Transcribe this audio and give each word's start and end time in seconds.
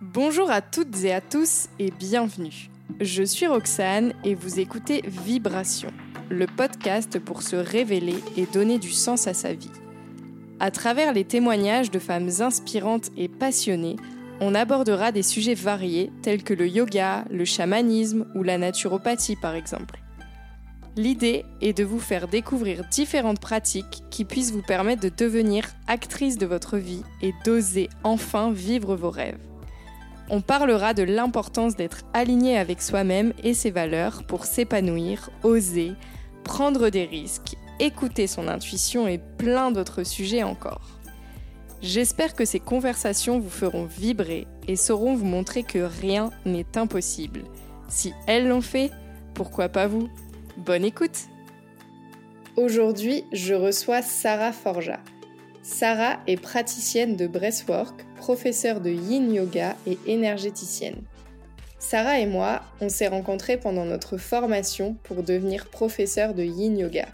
Bonjour 0.00 0.48
à 0.48 0.60
toutes 0.60 1.02
et 1.02 1.12
à 1.12 1.20
tous 1.20 1.66
et 1.80 1.90
bienvenue. 1.90 2.70
Je 3.00 3.24
suis 3.24 3.48
Roxane 3.48 4.12
et 4.22 4.36
vous 4.36 4.60
écoutez 4.60 5.02
Vibration, 5.04 5.90
le 6.30 6.46
podcast 6.46 7.18
pour 7.18 7.42
se 7.42 7.56
révéler 7.56 8.14
et 8.36 8.46
donner 8.46 8.78
du 8.78 8.92
sens 8.92 9.26
à 9.26 9.34
sa 9.34 9.54
vie. 9.54 9.72
À 10.60 10.70
travers 10.70 11.12
les 11.12 11.24
témoignages 11.24 11.90
de 11.90 11.98
femmes 11.98 12.30
inspirantes 12.38 13.10
et 13.16 13.26
passionnées, 13.26 13.96
on 14.40 14.54
abordera 14.54 15.10
des 15.10 15.24
sujets 15.24 15.54
variés 15.54 16.12
tels 16.22 16.44
que 16.44 16.54
le 16.54 16.68
yoga, 16.68 17.24
le 17.28 17.44
chamanisme 17.44 18.24
ou 18.36 18.44
la 18.44 18.56
naturopathie 18.56 19.34
par 19.34 19.56
exemple. 19.56 19.98
L'idée 20.94 21.44
est 21.60 21.76
de 21.76 21.82
vous 21.82 22.00
faire 22.00 22.28
découvrir 22.28 22.84
différentes 22.88 23.40
pratiques 23.40 24.04
qui 24.10 24.24
puissent 24.24 24.52
vous 24.52 24.62
permettre 24.62 25.02
de 25.02 25.08
devenir 25.08 25.64
actrice 25.88 26.38
de 26.38 26.46
votre 26.46 26.78
vie 26.78 27.02
et 27.20 27.34
d'oser 27.44 27.88
enfin 28.04 28.52
vivre 28.52 28.94
vos 28.94 29.10
rêves. 29.10 29.47
On 30.30 30.40
parlera 30.42 30.92
de 30.92 31.02
l'importance 31.02 31.74
d'être 31.74 32.02
aligné 32.12 32.58
avec 32.58 32.82
soi-même 32.82 33.32
et 33.42 33.54
ses 33.54 33.70
valeurs 33.70 34.24
pour 34.24 34.44
s'épanouir, 34.44 35.30
oser, 35.42 35.92
prendre 36.44 36.90
des 36.90 37.04
risques, 37.04 37.56
écouter 37.80 38.26
son 38.26 38.48
intuition 38.48 39.08
et 39.08 39.18
plein 39.18 39.70
d'autres 39.70 40.04
sujets 40.04 40.42
encore. 40.42 40.98
J'espère 41.80 42.34
que 42.34 42.44
ces 42.44 42.60
conversations 42.60 43.38
vous 43.38 43.50
feront 43.50 43.84
vibrer 43.84 44.46
et 44.66 44.76
sauront 44.76 45.14
vous 45.14 45.24
montrer 45.24 45.62
que 45.62 45.78
rien 45.78 46.30
n'est 46.44 46.76
impossible. 46.76 47.44
Si 47.88 48.12
elles 48.26 48.48
l'ont 48.48 48.60
fait, 48.60 48.90
pourquoi 49.34 49.68
pas 49.68 49.86
vous? 49.86 50.08
Bonne 50.56 50.84
écoute 50.84 51.28
Aujourd'hui, 52.56 53.24
je 53.32 53.54
reçois 53.54 54.02
Sarah 54.02 54.52
Forja. 54.52 54.98
Sarah 55.70 56.18
est 56.26 56.40
praticienne 56.40 57.14
de 57.14 57.26
breathwork, 57.26 58.02
professeure 58.16 58.80
de 58.80 58.88
yin 58.88 59.30
yoga 59.30 59.76
et 59.86 59.98
énergéticienne. 60.06 61.02
Sarah 61.78 62.18
et 62.20 62.26
moi, 62.26 62.62
on 62.80 62.88
s'est 62.88 63.06
rencontrés 63.06 63.58
pendant 63.58 63.84
notre 63.84 64.16
formation 64.16 64.96
pour 65.02 65.22
devenir 65.22 65.66
professeur 65.66 66.32
de 66.32 66.42
yin 66.42 66.78
yoga. 66.78 67.06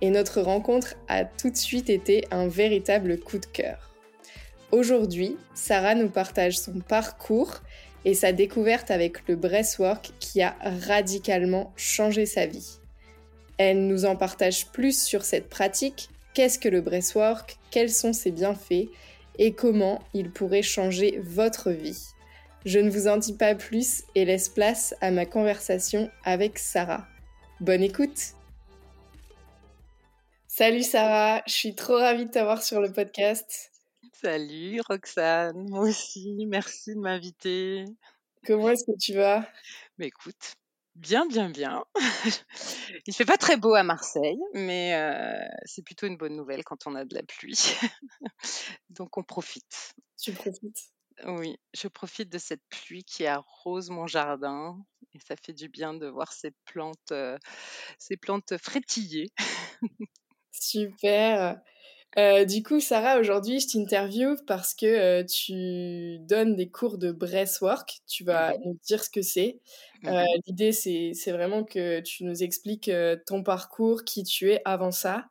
Et 0.00 0.10
notre 0.10 0.40
rencontre 0.40 0.96
a 1.06 1.24
tout 1.24 1.48
de 1.48 1.56
suite 1.56 1.88
été 1.88 2.24
un 2.32 2.48
véritable 2.48 3.20
coup 3.20 3.38
de 3.38 3.46
cœur. 3.46 3.92
Aujourd'hui, 4.72 5.36
Sarah 5.54 5.94
nous 5.94 6.10
partage 6.10 6.58
son 6.58 6.80
parcours 6.80 7.60
et 8.04 8.14
sa 8.14 8.32
découverte 8.32 8.90
avec 8.90 9.28
le 9.28 9.36
breathwork 9.36 10.10
qui 10.18 10.42
a 10.42 10.56
radicalement 10.88 11.72
changé 11.76 12.26
sa 12.26 12.46
vie. 12.46 12.80
Elle 13.58 13.86
nous 13.86 14.06
en 14.06 14.16
partage 14.16 14.66
plus 14.66 15.00
sur 15.00 15.24
cette 15.24 15.48
pratique, 15.48 16.10
qu'est-ce 16.34 16.58
que 16.58 16.68
le 16.68 16.80
breathwork, 16.80 17.58
quels 17.70 17.90
sont 17.90 18.12
ses 18.12 18.30
bienfaits 18.30 18.88
et 19.38 19.54
comment 19.54 20.02
il 20.14 20.30
pourrait 20.30 20.62
changer 20.62 21.18
votre 21.22 21.70
vie. 21.70 22.08
Je 22.64 22.78
ne 22.78 22.90
vous 22.90 23.08
en 23.08 23.16
dis 23.16 23.36
pas 23.36 23.54
plus 23.54 24.04
et 24.14 24.24
laisse 24.24 24.48
place 24.48 24.94
à 25.00 25.10
ma 25.10 25.26
conversation 25.26 26.10
avec 26.24 26.58
Sarah. 26.58 27.06
Bonne 27.60 27.82
écoute 27.82 28.34
Salut 30.46 30.82
Sarah, 30.82 31.42
je 31.46 31.52
suis 31.52 31.74
trop 31.74 31.96
ravie 31.96 32.26
de 32.26 32.30
t'avoir 32.30 32.62
sur 32.62 32.80
le 32.80 32.92
podcast. 32.92 33.72
Salut 34.12 34.80
Roxane, 34.86 35.68
moi 35.68 35.80
aussi, 35.88 36.46
merci 36.46 36.94
de 36.94 37.00
m'inviter. 37.00 37.84
Comment 38.46 38.68
est-ce 38.68 38.84
que 38.84 38.96
tu 38.98 39.14
vas? 39.14 39.48
Mais 39.98 40.08
écoute, 40.08 40.54
Bien, 40.94 41.26
bien, 41.26 41.48
bien. 41.50 41.84
Il 43.06 43.14
fait 43.14 43.24
pas 43.24 43.38
très 43.38 43.56
beau 43.56 43.74
à 43.74 43.82
Marseille, 43.82 44.38
mais 44.54 44.92
c'est 45.64 45.82
plutôt 45.84 46.06
une 46.06 46.16
bonne 46.16 46.36
nouvelle 46.36 46.64
quand 46.64 46.86
on 46.86 46.94
a 46.94 47.04
de 47.04 47.14
la 47.14 47.22
pluie. 47.22 47.58
Donc 48.90 49.16
on 49.18 49.22
profite. 49.24 49.94
Tu 50.20 50.32
profites? 50.32 50.92
Oui, 51.26 51.58
je 51.74 51.88
profite 51.88 52.30
de 52.30 52.38
cette 52.38 52.62
pluie 52.70 53.04
qui 53.04 53.26
arrose 53.26 53.90
mon 53.90 54.06
jardin 54.06 54.78
et 55.14 55.18
ça 55.20 55.36
fait 55.36 55.52
du 55.52 55.68
bien 55.68 55.94
de 55.94 56.06
voir 56.08 56.32
ces 56.32 56.52
plantes, 56.64 57.12
ces 57.98 58.16
plantes 58.16 58.56
frétiller. 58.58 59.32
Super. 60.52 61.62
Euh, 62.18 62.44
du 62.44 62.62
coup, 62.62 62.78
Sarah, 62.80 63.18
aujourd'hui, 63.18 63.60
je 63.60 63.68
t'interviewe 63.68 64.36
parce 64.46 64.74
que 64.74 64.86
euh, 64.86 65.24
tu 65.24 66.18
donnes 66.20 66.56
des 66.56 66.68
cours 66.68 66.98
de 66.98 67.10
breathwork. 67.10 68.00
Tu 68.06 68.22
vas 68.24 68.52
nous 68.64 68.78
dire 68.84 69.02
ce 69.02 69.08
que 69.08 69.22
c'est. 69.22 69.60
Euh, 70.06 70.24
l'idée, 70.46 70.72
c'est, 70.72 71.12
c'est 71.14 71.32
vraiment 71.32 71.64
que 71.64 72.00
tu 72.00 72.24
nous 72.24 72.42
expliques 72.42 72.90
ton 73.26 73.42
parcours, 73.42 74.04
qui 74.04 74.24
tu 74.24 74.50
es 74.50 74.60
avant 74.64 74.90
ça, 74.90 75.26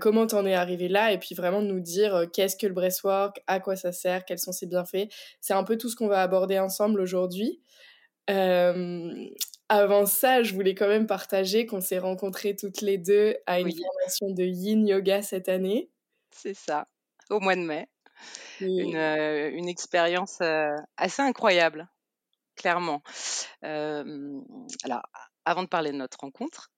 comment 0.00 0.26
t'en 0.26 0.46
es 0.46 0.54
arrivé 0.54 0.88
là, 0.88 1.12
et 1.12 1.18
puis 1.18 1.34
vraiment 1.34 1.60
nous 1.60 1.80
dire 1.80 2.26
qu'est-ce 2.32 2.56
que 2.56 2.66
le 2.66 2.72
breathwork, 2.72 3.42
à 3.46 3.60
quoi 3.60 3.76
ça 3.76 3.92
sert, 3.92 4.24
quels 4.24 4.38
sont 4.38 4.52
ses 4.52 4.66
bienfaits. 4.66 5.08
C'est 5.40 5.54
un 5.54 5.64
peu 5.64 5.76
tout 5.76 5.88
ce 5.88 5.96
qu'on 5.96 6.08
va 6.08 6.22
aborder 6.22 6.58
ensemble 6.58 7.00
aujourd'hui. 7.00 7.60
Avant 9.68 10.06
ça, 10.06 10.42
je 10.42 10.54
voulais 10.54 10.74
quand 10.74 10.88
même 10.88 11.06
partager 11.06 11.66
qu'on 11.66 11.80
s'est 11.80 11.98
rencontrés 11.98 12.56
toutes 12.56 12.80
les 12.80 12.98
deux 12.98 13.36
à 13.46 13.60
une 13.60 13.72
formation 13.72 14.30
de 14.30 14.44
yin 14.44 14.86
yoga 14.86 15.22
cette 15.22 15.48
année. 15.48 15.90
C'est 16.30 16.54
ça, 16.54 16.88
au 17.30 17.40
mois 17.40 17.56
de 17.56 17.62
mai. 17.62 17.88
Une, 18.60 18.96
une 18.96 19.68
expérience 19.68 20.40
assez 20.96 21.22
incroyable, 21.22 21.88
clairement. 22.56 23.02
alors, 23.62 25.02
avant 25.44 25.62
de 25.62 25.68
parler 25.68 25.92
de 25.92 25.96
notre 25.96 26.20
rencontre, 26.20 26.70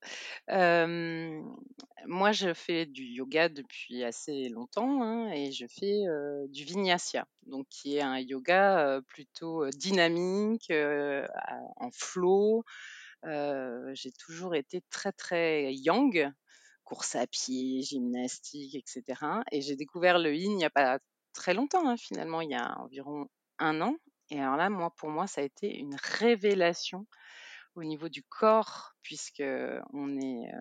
moi, 0.48 2.32
je 2.32 2.52
fais 2.52 2.86
du 2.86 3.04
yoga 3.04 3.48
depuis 3.48 4.02
assez 4.04 4.48
longtemps 4.48 5.02
hein, 5.02 5.30
et 5.30 5.52
je 5.52 5.66
fais 5.66 6.02
du 6.48 6.64
vinyasa, 6.64 7.26
donc 7.46 7.66
qui 7.68 7.96
est 7.96 8.02
un 8.02 8.18
yoga 8.18 9.00
plutôt 9.08 9.68
dynamique, 9.70 10.72
en 10.72 11.90
flow. 11.92 12.64
J'ai 13.24 14.12
toujours 14.18 14.54
été 14.54 14.82
très 14.90 15.12
très 15.12 15.72
yang, 15.74 16.32
course 16.84 17.14
à 17.14 17.26
pied, 17.26 17.82
gymnastique, 17.82 18.74
etc. 18.74 19.20
Et 19.52 19.60
j'ai 19.60 19.76
découvert 19.76 20.18
le 20.18 20.34
yin 20.34 20.50
il 20.52 20.56
n'y 20.56 20.64
a 20.64 20.70
pas 20.70 20.98
très 21.32 21.54
longtemps, 21.54 21.88
hein, 21.88 21.96
finalement, 21.96 22.40
il 22.40 22.50
y 22.50 22.54
a 22.54 22.78
environ 22.80 23.28
un 23.58 23.80
an. 23.80 23.96
Et 24.30 24.40
alors 24.40 24.56
là, 24.56 24.68
moi, 24.70 24.92
pour 24.96 25.08
moi, 25.10 25.26
ça 25.26 25.40
a 25.40 25.44
été 25.44 25.74
une 25.78 25.96
révélation 26.18 27.06
au 27.74 27.84
niveau 27.84 28.08
du 28.08 28.22
corps, 28.22 28.92
puisque 29.02 29.42
on 29.92 30.20
est, 30.20 30.52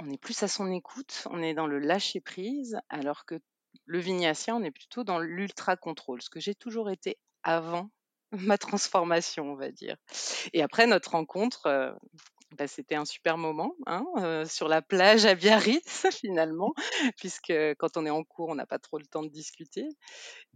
on 0.00 0.10
est 0.10 0.20
plus 0.20 0.42
à 0.42 0.48
son 0.48 0.70
écoute, 0.70 1.26
on 1.30 1.42
est 1.42 1.54
dans 1.54 1.66
le 1.66 1.78
lâcher 1.78 2.20
prise, 2.20 2.78
alors 2.88 3.24
que 3.24 3.40
le 3.84 3.98
vinyasa, 3.98 4.54
on 4.54 4.62
est 4.62 4.70
plutôt 4.70 5.04
dans 5.04 5.18
l'ultra 5.18 5.76
contrôle, 5.76 6.22
ce 6.22 6.30
que 6.30 6.40
j'ai 6.40 6.54
toujours 6.54 6.90
été 6.90 7.18
avant 7.42 7.90
ma 8.32 8.58
transformation, 8.58 9.52
on 9.52 9.56
va 9.56 9.70
dire. 9.70 9.96
Et 10.52 10.62
après 10.62 10.86
notre 10.86 11.12
rencontre, 11.12 11.96
bah, 12.56 12.66
c'était 12.66 12.94
un 12.94 13.04
super 13.04 13.36
moment 13.36 13.74
hein, 13.86 14.44
sur 14.46 14.68
la 14.68 14.80
plage 14.80 15.26
à 15.26 15.34
Biarritz 15.34 16.06
finalement, 16.12 16.72
puisque 17.16 17.52
quand 17.78 17.96
on 17.96 18.06
est 18.06 18.10
en 18.10 18.24
cours, 18.24 18.48
on 18.48 18.54
n'a 18.54 18.66
pas 18.66 18.78
trop 18.78 18.98
le 18.98 19.06
temps 19.06 19.22
de 19.22 19.28
discuter. 19.28 19.86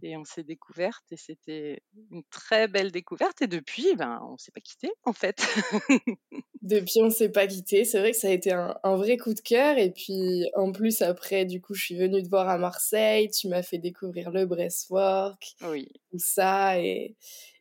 Et 0.01 0.17
on 0.17 0.25
s'est 0.25 0.43
découverte 0.43 1.05
et 1.11 1.17
c'était 1.17 1.81
une 2.11 2.23
très 2.29 2.67
belle 2.67 2.91
découverte. 2.91 3.41
Et 3.41 3.47
depuis, 3.47 3.95
ben, 3.95 4.19
on 4.27 4.37
s'est 4.37 4.51
pas 4.51 4.61
quitté 4.61 4.91
en 5.03 5.13
fait. 5.13 5.45
depuis, 6.61 7.01
on 7.01 7.09
s'est 7.09 7.31
pas 7.31 7.47
quitté. 7.47 7.85
C'est 7.85 7.99
vrai 7.99 8.11
que 8.11 8.17
ça 8.17 8.27
a 8.27 8.31
été 8.31 8.51
un, 8.51 8.75
un, 8.83 8.95
vrai 8.95 9.17
coup 9.17 9.33
de 9.33 9.39
cœur. 9.39 9.77
Et 9.77 9.91
puis 9.91 10.49
en 10.55 10.71
plus, 10.71 11.01
après, 11.01 11.45
du 11.45 11.61
coup, 11.61 11.75
je 11.75 11.83
suis 11.83 11.95
venue 11.95 12.23
te 12.23 12.29
voir 12.29 12.49
à 12.49 12.57
Marseille. 12.57 13.29
Tu 13.29 13.47
m'as 13.47 13.63
fait 13.63 13.77
découvrir 13.77 14.31
le 14.31 14.45
breastwork, 14.45 15.55
oui. 15.61 15.89
tout 16.11 16.19
ça. 16.19 16.79
Et, 16.79 17.15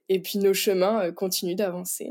et 0.09 0.20
puis 0.20 0.38
nos 0.38 0.54
chemins 0.54 1.12
continuent 1.12 1.56
d'avancer. 1.56 2.10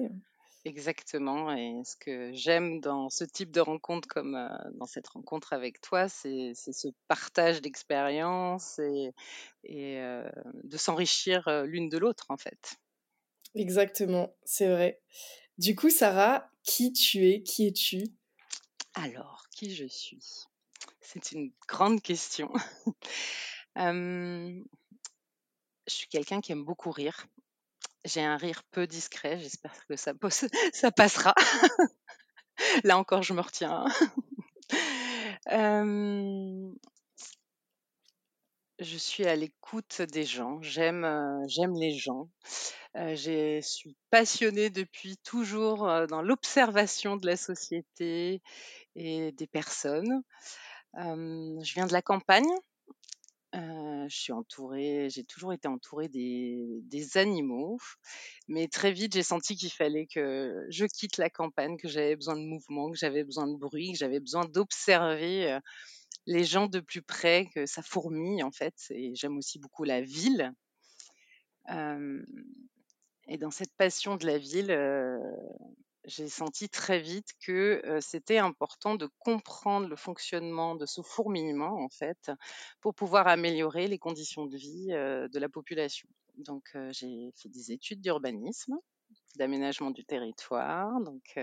Exactement. 0.64 1.54
Et 1.54 1.82
ce 1.84 1.96
que 1.98 2.32
j'aime 2.34 2.80
dans 2.82 3.10
ce 3.10 3.24
type 3.24 3.52
de 3.52 3.62
rencontre, 3.62 4.08
comme 4.08 4.34
dans 4.76 4.86
cette 4.86 5.08
rencontre 5.08 5.54
avec 5.54 5.82
toi, 5.82 6.08
c'est 6.08 6.54
ce 6.56 6.88
partage 7.08 7.62
d'expériences 7.62 8.80
et, 8.80 9.14
et 9.64 10.00
de 10.64 10.78
s'enrichir 10.78 11.64
l'une 11.66 11.90
de 11.90 11.97
l'autre, 11.97 12.28
en 12.30 12.38
fait. 12.38 12.76
Exactement, 13.56 14.34
c'est 14.46 14.70
vrai. 14.70 15.02
Du 15.58 15.76
coup, 15.76 15.90
Sarah, 15.90 16.50
qui 16.64 16.94
tu 16.94 17.28
es 17.30 17.44
Qui 17.44 17.68
es-tu? 17.68 18.03
Alors, 18.94 19.46
qui 19.52 19.76
je 19.76 19.85
suis? 19.85 20.46
C'est 21.02 21.32
une 21.34 21.52
grande 21.68 22.02
question. 22.02 22.52
je 23.76 24.64
suis 25.88 26.08
quelqu'un 26.08 26.41
qui 26.41 26.52
aime 26.52 26.64
beaucoup 26.64 26.91
rire 26.91 27.28
j'ai 28.06 28.22
un 28.22 28.38
rire 28.38 28.64
peu 28.72 28.88
discret, 28.88 29.40
j'espère 29.40 29.86
que 29.88 29.96
ça, 29.96 30.14
passera. 30.96 31.34
Là 32.84 32.98
encore, 32.98 33.24
je 33.24 33.34
me 33.34 33.42
retiens. 33.42 33.86
je 38.80 38.98
suis 38.98 39.26
à 39.26 39.36
l'écoute 39.36 40.02
des 40.02 40.24
gens, 40.24 40.62
j'aime 40.62 41.06
les 41.80 41.98
gens. 41.98 42.30
je 42.96 43.59
suis 43.62 43.96
passionnée 44.09 44.70
depuis 44.70 45.18
toujours 45.18 46.08
dans 46.08 46.22
l'observation 46.22 47.16
de 47.18 47.28
la 47.28 47.38
société 47.38 48.42
et 48.96 49.32
des 49.32 49.47
personnes. 49.47 50.24
je 50.96 51.74
viens 51.74 51.86
de 51.88 51.94
la 51.94 52.02
campagne, 52.02 52.52
je 53.53 54.08
suis 54.16 54.34
entourée, 54.34 55.08
j'ai 55.09 55.24
toujours 55.24 55.53
été 55.53 55.68
entourée 55.68 56.08
des, 56.08 57.18
animaux, 57.18 57.78
mais 58.48 58.68
très 58.68 58.92
vite 58.92 59.14
j'ai 59.14 59.24
senti 59.24 59.56
qu'il 59.56 59.72
fallait 59.72 60.08
que 60.08 60.66
je 60.70 60.86
quitte 60.86 61.18
la 61.18 61.30
campagne, 61.30 61.78
que 61.78 61.88
j'avais 61.88 62.16
besoin 62.16 62.36
de 62.36 62.46
mouvement, 62.46 62.92
que 62.92 62.98
j'avais 62.98 63.24
besoin 63.24 63.48
de 63.48 63.58
bruit, 63.58 63.92
que 63.94 63.98
j'avais 63.98 64.20
besoin 64.20 64.46
d'observer 64.46 65.58
les 66.26 66.44
gens 66.44 66.68
de 66.68 66.80
plus 66.80 67.02
près, 67.02 67.48
que 67.53 67.66
ça 67.66 67.82
fourmille 67.82 68.44
en 68.44 68.52
fait. 68.52 68.76
Et 68.92 69.16
j'aime 69.16 69.38
aussi 69.38 69.59
beaucoup 69.59 69.84
la 69.84 70.02
ville. 70.02 70.52
et 71.70 73.38
dans 73.38 73.52
cette 73.52 73.74
passion 73.76 74.16
de 74.16 74.26
la 74.26 74.38
ville, 74.38 74.72
j'ai 76.06 76.28
senti 76.28 76.70
très 76.70 77.00
vite 77.00 77.30
que 77.46 77.82
c'était 78.02 78.38
important 78.38 78.96
de 78.96 79.08
comprendre 79.20 79.88
le 79.88 79.96
fonctionnement 79.96 80.76
de 80.76 80.86
ce 80.86 81.02
fourmillement, 81.02 81.84
en 81.84 81.90
fait, 81.90 82.32
pour 82.82 82.96
pouvoir 82.96 83.28
améliorer 83.28 83.88
les 83.88 84.00
conditions 84.00 84.46
de 84.46 84.58
vie 84.58 84.88
de 84.88 85.40
la 85.40 85.50
population. 85.50 86.09
Donc, 86.38 86.76
j'ai 86.92 87.32
fait 87.36 87.50
des 87.50 87.72
études 87.72 88.02
d'urbanisme, 88.02 88.76
d'aménagement 89.36 89.92
du 89.92 90.03
territoire, 90.06 91.00
donc, 91.02 91.38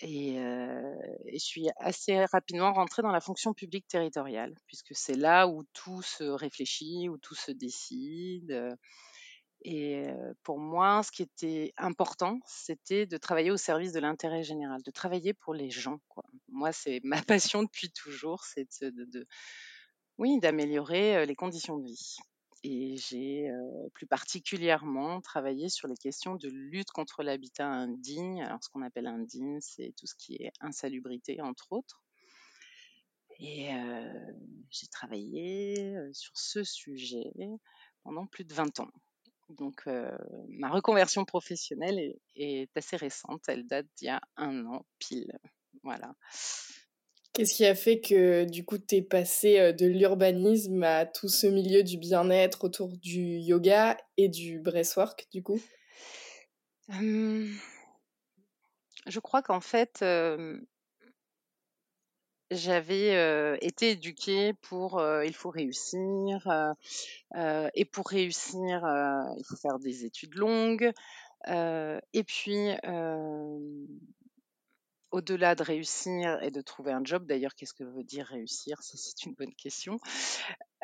et, 0.00 0.34
et, 0.34 1.38
je 1.38 1.44
suis 1.44 1.68
assez 1.76 2.24
rapidement 2.24 2.72
rentrée 2.72 3.02
dans 3.02 3.12
la 3.12 3.20
fonction 3.20 3.54
publique 3.54 3.86
territoriale, 3.86 4.54
puisque 4.66 4.94
c'est 4.94 5.14
là 5.14 5.46
où 5.46 5.62
tout 5.72 6.02
se 6.02 6.24
réfléchit, 6.24 7.08
où 7.08 7.18
tout 7.18 7.36
se 7.36 7.52
décide. 7.52 8.76
Et 9.64 10.08
pour 10.42 10.58
moi, 10.58 11.02
ce 11.04 11.12
qui 11.12 11.22
était 11.22 11.72
important, 11.76 12.40
c'était 12.46 13.06
de 13.06 13.16
travailler 13.16 13.52
au 13.52 13.56
service 13.56 13.92
de 13.92 14.00
l'intérêt 14.00 14.42
général, 14.42 14.82
de 14.82 14.90
travailler 14.90 15.34
pour 15.34 15.54
les 15.54 15.70
gens. 15.70 16.00
Moi, 16.48 16.72
c'est 16.72 17.00
ma 17.04 17.22
passion 17.22 17.62
depuis 17.62 17.90
toujours, 17.90 18.44
c'est 18.44 18.82
de, 18.82 19.26
oui, 20.18 20.40
d'améliorer 20.40 21.26
les 21.26 21.36
conditions 21.36 21.78
de 21.78 21.86
vie. 21.86 22.16
Et 22.64 22.96
j'ai 22.96 23.50
plus 23.94 24.06
particulièrement 24.06 25.20
travaillé 25.20 25.68
sur 25.68 25.86
les 25.88 25.96
questions 25.96 26.34
de 26.34 26.48
lutte 26.48 26.90
contre 26.90 27.22
l'habitat 27.22 27.66
indigne. 27.66 28.42
Alors, 28.42 28.62
ce 28.62 28.68
qu'on 28.68 28.82
appelle 28.82 29.06
indigne, 29.06 29.58
c'est 29.60 29.92
tout 29.96 30.06
ce 30.06 30.14
qui 30.16 30.34
est 30.36 30.52
insalubrité, 30.60 31.40
entre 31.40 31.72
autres. 31.72 32.02
Et 33.38 33.70
j'ai 34.70 34.86
travaillé 34.88 35.96
sur 36.12 36.32
ce 36.36 36.64
sujet 36.64 37.32
pendant 38.02 38.26
plus 38.26 38.44
de 38.44 38.54
20 38.54 38.80
ans. 38.80 38.90
Donc, 39.58 39.84
ma 40.48 40.68
reconversion 40.68 41.24
professionnelle 41.24 42.14
est, 42.36 42.68
assez 42.76 42.96
récente. 42.96 43.42
Elle 43.48 43.66
date 43.66 43.86
d'il 43.96 44.06
y 44.06 44.10
a 44.10 44.20
un 44.36 44.66
an 44.66 44.84
pile. 44.98 45.38
Voilà. 45.82 46.14
Qu'est-ce 47.32 47.54
qui 47.54 47.64
a 47.64 47.74
fait 47.74 48.00
que, 48.00 48.44
du 48.44 48.64
coup, 48.64 48.78
tu 48.78 48.96
es 48.96 49.02
passé 49.02 49.72
de 49.72 49.86
l'urbanisme 49.86 50.82
à 50.82 51.06
tout 51.06 51.28
ce 51.28 51.46
milieu 51.46 51.82
du 51.82 51.96
bien-être 51.96 52.64
autour 52.64 52.96
du 52.98 53.38
yoga 53.38 53.96
et 54.18 54.28
du 54.28 54.60
breathwork, 54.60 55.26
du 55.32 55.42
coup? 55.42 55.60
Je 59.06 59.18
crois 59.20 59.42
qu'en 59.42 59.60
fait, 59.60 60.04
j'avais 62.54 63.58
été 63.60 63.90
éduquée 63.90 64.52
pour 64.54 65.02
il 65.24 65.34
faut 65.34 65.50
réussir 65.50 66.46
et 67.74 67.84
pour 67.84 68.08
réussir 68.08 68.80
il 69.38 69.44
faut 69.46 69.56
faire 69.56 69.78
des 69.78 70.04
études 70.04 70.34
longues 70.34 70.92
et 71.48 72.24
puis 72.24 72.68
au-delà 75.10 75.54
de 75.54 75.62
réussir 75.62 76.42
et 76.42 76.50
de 76.50 76.60
trouver 76.60 76.92
un 76.92 77.04
job 77.04 77.26
d'ailleurs 77.26 77.54
qu'est-ce 77.54 77.74
que 77.74 77.84
veut 77.84 78.04
dire 78.04 78.26
réussir? 78.26 78.82
Ça 78.82 78.96
c'est 78.96 79.24
une 79.26 79.34
bonne 79.34 79.54
question. 79.54 79.98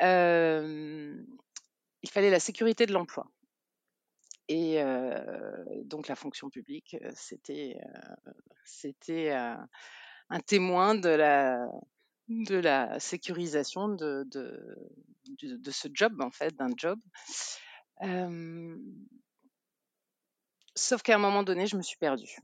Il 0.01 1.25
fallait 2.09 2.29
la 2.29 2.39
sécurité 2.39 2.85
de 2.85 2.93
l'emploi. 2.93 3.27
Et 4.47 4.81
donc 5.83 6.07
la 6.07 6.15
fonction 6.15 6.49
publique 6.49 6.97
c'était 7.15 7.79
c'était 8.65 9.31
un 10.29 10.39
témoin 10.39 10.95
de 10.95 11.09
la, 11.09 12.99
sécurisation 12.99 13.89
de, 13.89 14.27
ce 15.71 15.87
job, 15.93 16.21
en 16.21 16.31
fait, 16.31 16.55
d'un 16.55 16.69
job. 16.75 16.99
sauf 20.75 21.01
qu'à 21.01 21.15
un 21.15 21.19
moment 21.19 21.43
donné, 21.43 21.67
je 21.67 21.75
me 21.75 21.81
suis 21.81 21.97
perdue. 21.97 22.37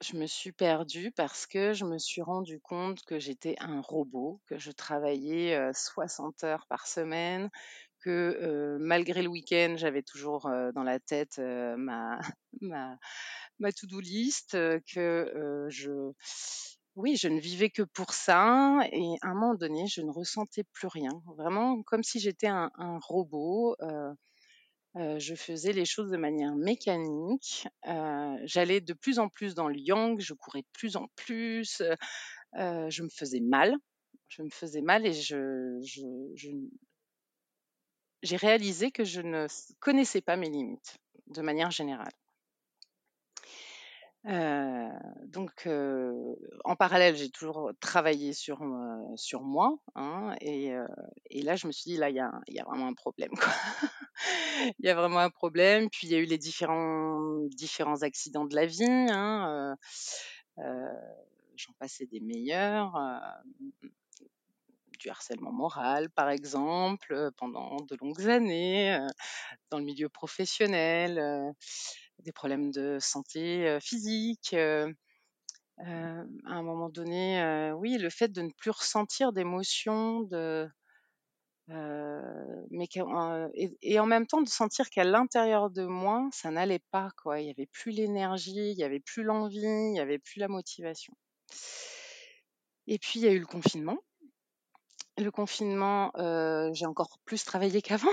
Je 0.00 0.16
me 0.16 0.26
suis 0.26 0.52
perdue 0.52 1.12
parce 1.12 1.46
que 1.46 1.72
je 1.72 1.84
me 1.84 1.98
suis 1.98 2.20
rendu 2.20 2.60
compte 2.60 3.02
que 3.04 3.18
j'étais 3.18 3.54
un 3.60 3.80
robot, 3.80 4.40
que 4.46 4.58
je 4.58 4.72
travaillais 4.72 5.72
60 5.72 6.44
heures 6.44 6.66
par 6.68 6.86
semaine, 6.86 7.48
que 8.00 8.76
malgré 8.80 9.22
le 9.22 9.28
week-end, 9.28 9.74
j'avais 9.76 10.02
toujours 10.02 10.50
dans 10.74 10.82
la 10.82 11.00
tête 11.00 11.38
ma 13.58 13.72
to-do 13.72 14.00
list, 14.00 14.56
que 14.92 15.66
je 15.70 16.12
oui, 16.96 17.16
je 17.16 17.28
ne 17.28 17.40
vivais 17.40 17.70
que 17.70 17.82
pour 17.82 18.12
ça 18.12 18.80
et 18.92 19.16
à 19.22 19.28
un 19.28 19.34
moment 19.34 19.54
donné, 19.54 19.86
je 19.88 20.00
ne 20.00 20.10
ressentais 20.10 20.64
plus 20.72 20.86
rien. 20.86 21.10
Vraiment 21.36 21.82
comme 21.82 22.04
si 22.04 22.20
j'étais 22.20 22.46
un, 22.46 22.70
robot. 23.02 23.76
je 24.96 25.34
faisais 25.34 25.72
les 25.72 25.84
choses 25.84 26.10
de 26.10 26.16
manière 26.16 26.54
mécanique. 26.54 27.66
J'allais 28.44 28.80
de 28.80 28.92
plus 28.92 29.18
en 29.18 29.28
plus 29.28 29.54
dans 29.54 29.68
le 29.68 29.78
yang, 29.78 30.20
je 30.20 30.34
courais 30.34 30.62
de 30.62 30.68
plus 30.72 30.96
en 30.96 31.08
plus. 31.16 31.82
je 32.54 33.02
me 33.02 33.08
faisais 33.08 33.40
mal. 33.40 33.74
Je 34.28 34.42
me 34.42 34.50
faisais 34.50 34.80
mal 34.80 35.06
et 35.06 35.12
je, 35.12 35.78
j'ai 38.22 38.36
réalisé 38.36 38.90
que 38.90 39.04
je 39.04 39.20
ne 39.20 39.46
connaissais 39.80 40.20
pas 40.22 40.36
mes 40.36 40.48
limites 40.48 40.98
de 41.26 41.42
manière 41.42 41.70
générale 41.70 42.12
donc, 44.24 45.68
en 46.64 46.76
parallèle, 46.76 47.16
j'ai 47.16 47.30
toujours 47.30 47.72
travaillé 47.80 48.32
sur, 48.32 48.60
sur 49.16 49.42
moi, 49.42 49.76
hein, 49.94 50.34
et, 50.40 50.72
et, 51.30 51.42
là, 51.42 51.56
je 51.56 51.66
me 51.66 51.72
suis 51.72 51.90
dit: 51.90 51.96
«Là, 51.98 52.10
il 52.10 52.16
y 52.16 52.20
a 52.20 52.32
y 52.48 52.58
a 52.58 52.64
vraiment 52.64 52.86
un 52.86 52.94
problème, 52.94 53.30
quoi». 53.30 53.52
Il 54.78 54.86
y 54.86 54.88
a 54.88 54.94
vraiment 54.94 55.18
un 55.18 55.30
problème. 55.30 55.90
Puis, 55.90 56.06
il 56.06 56.12
y 56.12 56.14
a 56.14 56.18
eu 56.18 56.24
les 56.24 56.38
différents 56.38 57.20
différents 57.50 58.02
accidents 58.02 58.44
de 58.46 58.54
la 58.54 58.66
vie, 58.66 58.84
hein, 58.84 59.76
j'en 61.56 61.72
passais 61.78 62.06
des 62.06 62.20
meilleurs, 62.20 62.96
du 64.98 65.10
harcèlement 65.10 65.52
moral, 65.52 66.08
par 66.10 66.30
exemple, 66.30 67.30
pendant 67.36 67.76
de 67.76 67.96
longues 68.00 68.28
années, 68.28 68.98
dans 69.70 69.78
le 69.78 69.84
milieu 69.84 70.08
professionnel, 70.08 71.54
des 72.20 72.32
problèmes 72.32 72.70
de 72.70 72.98
santé 73.00 73.78
physique. 73.80 74.54
à 74.54 74.86
un 75.78 76.62
moment 76.62 76.88
donné, 76.88 77.72
oui, 77.76 77.98
le 77.98 78.10
fait 78.10 78.28
de 78.28 78.42
ne 78.42 78.50
plus 78.56 78.70
ressentir 78.70 79.32
d'émotions, 79.32 80.22
de, 80.22 80.68
mais 81.68 82.88
et, 83.82 83.98
en 83.98 84.06
même 84.06 84.26
temps 84.26 84.42
de 84.42 84.48
sentir 84.48 84.90
qu'à 84.90 85.04
l'intérieur 85.04 85.70
de 85.70 85.84
moi, 85.84 86.28
ça 86.32 86.50
n'allait 86.50 86.82
pas, 86.90 87.10
quoi. 87.22 87.40
Il 87.40 87.44
n'y 87.44 87.50
avait 87.50 87.66
plus 87.66 87.90
l'énergie, 87.92 88.70
il 88.72 88.76
n'y 88.76 88.84
avait 88.84 89.00
plus 89.00 89.22
l'envie, 89.22 89.60
il 89.60 89.92
n'y 89.92 90.00
avait 90.00 90.18
plus 90.18 90.40
la 90.40 90.48
motivation. 90.48 91.14
Et 92.86 92.98
puis 92.98 93.20
il 93.20 93.22
y 93.24 93.28
a 93.28 93.32
eu 93.32 93.38
le 93.38 93.46
confinement. 93.46 93.98
Le 95.16 95.30
confinement, 95.30 96.10
j'ai 96.72 96.86
encore 96.86 97.18
plus 97.24 97.44
travaillé 97.44 97.82
qu'avant. 97.82 98.08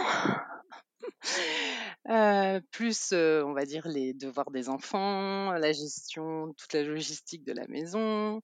plus, 2.05 3.13
on 3.13 3.53
va 3.53 3.65
dire 3.65 3.87
les 3.87 4.13
devoirs 4.13 4.51
des 4.51 4.69
enfants, 4.69 5.51
la 5.51 5.71
gestion, 5.71 6.53
toute 6.53 6.73
la 6.73 6.83
logistique 6.83 7.43
de 7.43 7.53
la 7.53 7.67
maison. 7.67 8.41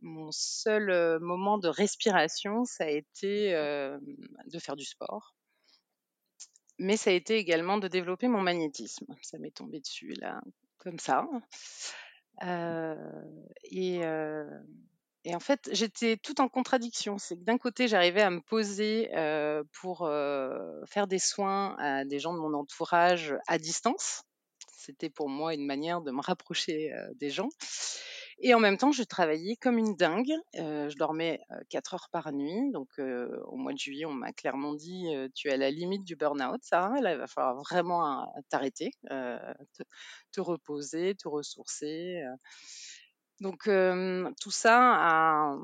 mon 0.00 0.30
seul, 0.30 1.18
moment 1.20 1.58
de 1.58 1.68
respiration, 1.68 2.64
ça 2.64 2.84
a 2.84 2.88
été, 2.88 3.52
de 3.52 4.58
faire 4.58 4.76
du 4.76 4.84
sport. 4.84 5.34
Mais 6.78 6.96
ça 6.96 7.10
a 7.10 7.12
été 7.12 7.36
également 7.36 7.78
de 7.78 7.86
développer 7.86 8.28
mon 8.28 8.40
magnétisme. 8.40 9.06
Ça 9.22 9.38
m'est 9.38 9.54
tombé 9.54 9.80
dessus 9.80 10.14
là, 10.14 10.40
comme 10.78 10.98
ça. 10.98 11.26
et 12.42 14.00
et 15.24 15.34
en 15.34 15.40
fait, 15.40 15.68
j'étais 15.72 16.16
tout 16.16 16.40
en 16.40 16.48
contradiction. 16.48 17.18
C'est 17.18 17.36
que 17.36 17.44
d'un 17.44 17.58
côté, 17.58 17.86
j'arrivais 17.88 18.22
à 18.22 18.30
me 18.30 18.40
poser 18.40 19.08
pour 19.80 20.08
faire 20.86 21.06
des 21.06 21.18
soins 21.18 21.76
à 21.78 22.04
des 22.04 22.18
gens 22.18 22.34
de 22.34 22.38
mon 22.38 22.54
entourage 22.54 23.34
à 23.46 23.58
distance. 23.58 24.22
C'était 24.76 25.10
pour 25.10 25.28
moi 25.28 25.54
une 25.54 25.64
manière 25.64 26.00
de 26.00 26.10
me 26.10 26.20
rapprocher 26.20 26.92
des 27.14 27.30
gens. 27.30 27.48
Et 28.44 28.54
en 28.54 28.58
même 28.58 28.76
temps, 28.76 28.90
je 28.90 29.04
travaillais 29.04 29.54
comme 29.54 29.78
une 29.78 29.94
dingue. 29.94 30.32
je 30.54 30.96
dormais 30.96 31.40
4 31.68 31.94
heures 31.94 32.08
par 32.10 32.32
nuit. 32.32 32.72
Donc, 32.72 32.88
au 32.98 33.56
mois 33.56 33.72
de 33.72 33.78
juillet, 33.78 34.06
on 34.06 34.12
m'a 34.12 34.32
clairement 34.32 34.74
dit 34.74 35.06
Tu 35.36 35.48
es 35.48 35.52
à 35.52 35.56
la 35.56 35.70
limite 35.70 36.02
du 36.02 36.16
burn-out, 36.16 36.60
Sarah. 36.62 37.00
Là, 37.00 37.12
il 37.12 37.18
va 37.18 37.28
falloir 37.28 37.56
vraiment 37.58 38.26
t'arrêter, 38.48 38.90
te, 39.08 39.82
te, 40.32 40.40
reposer, 40.40 41.14
te 41.14 41.28
ressourcer. 41.28 42.24
Donc 43.40 43.68
tout 44.40 44.50
ça 44.50 44.78
a, 44.78 45.56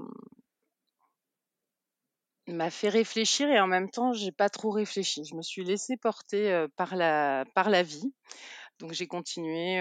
m'a 2.48 2.70
fait 2.70 2.88
réfléchir 2.88 3.48
et 3.50 3.60
en 3.60 3.66
même 3.66 3.90
temps, 3.90 4.12
j'ai 4.12 4.32
pas 4.32 4.48
trop 4.48 4.70
réfléchi. 4.70 5.24
Je 5.24 5.34
me 5.34 5.42
suis 5.42 5.64
laissée 5.64 5.96
porter 5.96 6.66
par 6.76 6.96
la, 6.96 7.44
par 7.54 7.70
la 7.70 7.82
vie. 7.82 8.12
Donc 8.78 8.92
j'ai 8.92 9.06
continué 9.06 9.80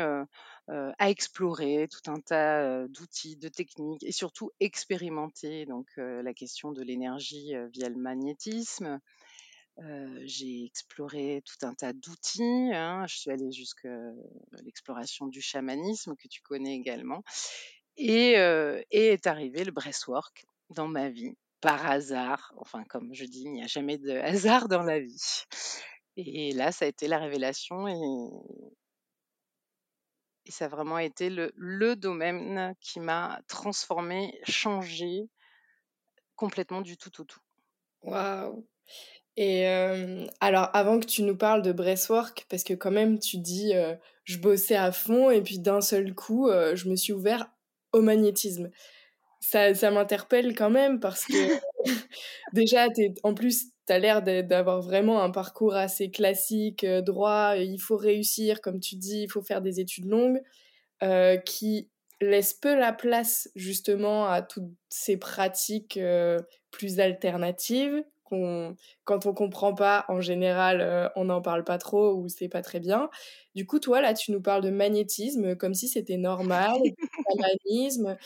à 0.70 1.10
explorer 1.10 1.88
tout 1.90 2.12
un 2.12 2.20
tas 2.20 2.88
d'outils, 2.88 3.38
de 3.38 3.48
techniques 3.48 4.04
et 4.04 4.12
surtout 4.12 4.52
expérimenter 4.60 5.66
donc 5.66 5.88
la 5.98 6.34
question 6.34 6.72
de 6.72 6.82
l'énergie 6.82 7.54
via 7.74 7.90
le 7.90 7.96
magnétisme. 7.96 9.00
j'ai 10.26 10.66
exploré 10.66 11.42
tout 11.46 11.66
un 11.66 11.74
tas 11.74 11.94
d'outils. 11.94 12.72
Hein. 12.74 13.06
Je 13.08 13.18
suis 13.18 13.32
allée 13.32 13.52
jusqu'à 13.52 13.98
l'exploration 14.64 15.28
du 15.28 15.42
chamanisme 15.42 16.16
que 16.16 16.28
tu 16.28 16.42
connais 16.42 16.76
également. 16.76 17.24
Et, 17.98 18.34
est 18.92 19.28
arrivé 19.28 19.64
le 19.64 19.72
breathwork 19.72 20.46
dans 20.70 20.88
ma 20.88 21.10
vie 21.10 21.36
par 21.62 21.86
hasard. 21.90 22.54
Enfin, 22.58 22.84
comme 22.86 23.14
je 23.14 23.26
dis, 23.26 23.44
il 23.44 23.52
n'y 23.52 23.64
a 23.64 23.68
jamais 23.68 23.98
de 23.98 24.12
hasard 24.18 24.68
dans 24.68 24.84
la 24.84 25.00
vie. 25.00 25.44
Et 26.16 26.52
là, 26.54 26.72
ça 26.72 26.86
a 26.86 26.88
été 26.88 27.08
la 27.08 27.20
révélation 27.20 27.88
et, 27.88 28.30
ça 30.50 30.66
a 30.66 30.70
vraiment 30.70 30.98
été 30.98 31.30
le, 31.30 31.96
domaine 31.96 32.74
qui 32.80 33.02
m'a 33.02 33.42
transformée, 33.50 34.40
changée 34.48 35.28
complètement 36.38 36.80
du 36.80 36.96
tout 36.98 37.20
au 37.20 37.26
tout. 37.26 37.42
Waouh 38.04 38.66
Et 39.36 39.68
alors, 40.40 40.70
avant 40.74 41.02
que 41.02 41.06
tu 41.06 41.24
nous 41.24 41.36
parles 41.36 41.64
de 41.64 41.74
breathwork, 41.74 42.46
parce 42.50 42.64
que 42.64 42.74
quand 42.74 42.92
même, 42.92 43.20
tu 43.20 43.40
dis, 43.40 43.74
je 44.24 44.38
bossais 44.38 44.78
à 44.78 44.94
fond 44.94 45.30
et 45.30 45.42
puis 45.42 45.60
d'un 45.60 45.82
seul 45.82 46.16
coup, 46.16 46.50
je 46.50 46.88
me 46.88 46.96
suis 46.96 47.12
ouvert 47.12 47.52
au 47.94 48.02
magnétisme 48.02 48.70
ça, 49.40 49.74
ça 49.74 49.92
m'interpelle 49.92 50.56
quand 50.56 50.70
même 50.70 51.00
parce 51.00 51.26
que 51.26 51.34
déjà, 52.54 52.88
es, 52.98 53.14
en 53.24 53.34
plus, 53.34 53.66
tu 53.86 53.94
as 53.94 54.00
l'air 54.00 54.22
d'avoir 54.22 54.82
vraiment 54.82 55.24
un 55.24 55.32
parcours 55.32 55.76
assez 55.76 56.12
classique, 56.12 56.84
euh, 56.84 57.02
droit, 57.02 57.56
il 57.58 57.80
faut 57.80 57.98
réussir, 57.98 58.62
comme 58.62 58.80
tu 58.80 58.96
dis, 58.96 59.24
il 59.24 59.32
faut 59.32 59.42
faire 59.42 59.62
des 59.62 59.80
études 59.80 60.06
longues, 60.06 60.42
euh, 61.04 61.38
qui 61.38 61.90
laisse 62.20 62.54
peu 62.54 62.78
la 62.78 62.94
place 62.94 63.50
justement 63.56 64.28
à 64.28 64.42
toutes 64.42 64.72
ces 64.90 65.18
pratiques 65.18 65.98
euh, 65.98 66.40
plus 66.72 67.00
alternatives. 67.00 68.04
Qu'on 68.28 68.76
quand 69.06 69.26
on 69.26 69.34
comprend 69.34 69.74
pas, 69.74 70.06
en 70.10 70.22
général, 70.22 71.12
on 71.16 71.26
n'en 71.26 71.42
parle 71.42 71.64
pas 71.64 71.78
trop 71.78 72.14
ou 72.14 72.28
c'est 72.30 72.50
pas 72.50 72.62
très 72.62 72.80
bien. 72.80 73.10
Du 73.56 73.66
coup, 73.66 73.80
toi, 73.80 74.02
là, 74.02 74.14
tu 74.14 74.32
nous 74.32 74.42
parles 74.42 74.64
de 74.64 74.70
magnétisme 74.70 75.56
comme 75.56 75.74
si 75.74 75.88
c'était 75.88 76.18
normal, 76.18 76.78
chamanisme. 77.66 78.18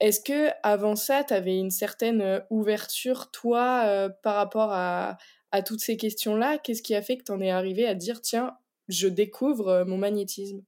Est-ce 0.00 0.20
que 0.20 0.50
avant 0.62 0.96
ça, 0.96 1.24
tu 1.24 1.34
avais 1.34 1.58
une 1.58 1.70
certaine 1.70 2.42
ouverture, 2.50 3.30
toi, 3.30 4.08
par 4.22 4.36
rapport 4.36 4.70
à, 4.72 5.18
toutes 5.66 5.80
ces 5.80 5.96
questions-là? 5.96 6.58
Qu'est-ce 6.58 6.82
qui 6.82 6.94
a 6.94 7.02
fait 7.02 7.18
que 7.18 7.24
tu 7.24 7.32
en 7.32 7.40
es 7.40 7.50
arrivé 7.50 7.86
à 7.86 7.94
dire, 7.94 8.20
tiens, 8.22 8.56
je 8.88 9.08
découvre 9.08 9.84
mon 9.86 9.98
magnétisme? 9.98 10.62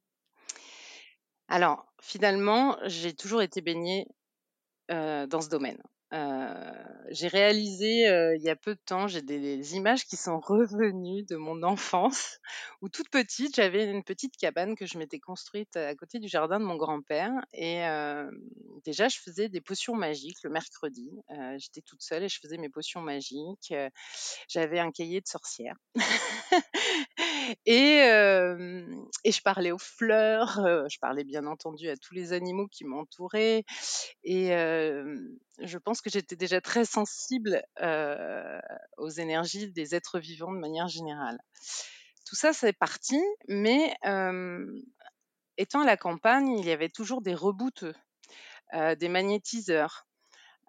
Alors, 1.48 1.86
finalement, 2.02 2.76
j'ai 2.84 3.14
toujours 3.14 3.42
été 3.42 3.60
baignée 3.60 4.06
dans 4.88 5.40
ce 5.40 5.48
domaine 5.48 5.82
j'ai 7.10 7.28
réalisé 7.28 8.06
il 8.36 8.42
y 8.42 8.50
a 8.50 8.56
peu 8.56 8.74
de 8.74 8.80
temps, 8.84 9.08
j'ai 9.08 9.22
des, 9.22 9.76
images 9.76 10.04
qui 10.04 10.16
sont 10.16 10.38
revenues 10.38 11.24
de 11.24 11.36
mon 11.36 11.62
enfance, 11.62 12.38
où 12.82 12.88
toute 12.88 13.08
petite, 13.08 13.56
j'avais 13.56 13.90
une 13.90 14.04
petite 14.04 14.36
cabane 14.36 14.76
que 14.76 14.86
je 14.86 14.98
m'étais 14.98 15.18
construite 15.18 15.76
à 15.76 15.94
côté 15.94 16.18
du 16.18 16.28
jardin 16.28 16.60
de 16.60 16.64
mon 16.64 16.76
grand-père. 16.76 17.32
Et 17.52 17.82
déjà, 18.84 19.08
je 19.08 19.18
faisais 19.18 19.48
des 19.48 19.60
potions 19.60 19.94
magiques 19.94 20.42
le 20.44 20.50
mercredi. 20.50 21.10
J'étais 21.56 21.82
toute 21.82 22.02
seule 22.02 22.24
et 22.24 22.28
je 22.28 22.38
faisais 22.40 22.58
mes 22.58 22.68
potions 22.68 23.00
magiques. 23.00 23.74
J'avais 24.48 24.78
un 24.78 24.90
cahier 24.90 25.20
de 25.20 25.26
sorcière. 25.26 25.76
et, 27.66 28.00
je 28.00 29.42
parlais 29.42 29.72
aux 29.72 29.78
fleurs, 29.78 30.60
je 30.88 30.98
parlais 30.98 31.24
bien 31.24 31.46
entendu 31.46 31.88
à 31.88 31.96
tous 31.96 32.14
les 32.14 32.32
animaux 32.32 32.66
qui 32.68 32.84
m'entouraient. 32.84 33.64
Et 34.22 34.48
je 34.48 35.78
pense 35.78 36.00
que 36.00 36.10
j'étais 36.10 36.36
déjà 36.36 36.60
très 36.60 36.84
sensible 36.84 37.62
aux 38.96 39.10
énergies 39.10 39.70
des 39.72 39.94
êtres 39.94 40.18
vivants 40.18 40.52
de 40.52 40.58
manière 40.58 40.88
générale. 40.88 41.38
Tout 42.26 42.36
ça, 42.36 42.52
c'est 42.52 42.72
parti, 42.72 43.20
mais 43.48 43.94
étant 45.56 45.80
à 45.80 45.86
la 45.86 45.96
campagne, 45.96 46.58
il 46.58 46.66
y 46.66 46.72
avait 46.72 46.88
toujours 46.88 47.22
des 47.22 47.34
rebouteux, 47.34 47.94
des 48.72 49.08
magnétiseurs. 49.08 50.06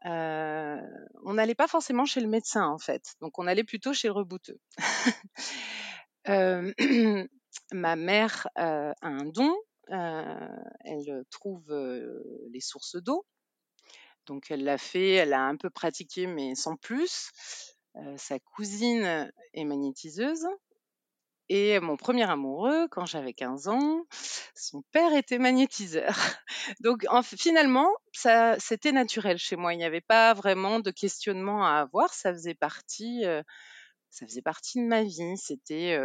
on 0.04 1.34
n'allait 1.34 1.56
pas 1.56 1.68
forcément 1.68 2.06
chez 2.06 2.22
le 2.22 2.28
médecin, 2.28 2.68
en 2.68 2.78
fait. 2.78 3.16
Donc, 3.22 3.40
on 3.40 3.48
allait 3.48 3.64
plutôt 3.64 3.94
chez 3.94 4.08
le 4.08 4.14
rebouteux. 4.14 4.60
ma 7.72 7.96
mère 7.96 8.48
a 8.56 8.94
un 9.02 9.26
don. 9.26 9.56
elle 9.88 11.24
trouve 11.30 11.72
les 12.52 12.62
sources 12.62 12.96
d'eau 12.96 13.26
donc 14.26 14.50
elle 14.50 14.64
l'a 14.64 14.78
fait, 14.78 15.12
elle 15.12 15.34
a 15.34 15.44
un 15.44 15.56
peu 15.56 15.70
pratiqué, 15.70 16.28
mais 16.28 16.56
sans 16.56 16.76
plus. 16.76 17.32
sa 18.18 18.40
cousine 18.40 19.32
est 19.54 19.64
magnétiseuse. 19.64 20.46
Et 21.48 21.80
mon 21.80 21.96
premier 21.96 22.28
amoureux, 22.28 22.88
quand 22.90 23.06
j'avais 23.06 23.34
15 23.34 23.68
ans, 23.68 24.04
son 24.56 24.82
père 24.92 25.14
était 25.14 25.38
magnétiseur. 25.38 26.16
Donc 26.80 27.06
finalement, 27.38 27.90
c'était 28.58 28.92
naturel 28.92 29.38
chez 29.38 29.56
moi. 29.56 29.74
Il 29.74 29.78
n'y 29.78 29.86
avait 29.86 30.02
pas 30.02 30.34
vraiment 30.34 30.80
de 30.80 30.90
questionnement 30.90 31.64
à 31.64 31.82
avoir. 31.82 32.12
Ça 32.16 32.34
faisait 32.34 32.56
partie, 32.56 33.24
ça 34.10 34.26
faisait 34.26 34.42
partie 34.42 34.82
de 34.82 34.88
ma 34.88 35.04
vie. 35.04 35.38
C'était, 35.38 35.98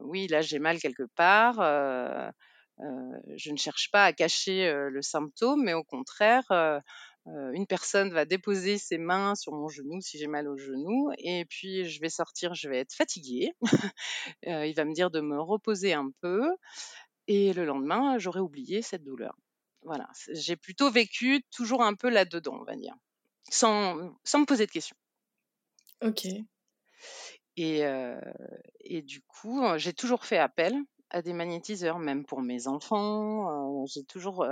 oui, 0.00 0.26
là 0.28 0.40
j'ai 0.40 0.58
mal 0.58 0.78
quelque 0.78 1.06
part 1.16 1.60
je 3.36 3.50
ne 3.50 3.56
cherche 3.56 3.90
pas 3.90 4.04
à 4.04 4.12
cacher 4.12 4.72
le 4.90 5.02
symptôme, 5.02 5.62
mais 5.64 5.74
au 5.74 5.84
contraire, 5.84 6.82
une 7.26 7.66
personne 7.66 8.12
va 8.12 8.24
déposer 8.24 8.78
ses 8.78 8.98
mains 8.98 9.34
sur 9.34 9.52
mon 9.52 9.68
genou 9.68 10.00
si 10.00 10.18
j'ai 10.18 10.26
mal 10.26 10.48
au 10.48 10.56
genou, 10.56 11.10
et 11.18 11.44
puis 11.46 11.88
je 11.88 12.00
vais 12.00 12.08
sortir, 12.08 12.54
je 12.54 12.68
vais 12.68 12.78
être 12.78 12.94
fatiguée. 12.94 13.52
il 14.42 14.74
va 14.74 14.84
me 14.84 14.92
dire 14.92 15.10
de 15.10 15.20
me 15.20 15.40
reposer 15.40 15.92
un 15.94 16.10
peu, 16.20 16.42
et 17.26 17.52
le 17.52 17.64
lendemain, 17.64 18.18
j'aurai 18.18 18.40
oublié 18.40 18.82
cette 18.82 19.04
douleur. 19.04 19.36
Voilà, 19.82 20.08
j'ai 20.32 20.56
plutôt 20.56 20.90
vécu 20.90 21.42
toujours 21.50 21.82
un 21.82 21.94
peu 21.94 22.08
là-dedans, 22.08 22.58
on 22.60 22.64
va 22.64 22.74
dire, 22.74 22.94
sans, 23.50 24.16
sans 24.24 24.40
me 24.40 24.46
poser 24.46 24.66
de 24.66 24.70
questions. 24.70 24.96
Ok. 26.00 26.24
Et, 27.56 27.82
et 28.80 29.02
du 29.02 29.20
coup, 29.22 29.62
j'ai 29.76 29.92
toujours 29.92 30.24
fait 30.24 30.38
appel 30.38 30.74
à 31.10 31.22
des 31.22 31.32
magnétiseurs, 31.32 31.98
même 31.98 32.24
pour 32.24 32.42
mes 32.42 32.66
enfants. 32.66 33.86
j'ai 33.86 34.04
toujours, 34.04 34.46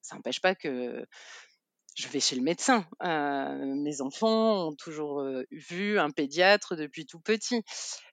ça 0.00 0.16
n'empêche 0.16 0.40
pas 0.40 0.54
que 0.54 1.06
je 1.96 2.08
vais 2.08 2.20
chez 2.20 2.36
le 2.36 2.42
médecin. 2.42 2.86
mes 3.02 4.00
enfants 4.00 4.68
ont 4.68 4.74
toujours 4.74 5.26
vu 5.50 5.98
un 5.98 6.10
pédiatre 6.10 6.76
depuis 6.76 7.06
tout 7.06 7.20
petit. 7.20 7.62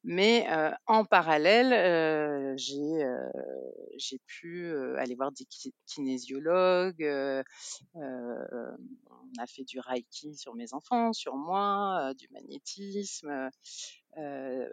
Mais 0.04 0.48
en 0.88 1.06
parallèle, 1.06 2.56
j'ai 2.58 4.20
pu 4.26 4.74
aller 4.98 5.16
voir 5.16 5.32
des 5.32 5.46
kinésiologues. 5.86 7.06
on 7.94 8.72
a 9.38 9.48
fait 9.48 9.64
du 9.64 9.80
reiki 9.80 10.36
sur 10.36 10.56
mes 10.56 10.74
enfants, 10.74 11.14
sur 11.14 11.36
moi, 11.36 12.14
du 12.18 12.28
magnétisme 12.32 13.50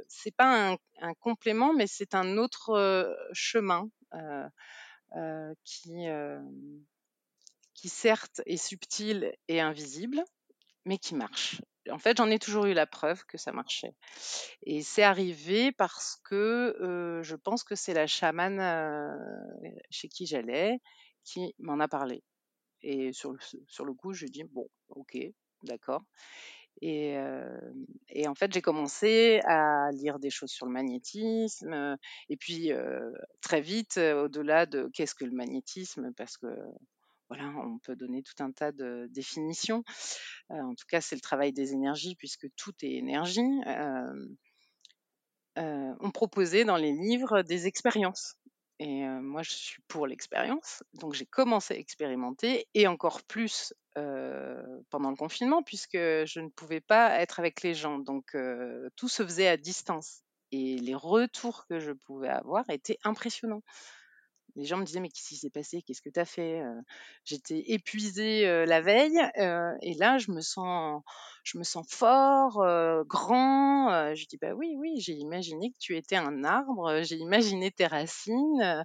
c'est 0.09 0.35
pas 0.37 0.77
un, 1.01 1.15
complément, 1.15 1.73
mais 1.73 1.87
c'est 1.87 2.15
un 2.15 2.37
autre 2.37 3.17
chemin 3.33 3.89
qui, 5.65 6.07
qui 7.81 7.89
certes 7.89 8.43
est 8.45 8.59
subtil 8.59 9.33
et 9.49 9.59
invisible, 9.59 10.23
mais 10.85 10.99
qui 10.99 11.15
marche. 11.15 11.63
En 11.91 11.99
fait, 11.99 12.19
j'en 12.19 12.29
ai 12.29 12.39
toujours 12.39 12.67
eu 12.67 12.75
la 12.75 12.87
preuve 12.87 13.25
que 13.25 13.39
ça 13.39 13.53
marchait. 13.53 13.95
Et 14.65 14.83
c'est 14.83 15.03
arrivé 15.03 15.73
parce 15.73 16.19
que 16.25 16.77
je 17.23 17.37
pense 17.37 17.65
que 17.65 17.75
c'est 17.75 17.95
la 17.95 18.07
chamane 18.07 18.61
chez 19.89 20.09
qui 20.09 20.27
j'allais 20.27 20.79
qui 21.25 21.55
m'en 21.59 21.81
a 21.81 21.89
parlé. 21.89 22.23
Et 22.83 23.13
sur 23.15 23.33
le, 23.33 23.95
coup, 23.95 24.13
je 24.13 24.27
dis 24.27 24.45
bon, 24.45 24.69
ok, 24.91 25.17
d'accord. 25.63 26.03
Et, 26.83 27.17
et, 28.11 28.29
en 28.29 28.35
fait, 28.35 28.53
j'ai 28.53 28.63
commencé 28.63 29.41
à 29.45 29.91
lire 29.93 30.19
des 30.19 30.31
choses 30.31 30.51
sur 30.51 30.67
le 30.67 30.73
magnétisme. 30.73 31.97
Et 32.29 32.37
puis, 32.37 32.73
très 33.41 33.63
vite, 33.63 33.97
au-delà 33.97 34.67
de 34.67 34.91
qu'est-ce 34.93 35.15
que 35.15 35.25
le 35.25 35.33
magnétisme, 35.33 36.13
parce 36.15 36.37
que 36.37 36.47
on 37.31 37.79
peut 37.79 37.97
donner 37.97 38.23
tout 38.23 38.43
un 38.43 38.53
tas 38.53 38.73
de 38.73 39.09
définitions. 39.11 39.85
en 40.49 40.75
tout 40.75 40.87
cas, 40.89 41.01
c'est 41.01 41.15
le 41.17 41.21
travail 41.21 41.53
des 41.53 41.73
énergies, 41.73 42.17
puisque 42.17 42.47
tout 42.57 42.73
est 42.83 42.93
énergie. 42.93 43.61
on 45.57 46.11
proposait 46.13 46.65
dans 46.65 46.77
les 46.77 46.93
livres 46.93 47.43
des 47.43 47.67
expériences. 47.67 48.37
Et 48.79 49.05
moi, 49.05 49.43
je 49.43 49.51
suis 49.51 49.83
pour 49.89 50.07
l'expérience. 50.07 50.83
Donc, 50.95 51.13
j'ai 51.13 51.27
commencé 51.27 51.75
à 51.75 51.77
expérimenter 51.77 52.67
et 52.73 52.87
encore 52.87 53.23
plus 53.23 53.75
pendant 53.95 55.11
le 55.11 55.17
confinement, 55.17 55.63
puisque 55.63 55.99
je 55.99 56.41
ne 56.41 56.49
pouvais 56.49 56.81
pas 56.81 57.21
être 57.21 57.39
avec 57.39 57.63
les 57.63 57.75
gens. 57.75 57.99
Donc, 57.99 58.35
tout 58.97 59.09
se 59.09 59.23
faisait 59.23 59.49
à 59.49 59.57
distance. 59.57 60.23
Et 60.53 60.79
les 60.79 60.95
retours 60.97 61.67
que 61.69 61.79
je 61.79 61.93
pouvais 61.93 62.31
avoir 62.31 62.65
étaient 62.71 62.99
impressionnants. 63.05 63.63
Les 64.61 64.67
gens 64.67 64.77
me 64.77 64.85
disaient: 64.85 65.01
«Mais 65.01 65.09
qu'est-ce 65.09 65.29
qui 65.29 65.37
s'est 65.37 65.49
passé? 65.51 65.81
Qu'est-ce 65.83 66.03
que 66.03 66.11
tu 66.11 66.21
as 66.21 66.27
fait?» 66.27 66.63
j'étais 67.25 67.65
épuisée, 67.73 68.45
la 68.67 68.81
veille, 68.83 69.19
et 69.83 69.95
là 69.95 70.19
je 70.19 70.31
me 70.33 70.43
sens 70.43 71.03
je 71.45 71.57
me 71.59 71.65
sens 71.65 71.87
fort, 71.89 72.63
grand, 73.07 74.15
je 74.15 74.27
dis: 74.27 74.37
«Bah 74.37 74.53
oui, 74.55 74.75
oui, 74.77 75.01
j'ai 75.01 75.15
imaginé 75.15 75.71
que 75.71 75.77
tu 75.79 75.97
étais 75.97 76.17
un 76.17 76.45
arbre, 76.45 77.01
j'ai 77.03 77.17
imaginé 77.17 77.71
tes 77.71 77.87
racines, 77.87 78.85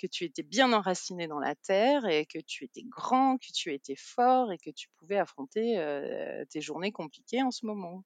que 0.00 0.06
tu 0.06 0.24
étais 0.24 0.44
bien 0.44 0.72
enraciné 0.72 1.26
dans 1.26 1.40
la 1.40 1.56
terre 1.56 2.06
et 2.06 2.24
que 2.26 2.38
tu 2.38 2.64
étais 2.64 2.84
grand, 2.84 3.36
que 3.38 3.52
tu 3.52 3.72
étais 3.74 3.96
fort 3.96 4.52
et 4.52 4.58
que 4.58 4.70
tu 4.70 4.88
pouvais 4.96 5.18
affronter, 5.18 5.74
tes 6.50 6.60
journées 6.60 6.92
compliquées 6.92 7.42
en 7.42 7.50
ce 7.50 7.66
moment». 7.66 8.04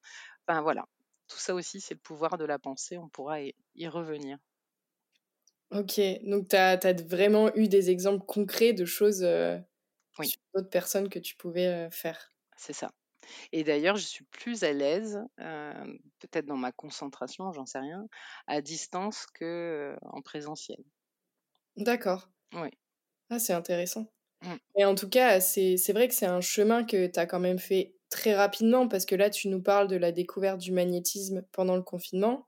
Enfin 0.48 0.62
voilà, 0.62 0.86
tout 1.28 1.38
ça 1.38 1.54
aussi 1.54 1.80
c'est 1.82 1.94
le 1.94 2.00
pouvoir 2.00 2.38
de 2.38 2.46
la 2.46 2.58
pensée, 2.58 2.96
on 2.98 3.08
pourra 3.10 3.40
y 3.42 3.88
revenir. 3.88 4.38
OK, 5.72 6.00
donc 6.24 6.48
tu 6.48 6.56
as 6.56 6.92
vraiment 7.06 7.54
eu 7.54 7.68
des 7.68 7.90
exemples 7.90 8.24
concrets 8.26 8.72
de 8.72 8.84
choses, 8.84 9.24
Oui. 10.18 10.30
sur 10.30 10.40
d'autres 10.54 10.70
personnes 10.70 11.08
que 11.10 11.18
tu 11.18 11.36
pouvais, 11.36 11.88
faire? 11.92 12.32
C'est 12.56 12.72
ça 12.72 12.90
et 13.52 13.64
d'ailleurs, 13.64 13.96
je 13.96 14.04
suis 14.06 14.24
plus 14.24 14.64
à 14.64 14.72
l'aise, 14.72 15.20
peut-être 15.36 16.46
dans 16.46 16.56
ma 16.56 16.72
concentration, 16.72 17.52
j'en 17.52 17.66
sais 17.66 17.78
rien, 17.78 18.06
à 18.46 18.60
distance 18.62 19.26
que, 19.26 19.96
en 20.02 20.22
présentiel. 20.22 20.78
D'accord. 21.76 22.30
Oui. 22.54 22.70
Ah, 23.30 23.38
c'est 23.38 23.52
intéressant 23.52 24.06
Mmh. 24.42 24.60
et 24.76 24.84
en 24.86 24.94
tout 24.96 25.08
cas, 25.10 25.40
c'est 25.40 25.76
c'est 25.78 25.92
vrai 25.94 26.08
que 26.08 26.14
c'est 26.14 26.26
un 26.26 26.40
chemin 26.42 26.84
que 26.84 27.06
tu 27.08 27.18
as 27.20 27.26
quand 27.26 27.40
même 27.40 27.58
fait 27.60 27.96
très 28.10 28.34
rapidement 28.34 28.88
parce 28.88 29.06
que 29.06 29.14
là, 29.16 29.30
tu 29.30 29.48
nous 29.48 29.62
parles 29.62 29.88
de 29.88 29.96
la 29.96 30.12
découverte 30.12 30.58
du 30.60 30.72
magnétisme 30.72 31.44
pendant 31.52 31.76
le 31.76 31.82
confinement. 31.82 32.46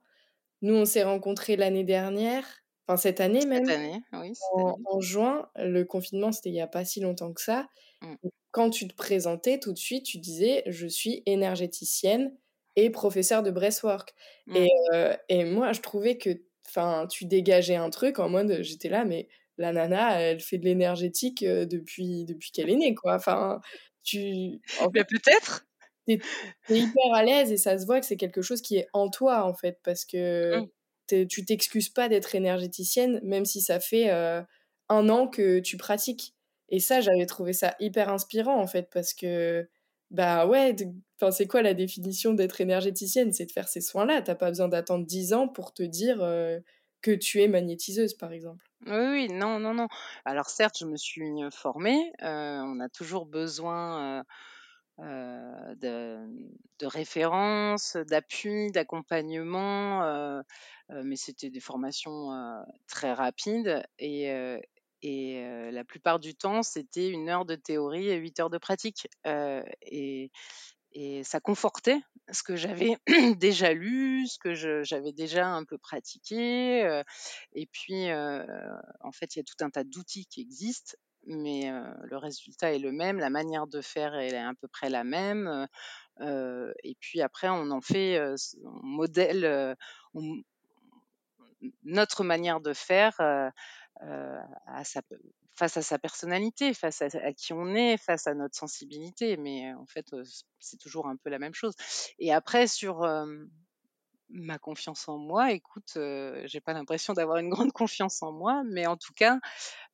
Nous, 0.63 0.75
on 0.75 0.85
s'est 0.85 1.03
rencontrés 1.03 1.57
l'année 1.57 1.85
dernière. 1.85 2.62
Enfin, 2.87 2.97
cette 2.97 3.21
année 3.21 3.45
même. 3.45 3.65
Cette 3.65 3.75
année, 3.75 4.01
oui, 4.13 4.35
cette 4.35 4.43
en, 4.53 4.73
année. 4.73 4.83
en 4.85 4.99
juin, 4.99 5.49
le 5.55 5.83
confinement, 5.83 6.31
c'était 6.31 6.49
il 6.49 6.53
n'y 6.53 6.61
a 6.61 6.67
pas 6.67 6.85
si 6.85 6.99
longtemps 6.99 7.33
que 7.33 7.41
ça. 7.41 7.67
Mmh. 8.01 8.15
Quand 8.51 8.69
tu 8.69 8.87
te 8.87 8.95
présentais, 8.95 9.59
tout 9.59 9.73
de 9.73 9.77
suite, 9.77 10.05
tu 10.05 10.17
disais 10.17 10.63
je 10.67 10.87
suis 10.87 11.23
énergéticienne 11.25 12.35
et 12.75 12.89
professeur 12.89 13.43
de 13.43 13.51
breathwork. 13.51 14.13
Et, 14.53 14.69
Mmh. 14.91 15.17
et 15.29 15.45
moi, 15.45 15.73
je 15.73 15.81
trouvais 15.81 16.17
que 16.17 16.41
tu 17.09 17.25
dégageais 17.25 17.75
un 17.75 17.89
truc 17.89 18.19
en 18.19 18.29
mode 18.29 18.59
j'étais 18.61 18.89
là, 18.89 19.05
mais 19.05 19.27
la 19.57 19.71
nana, 19.71 20.19
elle 20.19 20.39
fait 20.39 20.57
de 20.57 20.65
l'énergétique 20.65 21.43
depuis, 21.43 22.25
depuis 22.25 22.51
qu'elle 22.51 22.69
est 22.69 22.75
née, 22.75 22.95
quoi. 22.95 23.15
Enfin, 23.15 23.61
tu. 24.03 24.61
En 24.81 24.91
fait, 24.91 25.05
peut-être. 25.05 25.65
Tu 26.07 26.15
es, 26.15 26.79
hyper 26.79 27.13
à 27.13 27.23
l'aise 27.23 27.51
et 27.51 27.57
ça 27.57 27.77
se 27.77 27.85
voit 27.85 27.99
que 27.99 28.05
c'est 28.05 28.17
quelque 28.17 28.41
chose 28.41 28.61
qui 28.61 28.77
est 28.77 28.87
en 28.93 29.09
toi, 29.09 29.45
en 29.45 29.53
fait, 29.53 29.79
parce 29.83 30.05
que. 30.05 30.59
Mmh 30.59 30.67
tu 31.29 31.45
t'excuses 31.45 31.89
pas 31.89 32.09
d'être 32.09 32.35
énergéticienne, 32.35 33.19
même 33.23 33.45
si 33.45 33.61
ça 33.61 33.79
fait 33.79 34.09
un 34.09 35.09
an 35.09 35.27
que 35.27 35.59
tu 35.59 35.77
pratiques. 35.77 36.35
Et 36.69 36.79
ça, 36.79 37.01
j'avais 37.01 37.25
trouvé 37.25 37.53
ça 37.53 37.75
hyper 37.79 38.09
inspirant, 38.09 38.59
en 38.59 38.67
fait, 38.67 38.89
parce 38.91 39.13
que, 39.13 39.69
bah 40.11 40.45
ouais, 40.47 40.75
c'est 41.31 41.47
quoi 41.47 41.61
la 41.61 41.73
définition 41.73 42.33
d'être 42.33 42.61
énergéticienne? 42.61 43.31
C'est 43.31 43.45
de 43.45 43.51
faire 43.51 43.67
ces 43.67 43.81
soins-là. 43.81 44.21
T'as 44.21 44.35
pas 44.35 44.49
besoin 44.49 44.67
d'attendre 44.67 45.05
10 45.05 45.33
ans 45.33 45.47
pour 45.47 45.73
te 45.73 45.83
dire 45.83 46.17
que 47.01 47.11
tu 47.11 47.41
es 47.41 47.47
magnétiseuse, 47.47 48.13
par 48.13 48.31
exemple. 48.31 48.65
Oui, 48.85 49.07
oui, 49.11 49.27
non, 49.29 49.59
non, 49.59 49.73
non. 49.73 49.87
Alors 50.25 50.49
certes, 50.49 50.77
je 50.79 50.85
me 50.85 50.97
suis 50.97 51.23
formée. 51.51 52.11
on 52.21 52.79
a 52.79 52.89
toujours 52.89 53.25
besoin 53.25 54.23
de 54.99 56.85
références, 56.85 57.97
d'appui, 58.07 58.71
d'accompagnement 58.71 60.43
mais 60.89 61.15
c'était 61.15 61.49
des 61.49 61.59
formations 61.59 62.29
très 62.87 63.13
rapides 63.13 63.83
et, 63.99 64.29
et 65.01 65.71
la 65.71 65.83
plupart 65.83 66.19
du 66.19 66.35
temps, 66.35 66.63
c'était 66.63 67.09
une 67.09 67.29
heure 67.29 67.45
de 67.45 67.55
théorie 67.55 68.09
et 68.09 68.15
huit 68.17 68.39
heures 68.39 68.49
de 68.49 68.57
pratique. 68.57 69.07
et, 69.25 70.31
et 70.93 71.23
ça 71.23 71.39
confortait 71.39 71.99
ce 72.31 72.43
que 72.43 72.55
j'avais 72.55 72.95
déjà 73.37 73.73
lu, 73.73 74.27
ce 74.27 74.37
que 74.39 74.53
j'avais 74.83 75.11
déjà 75.11 75.47
un 75.47 75.65
peu 75.65 75.77
pratiqué. 75.77 77.01
et 77.53 77.65
puis, 77.67 78.11
en 78.13 79.11
fait, 79.11 79.35
il 79.35 79.39
y 79.39 79.41
a 79.41 79.43
tout 79.43 79.63
un 79.63 79.69
tas 79.69 79.83
d'outils 79.83 80.25
qui 80.27 80.41
existent, 80.41 80.95
mais 81.25 81.71
le 82.03 82.17
résultat 82.17 82.73
est 82.73 82.79
le 82.79 82.91
même, 82.91 83.17
la 83.19 83.29
manière 83.29 83.67
de 83.67 83.81
faire 83.81 84.15
est 84.15 84.35
à 84.37 84.53
peu 84.59 84.67
près 84.67 84.89
la 84.89 85.03
même. 85.03 85.67
et 86.21 86.95
puis 86.99 87.21
après, 87.21 87.49
on 87.49 87.71
en 87.71 87.81
fait, 87.81 88.19
on 88.63 88.85
modèle, 88.85 89.75
notre 91.83 92.23
manière 92.23 92.59
de 92.59 92.73
faire 92.73 93.19
à 93.19 94.83
sa, 94.83 95.01
face 95.55 95.77
à 95.77 95.81
sa 95.81 95.99
personnalité, 95.99 96.73
face 96.73 97.01
à, 97.01 97.33
qui 97.33 97.53
on 97.53 97.73
est, 97.75 97.97
face 97.97 98.27
à 98.27 98.33
notre 98.33 98.55
sensibilité. 98.55 99.37
Mais 99.37 99.73
en 99.73 99.85
fait, 99.85 100.15
c'est 100.59 100.77
toujours 100.77 101.07
un 101.07 101.15
peu 101.15 101.29
la 101.29 101.39
même 101.39 101.53
chose. 101.53 101.73
Et 102.19 102.33
après, 102.33 102.67
sur 102.67 103.05
ma 104.29 104.57
confiance 104.57 105.07
en 105.07 105.17
moi, 105.17 105.51
écoute, 105.51 105.97
j'ai 106.45 106.59
pas 106.59 106.73
l'impression 106.73 107.13
d'avoir 107.13 107.37
une 107.37 107.49
grande 107.49 107.71
confiance 107.73 108.21
en 108.23 108.31
moi, 108.31 108.63
mais 108.65 108.87
en 108.87 108.97
tout 108.97 109.13
cas, 109.13 109.39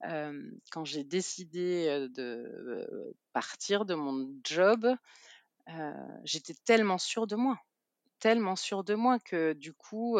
quand 0.02 0.86
j'ai 0.86 1.04
décidé 1.04 2.08
de 2.10 3.14
partir 3.34 3.86
de 3.86 3.96
mon 3.96 4.30
job, 4.44 4.88
j'étais 6.24 6.56
tellement 6.66 6.98
sûre 6.98 7.28
de 7.28 7.36
moi, 7.36 7.60
tellement 8.20 8.56
sûre 8.56 8.84
de 8.84 8.96
moi 8.96 9.20
que 9.20 9.54
du 9.54 9.74
coup, 9.74 10.18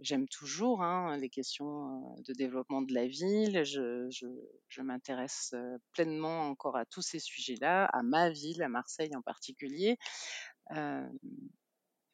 j'aime 0.00 0.28
toujours 0.28 0.82
hein, 0.82 1.16
les 1.16 1.28
questions 1.28 2.14
de 2.26 2.32
développement 2.32 2.82
de 2.82 2.94
la 2.94 3.06
ville. 3.06 3.64
Je, 3.64 4.08
je, 4.10 4.26
je 4.68 4.82
m'intéresse 4.82 5.54
pleinement 5.92 6.48
encore 6.48 6.76
à 6.76 6.84
tous 6.84 7.02
ces 7.02 7.18
sujets-là, 7.18 7.86
à 7.86 8.02
ma 8.02 8.30
ville, 8.30 8.62
à 8.62 8.68
Marseille 8.68 9.14
en 9.16 9.22
particulier. 9.22 9.98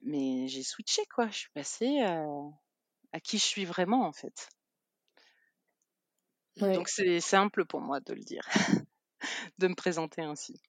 mais 0.02 0.48
j'ai 0.48 0.62
switché, 0.62 1.02
quoi. 1.14 1.28
Je 1.28 1.38
suis 1.38 1.52
passée 1.54 2.00
à, 2.00 2.24
à, 3.12 3.20
qui 3.20 3.38
je 3.38 3.44
suis 3.44 3.64
vraiment, 3.64 4.06
en 4.06 4.12
fait. 4.12 4.48
Ouais. 6.60 6.72
Donc 6.72 6.88
c'est 6.88 7.20
simple 7.20 7.64
pour 7.64 7.80
moi 7.80 7.98
de 8.00 8.14
le 8.14 8.22
dire, 8.22 8.46
de 9.58 9.66
me 9.66 9.74
présenter 9.74 10.22
ainsi. 10.22 10.60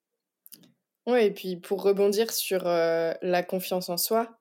Oui, 1.06 1.20
et 1.20 1.32
puis 1.32 1.58
pour 1.58 1.84
rebondir 1.84 2.32
sur 2.32 2.64
la 2.64 3.44
confiance 3.44 3.90
en 3.90 3.98
soi, 3.98 4.40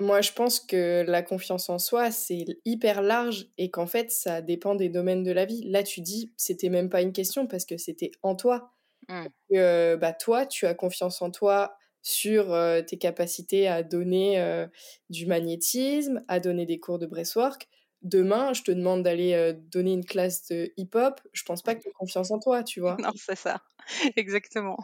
moi, 0.00 0.20
je 0.20 0.32
pense 0.32 0.60
que 0.60 1.04
la 1.06 1.22
confiance 1.22 1.70
en 1.70 1.78
soi, 1.78 2.10
c'est 2.10 2.44
hyper 2.64 3.02
large 3.02 3.48
et 3.56 3.70
qu'en 3.70 3.86
fait, 3.86 4.10
ça 4.10 4.42
dépend 4.42 4.74
des 4.74 4.88
domaines 4.88 5.22
de 5.22 5.32
la 5.32 5.46
vie. 5.46 5.62
Là, 5.64 5.82
tu 5.82 6.00
dis, 6.00 6.32
c'était 6.36 6.68
même 6.68 6.90
pas 6.90 7.02
une 7.02 7.12
question 7.12 7.46
parce 7.46 7.64
que 7.64 7.78
c'était 7.78 8.10
en 8.22 8.34
toi. 8.36 8.72
Mmh. 9.08 9.26
Euh, 9.52 9.96
bah, 9.96 10.12
toi, 10.12 10.46
tu 10.46 10.66
as 10.66 10.74
confiance 10.74 11.22
en 11.22 11.30
toi 11.30 11.76
sur 12.02 12.52
euh, 12.52 12.82
tes 12.82 12.98
capacités 12.98 13.66
à 13.66 13.82
donner 13.82 14.40
euh, 14.40 14.68
du 15.10 15.26
magnétisme, 15.26 16.22
à 16.28 16.38
donner 16.38 16.64
des 16.64 16.78
cours 16.78 17.00
de 17.00 17.06
breathwork. 17.06 17.68
Demain, 18.02 18.52
je 18.52 18.62
te 18.62 18.70
demande 18.70 19.02
d'aller 19.02 19.32
euh, 19.32 19.52
donner 19.52 19.92
une 19.92 20.04
classe 20.04 20.46
de 20.46 20.72
hip-hop. 20.76 21.20
Je 21.32 21.42
pense 21.42 21.62
pas 21.62 21.74
que 21.74 21.82
tu 21.82 21.88
aies 21.88 21.92
confiance 21.92 22.30
en 22.30 22.38
toi, 22.38 22.62
tu 22.62 22.80
vois. 22.80 22.96
Non, 23.02 23.10
c'est 23.16 23.36
ça. 23.36 23.60
Exactement. 24.16 24.78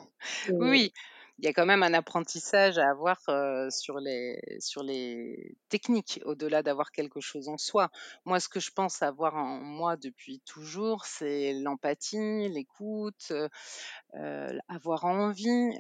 Oui, 0.51 0.93
il 1.39 1.45
y 1.45 1.49
a 1.49 1.53
quand 1.53 1.67
même 1.67 1.83
un 1.83 1.95
apprentissage 1.95 2.79
à 2.79 2.91
avoir 2.91 3.19
sur, 3.71 3.99
les, 3.99 4.41
sur 4.61 4.83
les 4.83 5.57
techniques, 5.69 6.21
au-delà 6.25 6.63
d'avoir 6.63 6.93
quelque 6.93 7.21
chose 7.21 7.49
en 7.49 7.59
soi. 7.59 7.91
Moi, 8.25 8.39
ce 8.39 8.49
que 8.49 8.61
je 8.61 8.71
pense 8.71 9.03
avoir 9.03 9.35
en 9.37 9.59
moi 9.59 9.97
depuis 9.97 10.41
toujours, 10.41 11.05
c'est 11.05 11.55
l'empathie, 11.55 12.49
l'écoute, 12.49 13.33
avoir 14.69 15.05
envie 15.05 15.77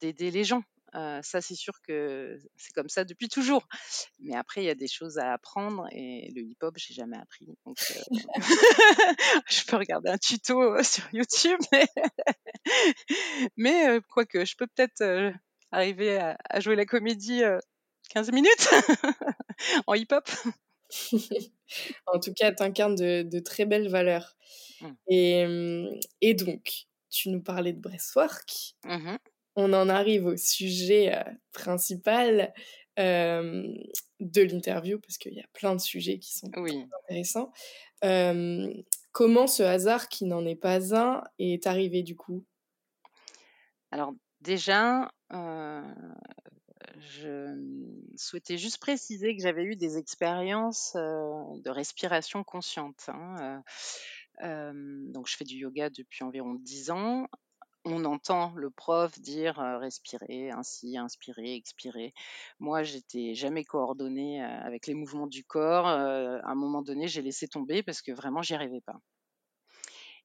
d'aider 0.00 0.30
les 0.30 0.44
gens. 0.44 0.62
Ça, 0.92 1.40
c'est 1.40 1.54
sûr 1.54 1.80
que 1.82 2.38
c'est 2.56 2.72
comme 2.72 2.88
ça 2.88 3.04
depuis 3.04 3.28
toujours. 3.28 3.66
Mais 4.20 4.36
après, 4.36 4.62
il 4.62 4.66
y 4.66 4.70
a 4.70 4.74
des 4.74 4.88
choses 4.88 5.18
à 5.18 5.32
apprendre 5.32 5.86
et 5.92 6.32
le 6.34 6.42
hip-hop, 6.42 6.74
j'ai 6.76 6.94
jamais 6.94 7.18
appris. 7.18 7.46
Donc, 7.66 7.76
je 9.48 9.64
peux 9.66 9.76
regarder 9.76 10.10
un 10.10 10.18
tuto 10.18 10.82
sur 10.82 11.04
YouTube, 11.12 11.60
mais, 11.72 11.86
mais 13.56 14.00
quoique, 14.08 14.44
je 14.44 14.56
peux 14.56 14.66
peut-être 14.66 15.32
arriver 15.70 16.18
à, 16.18 16.60
jouer 16.60 16.76
la 16.76 16.86
comédie 16.86 17.42
15 18.10 18.32
minutes 18.32 18.68
en 19.86 19.94
hip-hop. 19.94 20.28
en 22.06 22.18
tout 22.18 22.32
cas, 22.32 22.52
tu 22.52 22.62
incarnes 22.62 22.94
de, 22.94 23.22
de, 23.22 23.38
très 23.40 23.66
belles 23.66 23.88
valeurs. 23.88 24.36
Mmh. 24.80 24.88
Et, 25.08 25.46
et, 26.22 26.34
donc, 26.34 26.86
tu 27.10 27.28
nous 27.28 27.42
parlais 27.42 27.74
de 27.74 27.80
breastwork. 27.80 28.74
Mmh 28.84 29.16
on 29.60 29.72
en 29.72 29.88
arrive 29.88 30.26
au 30.26 30.36
sujet 30.36 31.12
principal. 31.52 32.54
de 32.96 34.42
l'interview, 34.42 34.98
parce 34.98 35.18
qu'il 35.18 35.34
y 35.34 35.40
a 35.40 35.46
plein 35.52 35.74
de 35.74 35.80
sujets 35.80 36.18
qui 36.18 36.36
sont 36.36 36.50
oui. 36.56 36.86
intéressants. 37.04 37.52
comment 39.12 39.46
ce 39.46 39.62
hasard, 39.62 40.08
qui 40.08 40.24
n'en 40.24 40.44
est 40.44 40.56
pas 40.56 40.94
un, 40.94 41.22
est 41.38 41.66
arrivé 41.66 42.02
du 42.02 42.16
coup? 42.16 42.44
Alors 43.90 44.12
déjà, 44.40 45.10
je 46.98 47.56
souhaitais 48.16 48.58
juste 48.58 48.78
préciser 48.78 49.36
que 49.36 49.42
j'avais 49.42 49.64
eu 49.64 49.76
des 49.76 49.96
expériences 49.98 50.94
de 50.94 51.70
respiration 51.70 52.42
consciente. 52.44 53.08
Hein, 53.08 53.62
donc, 54.42 55.28
je 55.28 55.36
fais 55.36 55.44
du 55.44 55.56
yoga 55.56 55.90
depuis 55.90 56.24
environ 56.24 56.54
10 56.54 56.90
ans. 56.90 57.28
On 57.84 58.04
entend 58.04 58.52
le 58.54 58.70
prof 58.70 59.18
dire 59.18 59.56
respirer, 59.56 60.50
ainsi, 60.50 60.98
inspirer, 60.98 61.54
expirer. 61.54 62.12
Moi, 62.58 62.82
j'étais 62.82 63.34
jamais 63.34 63.64
coordonnée 63.64 64.42
avec 64.42 64.86
les 64.86 64.94
mouvements 64.94 65.26
du 65.26 65.44
corps. 65.44 65.86
à 65.86 66.50
un 66.50 66.54
moment 66.54 66.82
donné, 66.82 67.08
j'ai 67.08 67.22
laissé 67.22 67.48
tomber 67.48 67.82
parce 67.82 68.02
que 68.02 68.12
vraiment, 68.12 68.42
j'y 68.42 68.54
arrivais 68.54 68.82
pas. 68.82 69.00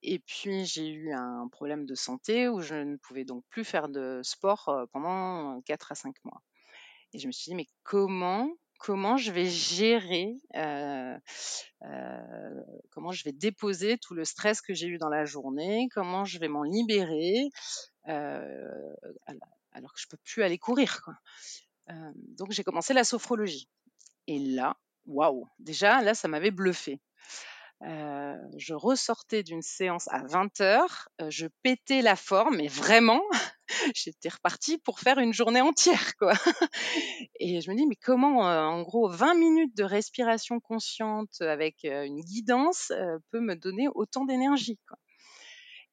Et 0.02 0.20
puis, 0.20 0.66
j'ai 0.66 0.90
eu 0.90 1.14
un 1.14 1.48
problème 1.48 1.86
de 1.86 1.96
santé 1.96 2.50
où 2.50 2.60
je 2.60 2.76
ne 2.76 2.98
pouvais 2.98 3.24
donc 3.24 3.46
plus 3.50 3.64
faire 3.64 3.88
de 3.88 4.20
sport 4.24 4.88
pendant 4.92 5.62
4 5.62 5.94
à 5.94 5.96
5 5.96 6.16
mois. 6.26 6.42
Et 7.14 7.20
je 7.20 7.28
me 7.28 7.32
suis 7.32 7.52
dit, 7.52 7.56
mais 7.56 7.68
comment, 7.84 8.50
comment 8.84 9.16
je 9.16 9.32
vais 9.32 9.46
gérer, 9.46 10.36
euh, 10.56 11.18
euh, 11.84 12.64
comment 12.92 13.14
je 13.14 13.24
vais 13.24 13.32
déposer 13.32 13.98
tout 13.98 14.14
le 14.14 14.26
stress 14.26 14.60
que 14.60 14.74
j'ai 14.74 14.88
eu 14.88 14.98
dans 14.98 15.08
la 15.08 15.24
journée, 15.24 15.88
comment 15.94 16.26
je 16.26 16.38
vais 16.38 16.50
m'en 16.50 16.64
libérer, 16.64 17.50
euh, 18.10 18.94
alors 19.72 19.94
que 19.94 20.02
je 20.02 20.08
peux 20.10 20.18
plus 20.26 20.44
aller 20.44 20.58
courir. 20.58 21.10
Donc 22.38 22.52
j'ai 22.52 22.64
commencé 22.64 22.94
la 22.94 23.06
sophrologie. 23.06 23.70
Et 24.28 24.38
là, 24.40 24.76
waouh, 25.06 25.48
déjà 25.60 26.02
là, 26.02 26.14
ça 26.14 26.28
m'avait 26.28 26.52
bluffé. 26.52 27.00
je 27.82 28.74
ressortais 28.74 29.44
d'une 29.44 29.62
séance 29.62 30.10
à 30.10 30.24
20 30.26 30.60
heures, 30.60 31.08
je 31.30 31.48
pétais 31.62 32.02
la 32.02 32.18
forme, 32.18 32.58
mais 32.58 32.68
vraiment, 32.68 33.24
j'étais 33.96 34.30
repartie 34.30 34.78
pour 34.78 35.00
faire 35.00 35.20
une 35.20 35.34
journée 35.34 35.62
entière, 35.62 36.16
quoi. 36.18 36.34
Et 37.40 37.62
je 37.62 37.72
me 37.72 37.76
dis, 37.76 37.86
mais 37.88 37.96
comment, 37.96 38.40
en 38.40 38.82
gros, 38.82 39.10
20 39.10 39.36
minutes 39.36 39.76
de 39.76 39.84
respiration 39.84 40.60
consciente 40.60 41.42
avec 41.42 41.84
une 41.84 42.22
guidance 42.22 42.92
peut 43.32 43.40
me 43.40 43.56
donner 43.56 43.88
autant 43.94 44.26
d'énergie. 44.26 44.80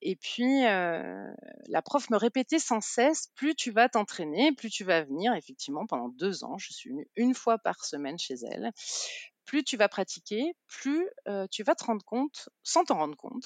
Et 0.03 0.16
puis, 0.16 0.62
la 0.62 1.83
prof 1.85 2.09
me 2.11 2.16
répétait 2.16 2.59
sans 2.59 2.81
cesse, 2.81 3.29
plus 3.35 3.55
tu 3.55 3.71
vas 3.71 3.88
t'entraîner, 3.88 4.53
plus 4.53 4.71
tu 4.71 4.85
vas 4.85 5.03
venir. 5.03 5.35
Effectivement, 5.35 5.87
pendant 5.87 6.09
deux 6.09 6.45
ans, 6.45 6.57
je 6.59 6.73
suis 6.73 6.90
venue 6.90 7.09
une 7.16 7.35
fois 7.35 7.59
par 7.59 7.85
semaine 7.85 8.19
chez 8.19 8.35
elle. 8.51 8.73
Plus 9.45 9.64
tu 9.64 9.77
vas 9.77 9.88
pratiquer, 9.88 10.55
plus 10.69 11.07
tu 11.51 11.62
vas 11.62 11.75
te 11.75 11.85
rendre 11.85 12.05
compte, 12.05 12.49
sans 12.62 12.85
t'en 12.85 12.97
rendre 12.97 13.16
compte, 13.16 13.45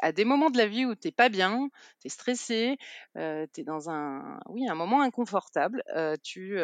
à 0.00 0.12
des 0.12 0.24
moments 0.24 0.50
de 0.50 0.58
la 0.58 0.66
vie 0.66 0.84
où 0.84 0.94
tu 0.94 1.08
n'es 1.08 1.12
pas 1.12 1.28
bien, 1.28 1.68
tu 2.00 2.06
es 2.06 2.10
stressé, 2.10 2.76
euh, 3.16 3.46
tu 3.52 3.60
es 3.60 3.64
dans 3.64 3.90
un, 3.90 4.40
oui, 4.48 4.68
un 4.68 4.74
moment 4.74 5.02
inconfortable, 5.02 5.82
tu, 6.22 6.58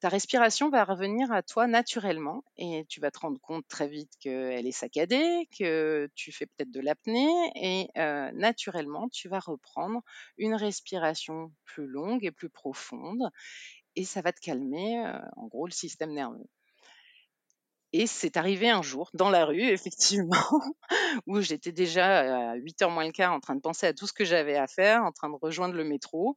ta 0.00 0.08
respiration 0.08 0.70
va 0.70 0.84
revenir 0.84 1.32
à 1.32 1.42
toi 1.42 1.66
naturellement 1.66 2.44
et 2.56 2.84
tu 2.88 3.00
vas 3.00 3.10
te 3.10 3.18
rendre 3.18 3.40
compte 3.40 3.66
très 3.68 3.88
vite 3.88 4.12
qu'elle 4.20 4.66
est 4.66 4.72
saccadée, 4.72 5.48
que 5.58 6.08
tu 6.14 6.32
fais 6.32 6.46
peut-être 6.46 6.70
de 6.70 6.80
l'apnée 6.80 7.28
et 7.56 7.88
naturellement, 8.34 9.08
tu 9.08 9.28
vas 9.28 9.40
reprendre 9.40 10.02
une 10.38 10.54
respiration 10.54 11.52
plus 11.64 11.86
longue 11.86 12.24
et 12.24 12.30
plus 12.30 12.50
profonde 12.50 13.30
et 13.96 14.04
ça 14.04 14.22
va 14.22 14.32
te 14.32 14.40
calmer, 14.40 15.04
en 15.36 15.46
gros, 15.46 15.66
le 15.66 15.72
système 15.72 16.12
nerveux. 16.12 16.46
Et 17.92 18.06
c'est 18.06 18.36
arrivé 18.36 18.70
un 18.70 18.82
jour, 18.82 19.10
dans 19.14 19.30
la 19.30 19.44
rue, 19.44 19.62
effectivement, 19.70 20.36
où 21.26 21.40
j'étais 21.40 21.72
déjà 21.72 22.50
à 22.50 22.56
8h 22.56 22.90
moins 22.90 23.06
le 23.06 23.12
quart 23.12 23.32
en 23.32 23.40
train 23.40 23.56
de 23.56 23.60
penser 23.60 23.86
à 23.86 23.94
tout 23.94 24.06
ce 24.06 24.12
que 24.12 24.24
j'avais 24.24 24.56
à 24.56 24.66
faire, 24.66 25.02
en 25.04 25.12
train 25.12 25.28
de 25.28 25.36
rejoindre 25.40 25.74
le 25.74 25.84
métro. 25.84 26.36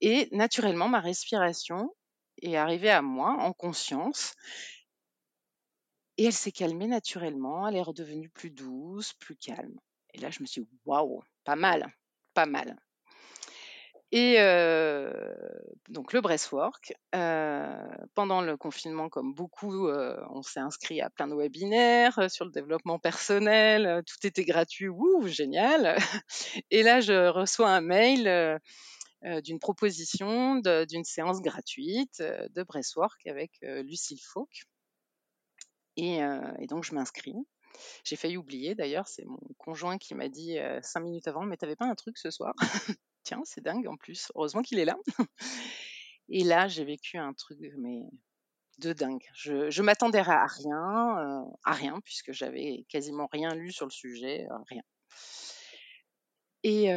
Et 0.00 0.28
naturellement, 0.32 0.88
ma 0.88 1.00
respiration 1.00 1.94
est 2.42 2.56
arrivée 2.56 2.90
à 2.90 3.02
moi 3.02 3.36
en 3.38 3.52
conscience. 3.52 4.34
Et 6.18 6.24
elle 6.24 6.32
s'est 6.34 6.52
calmée 6.52 6.86
naturellement, 6.86 7.66
elle 7.66 7.76
est 7.76 7.82
redevenue 7.82 8.28
plus 8.28 8.50
douce, 8.50 9.14
plus 9.14 9.36
calme. 9.36 9.78
Et 10.12 10.18
là, 10.18 10.30
je 10.30 10.40
me 10.40 10.46
suis 10.46 10.60
dit, 10.60 10.78
waouh, 10.84 11.22
pas 11.44 11.56
mal, 11.56 11.86
pas 12.34 12.46
mal. 12.46 12.76
Et 14.12 14.36
donc 15.88 16.12
le 16.12 16.20
breastwork, 16.20 16.92
pendant 17.12 18.40
le 18.40 18.56
confinement, 18.56 19.08
comme 19.08 19.34
beaucoup, 19.34 19.88
on 19.88 20.42
s'est 20.42 20.60
inscrit 20.60 21.00
à 21.00 21.10
plein 21.10 21.28
de 21.28 21.34
webinaires 21.34 22.30
sur 22.30 22.44
le 22.44 22.50
développement 22.50 22.98
personnel, 22.98 24.02
tout 24.06 24.26
était 24.26 24.44
gratuit, 24.44 24.88
ouh, 24.88 25.26
génial. 25.28 25.96
Et 26.70 26.82
là, 26.82 27.00
je 27.00 27.28
reçois 27.28 27.70
un 27.70 27.80
mail 27.80 28.58
d'une 29.42 29.60
proposition 29.60 30.56
d'une 30.56 31.04
séance 31.04 31.40
gratuite 31.40 32.20
de 32.20 32.62
breastwork 32.64 33.26
avec 33.26 33.52
Lucille 33.62 34.20
Fauque. 34.22 34.64
Et, 35.96 36.18
et 36.58 36.66
donc 36.66 36.84
je 36.84 36.94
m'inscris. 36.94 37.34
J'ai 38.04 38.16
failli 38.16 38.36
oublier 38.36 38.74
d'ailleurs, 38.74 39.06
c'est 39.06 39.24
mon 39.24 39.38
conjoint 39.58 39.98
qui 39.98 40.14
m'a 40.14 40.28
dit 40.28 40.58
cinq 40.82 41.00
minutes 41.00 41.28
avant, 41.28 41.42
mais 41.44 41.56
t'avais 41.56 41.76
pas 41.76 41.86
un 41.86 41.94
truc 41.94 42.18
ce 42.18 42.30
soir? 42.30 42.54
Tiens, 43.22 43.42
c'est 43.44 43.62
dingue 43.62 43.86
en 43.86 43.96
plus. 43.96 44.30
Heureusement 44.34 44.62
qu'il 44.62 44.78
est 44.78 44.84
là. 44.84 44.96
Et 46.28 46.44
là, 46.44 46.68
j'ai 46.68 46.84
vécu 46.84 47.18
un 47.18 47.32
truc 47.32 47.58
de 48.78 48.92
dingue. 48.92 49.24
Je, 49.34 49.82
m'attendais 49.82 50.20
à 50.20 50.46
rien, 50.46 51.18
euh, 51.18 51.50
à 51.64 51.72
rien, 51.72 52.00
puisque 52.04 52.32
j'avais 52.32 52.84
quasiment 52.88 53.28
rien 53.32 53.54
lu 53.54 53.72
sur 53.72 53.86
le 53.86 53.90
sujet, 53.90 54.46
euh, 54.50 54.56
rien. 54.68 54.82
Et 56.62 56.92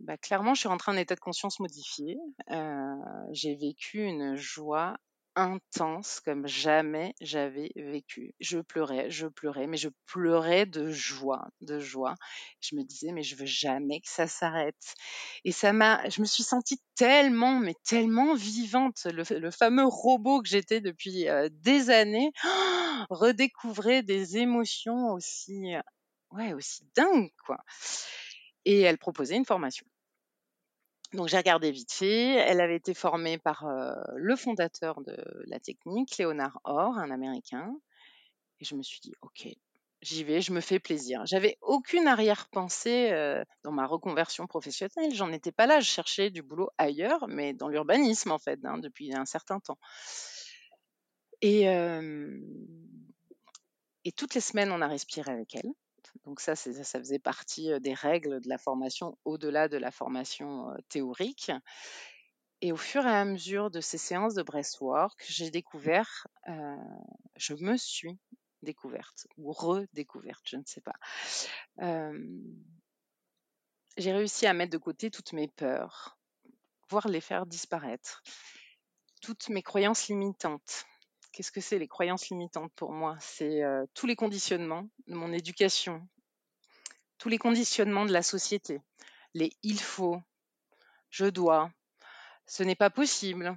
bah, 0.00 0.16
clairement, 0.16 0.54
je 0.54 0.60
suis 0.60 0.68
rentrée 0.68 0.90
en 0.90 0.96
état 0.96 1.14
de 1.14 1.20
conscience 1.20 1.60
modifié. 1.60 2.18
Euh, 2.50 2.94
j'ai 3.30 3.54
vécu 3.54 4.02
une 4.02 4.34
joie 4.34 4.96
intense 5.36 6.20
comme 6.20 6.46
jamais 6.46 7.14
j'avais 7.20 7.70
vécu. 7.76 8.34
Je 8.40 8.58
pleurais, 8.58 9.10
je 9.10 9.26
pleurais, 9.26 9.66
mais 9.66 9.76
je 9.76 9.88
pleurais 10.06 10.66
de 10.66 10.90
joie, 10.90 11.48
de 11.60 11.78
joie. 11.78 12.14
Je 12.60 12.76
me 12.76 12.82
disais, 12.82 13.12
mais 13.12 13.22
je 13.22 13.36
veux 13.36 13.46
jamais 13.46 14.00
que 14.00 14.08
ça 14.08 14.26
s'arrête. 14.26 14.94
Et 15.44 15.52
ça 15.52 15.72
m'a, 15.72 16.08
je 16.08 16.20
me 16.20 16.26
suis 16.26 16.42
sentie 16.42 16.80
tellement, 16.94 17.58
mais 17.58 17.74
tellement 17.84 18.34
vivante. 18.34 19.06
Le, 19.06 19.50
fameux 19.50 19.86
robot 19.86 20.42
que 20.42 20.48
j'étais 20.48 20.80
depuis 20.80 21.28
euh, 21.28 21.48
des 21.50 21.90
années, 21.90 22.32
redécouvrait 23.10 24.02
des 24.02 24.38
émotions 24.38 25.12
aussi, 25.12 25.74
ouais, 26.30 26.52
aussi 26.52 26.84
dingues, 26.94 27.32
quoi. 27.44 27.58
Et 28.64 28.80
elle 28.80 28.98
proposait 28.98 29.36
une 29.36 29.44
formation. 29.44 29.86
Donc 31.12 31.28
j'ai 31.28 31.36
regardé 31.36 31.72
fait. 31.72 32.34
Elle 32.36 32.60
avait 32.60 32.76
été 32.76 32.94
formée 32.94 33.38
par 33.38 33.66
le 34.14 34.36
fondateur 34.36 35.00
de 35.02 35.16
la 35.46 35.60
technique, 35.60 36.16
Léonard 36.18 36.60
Orr, 36.64 36.98
un 36.98 37.10
Américain. 37.10 37.74
Et 38.60 38.64
je 38.64 38.74
me 38.74 38.82
suis 38.82 39.00
dit, 39.00 39.12
ok, 39.22 39.48
j'y 40.00 40.24
vais, 40.24 40.40
je 40.40 40.52
me 40.52 40.60
fais 40.60 40.78
plaisir. 40.78 41.22
J'avais 41.26 41.58
aucune 41.60 42.06
arrière-pensée 42.06 43.12
dans 43.62 43.72
ma 43.72 43.86
reconversion 43.86 44.46
professionnelle. 44.46 45.14
J'en 45.14 45.32
étais 45.32 45.52
pas 45.52 45.66
là. 45.66 45.80
Je 45.80 45.88
cherchais 45.88 46.30
du 46.30 46.42
boulot 46.42 46.70
ailleurs, 46.78 47.28
mais 47.28 47.52
dans 47.52 47.68
l'urbanisme 47.68 48.30
en 48.30 48.38
fait, 48.38 48.60
hein, 48.64 48.78
depuis 48.78 49.14
un 49.14 49.26
certain 49.26 49.60
temps. 49.60 49.78
Et, 51.42 51.64
et 54.04 54.12
toutes 54.12 54.34
les 54.34 54.40
semaines, 54.40 54.72
on 54.72 54.80
a 54.80 54.86
respiré 54.88 55.30
avec 55.30 55.54
elle. 55.56 55.72
Donc 56.24 56.40
ça, 56.40 56.54
ça 56.54 56.98
faisait 56.98 57.18
partie 57.18 57.70
des 57.80 57.94
règles 57.94 58.40
de 58.40 58.48
la 58.48 58.58
formation 58.58 59.18
au-delà 59.24 59.68
de 59.68 59.76
la 59.76 59.90
formation 59.90 60.72
théorique. 60.88 61.50
Et 62.60 62.70
au 62.70 62.76
fur 62.76 63.04
et 63.04 63.10
à 63.10 63.24
mesure 63.24 63.70
de 63.70 63.80
ces 63.80 63.98
séances 63.98 64.34
de 64.34 64.42
breastwork, 64.42 65.24
j'ai 65.28 65.50
découvert, 65.50 66.28
je 67.36 67.54
me 67.54 67.76
suis 67.76 68.18
découverte 68.62 69.26
ou 69.36 69.50
redécouverte, 69.50 70.42
je 70.44 70.56
ne 70.56 70.62
sais 70.64 70.80
pas. 70.80 70.94
j'ai 73.96 74.12
réussi 74.12 74.46
à 74.46 74.54
mettre 74.54 74.72
de 74.72 74.78
côté 74.78 75.10
toutes 75.10 75.32
mes 75.32 75.48
peurs, 75.48 76.16
voire 76.88 77.08
les 77.08 77.20
faire 77.20 77.46
disparaître, 77.46 78.22
toutes 79.20 79.48
mes 79.48 79.62
croyances 79.62 80.06
limitantes 80.06 80.86
Qu'est-ce 81.32 81.50
que 81.50 81.62
c'est 81.62 81.78
les 81.78 81.88
croyances 81.88 82.28
limitantes 82.28 82.72
pour 82.76 82.92
moi? 82.92 83.16
C'est 83.18 83.62
tous 83.94 84.06
les 84.06 84.16
conditionnements 84.16 84.86
de 85.06 85.14
mon 85.14 85.32
éducation, 85.32 86.06
tous 87.22 87.28
les 87.28 87.38
conditionnements 87.38 88.04
de 88.04 88.12
la 88.12 88.24
société, 88.24 88.80
les 89.34 89.52
il 89.62 89.78
faut, 89.78 90.20
je 91.08 91.26
dois, 91.26 91.70
ce 92.48 92.64
n'est 92.64 92.74
pas 92.74 92.90
possible. 92.90 93.56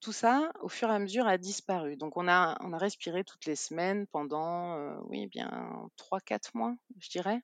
tout 0.00 0.12
ça, 0.12 0.52
au 0.60 0.68
fur 0.68 0.88
et 0.90 0.94
à 0.94 1.00
mesure, 1.00 1.26
a 1.26 1.38
disparu. 1.38 1.96
Donc, 1.96 2.16
on 2.16 2.28
a, 2.28 2.56
on 2.60 2.72
a 2.72 2.78
respiré 2.78 3.24
toutes 3.24 3.46
les 3.46 3.56
semaines 3.56 4.06
pendant, 4.06 4.76
oui, 5.08 5.26
bien 5.26 5.50
3-4 5.96 6.50
mois, 6.54 6.76
je 7.00 7.10
dirais. 7.10 7.42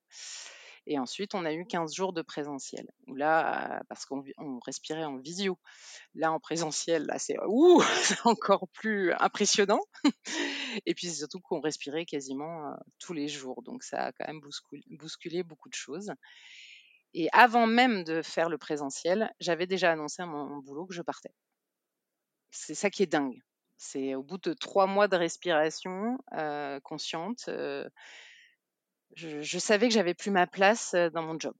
Et 0.91 0.99
ensuite, 0.99 1.35
on 1.35 1.45
a 1.45 1.53
eu 1.53 1.67
15 1.67 1.95
jours 1.95 2.15
de 2.15 2.23
présentiel. 2.23 2.91
Là, 3.09 3.83
parce 3.91 4.07
qu'on 4.07 4.25
on 4.39 4.59
respirait 4.61 5.05
en 5.05 5.19
visio. 5.19 5.59
Là, 6.15 6.33
en 6.33 6.41
présentiel, 6.41 7.05
là, 7.05 7.19
c'est 7.19 7.37
encore 8.25 8.69
plus 8.69 9.13
impressionnant. 9.21 9.83
Et 10.87 10.95
puis 10.95 11.11
surtout 11.11 11.41
qu'on 11.41 11.61
respirait 11.61 12.07
quasiment 12.07 12.75
tous 12.99 13.13
les 13.13 13.29
jours. 13.29 13.63
Donc 13.63 13.83
ça 13.83 14.07
a 14.07 14.13
quand 14.13 14.27
même 14.27 14.41
bousculé 14.89 15.43
beaucoup 15.43 15.69
de 15.69 15.75
choses. 15.75 16.11
Et 17.13 17.29
avant 17.33 17.67
même 17.67 18.03
de 18.03 18.23
faire 18.23 18.49
le 18.49 18.57
présentiel, 18.57 19.31
j'avais 19.41 19.67
déjà 19.67 19.93
annoncé 19.93 20.23
à 20.23 20.27
mon 20.27 20.57
boulot 20.57 20.87
que 20.87 20.95
je 20.95 21.03
partais. 21.03 21.35
C'est 22.51 22.75
ça 22.75 22.89
qui 22.89 23.03
est 23.03 23.07
dingue. 23.07 23.43
C'est 23.77 24.15
au 24.15 24.23
bout 24.23 24.39
de 24.39 24.55
trois 24.55 24.87
mois 24.87 25.07
de 25.07 25.17
respiration 25.17 26.19
euh, 26.33 26.81
consciente, 26.81 27.45
euh, 27.49 27.89
je, 29.15 29.59
savais 29.59 29.89
que 29.89 29.95
j'avais 29.95 30.15
plus 30.15 30.31
ma 30.31 30.47
place 30.47 30.95
euh, 30.95 31.11
dans 31.11 31.23
mon 31.23 31.39
job 31.39 31.55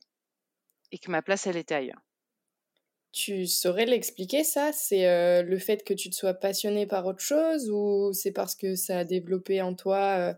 et 0.93 0.99
que 0.99 1.11
ma 1.11 1.23
place, 1.23 1.47
elle 1.47 1.57
était 1.57 1.75
ailleurs. 1.75 2.01
Tu 3.13 3.47
saurais 3.47 3.87
l'expliquer 3.87 4.45
ça? 4.45 4.71
C'est 4.73 5.43
le 5.43 5.59
fait 5.59 5.83
que 5.83 5.95
tu 5.95 6.11
te 6.11 6.15
sois 6.15 6.35
passionné 6.35 6.87
par 6.87 7.07
autre 7.07 7.21
chose 7.21 7.71
ou 7.71 8.13
c'est 8.13 8.33
parce 8.33 8.55
que 8.55 8.75
ça 8.75 8.99
a 8.99 9.05
développé 9.05 9.63
en 9.63 9.75
toi 9.75 10.37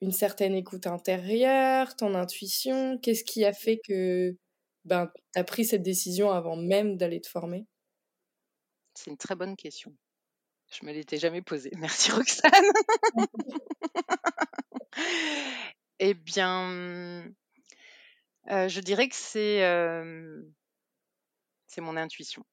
une 0.00 0.12
certaine 0.12 0.54
écoute 0.54 0.86
intérieure, 0.86 1.96
ton 1.96 2.14
intuition? 2.14 2.98
Qu'est-ce 2.98 3.24
qui 3.24 3.44
a 3.44 3.52
fait 3.52 3.80
que 3.86 4.36
ben, 4.84 5.10
tu 5.32 5.40
as 5.40 5.44
pris 5.44 5.64
cette 5.64 5.82
décision 5.82 6.30
avant 6.30 6.56
même 6.56 6.96
d'aller 6.96 7.20
te 7.20 7.28
former? 7.28 7.66
C'est 8.94 9.10
une 9.10 9.16
très 9.16 9.34
bonne 9.34 9.56
question. 9.56 9.94
Je 10.70 10.84
me 10.86 10.92
l'étais 10.92 11.18
jamais 11.18 11.42
posée. 11.42 11.70
Merci 11.78 12.10
Roxane. 12.12 12.50
eh 15.98 16.14
bien, 16.14 17.32
euh, 18.50 18.68
je 18.68 18.80
dirais 18.80 19.08
que 19.08 19.16
c'est 19.16 19.64
euh, 19.64 20.42
c'est 21.66 21.80
mon 21.80 21.96
intuition. 21.96 22.44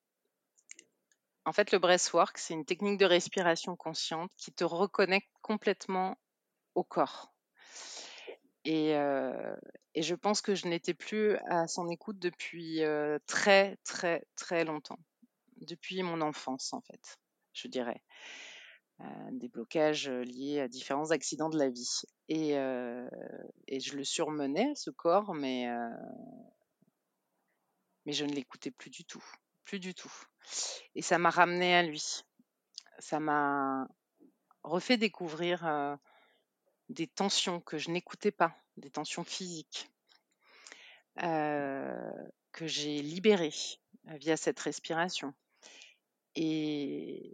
En 1.45 1.53
fait, 1.53 1.71
le 1.71 1.79
breathwork, 1.79 2.37
c'est 2.37 2.53
une 2.53 2.65
technique 2.65 2.99
de 2.99 3.05
respiration 3.05 3.75
consciente 3.75 4.31
qui 4.35 4.51
te 4.51 4.63
reconnecte 4.63 5.29
complètement 5.41 6.17
au 6.73 6.83
corps. 6.83 7.31
Et, 8.63 8.95
euh, 8.95 9.55
et 9.93 10.01
je 10.01 10.15
pense 10.15 10.41
que 10.41 10.55
je 10.55 10.67
n'étais 10.67 10.95
plus 10.95 11.37
à 11.49 11.67
son 11.67 11.87
écoute 11.89 12.17
depuis 12.17 12.81
très, 13.27 13.77
très, 13.83 14.25
très 14.35 14.65
longtemps. 14.65 14.99
Depuis 15.57 16.01
mon 16.01 16.21
enfance, 16.21 16.73
en 16.73 16.81
fait 16.81 17.19
je 17.55 17.67
dirais. 17.67 18.01
Des 19.31 19.49
blocages 19.49 20.09
liés 20.09 20.61
à 20.61 20.67
différents 20.67 21.11
accidents 21.11 21.49
de 21.49 21.57
la 21.57 21.69
vie. 21.69 22.01
Et, 22.29 22.51
et 22.51 23.79
je 23.79 23.95
le 23.95 24.03
surmenais, 24.03 24.73
ce 24.75 24.89
corps, 24.89 25.33
mais, 25.33 25.67
mais 28.05 28.13
je 28.13 28.25
ne 28.25 28.31
l'écoutais 28.31 28.71
plus 28.71 28.89
du 28.89 29.05
tout. 29.05 29.23
Plus 29.65 29.79
du 29.79 29.93
tout. 29.93 30.13
Et 30.95 31.01
ça 31.01 31.17
m'a 31.17 31.29
ramené 31.29 31.75
à 31.75 31.83
lui. 31.83 32.23
Ça 32.99 33.19
m'a 33.19 33.87
refait 34.63 34.97
découvrir 34.97 35.97
des 36.89 37.07
tensions 37.07 37.59
que 37.61 37.77
je 37.77 37.91
n'écoutais 37.91 38.31
pas, 38.31 38.55
des 38.77 38.89
tensions 38.89 39.23
physiques, 39.23 39.89
que 41.17 42.67
j'ai 42.67 43.01
libérées 43.01 43.53
via 44.05 44.37
cette 44.37 44.59
respiration. 44.59 45.33
Et, 46.35 47.33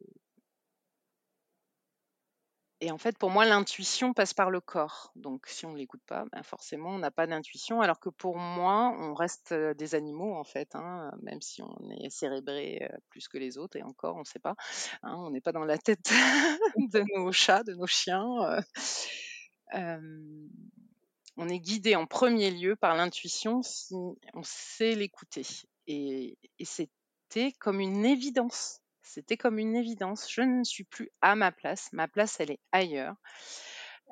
et 2.84 2.89
en 2.89 2.98
fait, 2.98 3.15
pour 3.15 3.30
moi, 3.30 3.46
l'intuition 3.46 4.12
passe 4.12 4.34
par 4.34 4.50
le 4.50 4.60
corps. 4.60 5.12
Donc, 5.15 5.46
si 5.46 5.67
on 5.67 5.72
ne 5.72 5.78
l'écoute 5.78 6.02
pas, 6.08 6.26
ben 6.32 6.41
forcément, 6.41 6.89
on 6.89 6.98
n'a 6.98 7.12
pas 7.12 7.28
d'intuition. 7.28 7.80
Alors 7.80 8.00
que 8.00 8.10
pour 8.10 8.38
moi, 8.38 8.96
on 8.98 9.13
reste 9.13 9.54
des 9.54 9.94
animaux, 9.94 10.36
en 10.36 10.44
fait, 10.44 10.74
hein, 10.74 11.12
même 11.22 11.41
si 11.41 11.62
on 11.62 11.89
est 11.91 12.10
cérébré 12.10 12.89
plus 13.10 13.28
que 13.28 13.38
les 13.38 13.60
autres, 13.60 13.78
et 13.78 13.84
encore, 13.84 14.15
on 14.15 14.22
ne 14.22 14.26
sait 14.26 14.39
pas. 14.39 14.56
Hein, 15.04 15.15
on 15.20 15.30
n'est 15.30 15.41
pas 15.41 15.52
dans 15.52 15.63
la 15.63 15.78
tête 15.78 16.10
de 16.76 17.04
nos 17.15 17.32
chats, 17.32 17.63
de 17.63 17.74
nos 17.76 17.86
chiens. 17.86 18.28
on 21.38 21.50
est 21.50 21.60
guidé 21.60 21.96
en 21.96 22.08
premier 22.08 22.50
lieu 22.50 22.76
par 22.76 22.96
l'intuition 22.96 23.62
si 23.62 23.94
on 24.34 24.41
sait 24.44 24.96
l'écouter. 24.96 25.46
Et, 25.86 26.36
et 26.58 26.65
c'était 26.65 27.52
comme 27.60 27.80
une 27.80 28.06
évidence 28.06 28.81
c'était 29.12 29.36
comme 29.36 29.60
une 29.60 29.76
évidence. 29.76 30.32
Je 30.32 30.41
ne 30.41 30.63
suis 30.63 30.86
plus 30.86 31.10
à 31.21 31.36
ma 31.36 31.52
place. 31.52 31.89
Ma 31.91 32.08
place, 32.08 32.39
elle 32.39 32.52
est 32.52 32.62
ailleurs. 32.71 33.15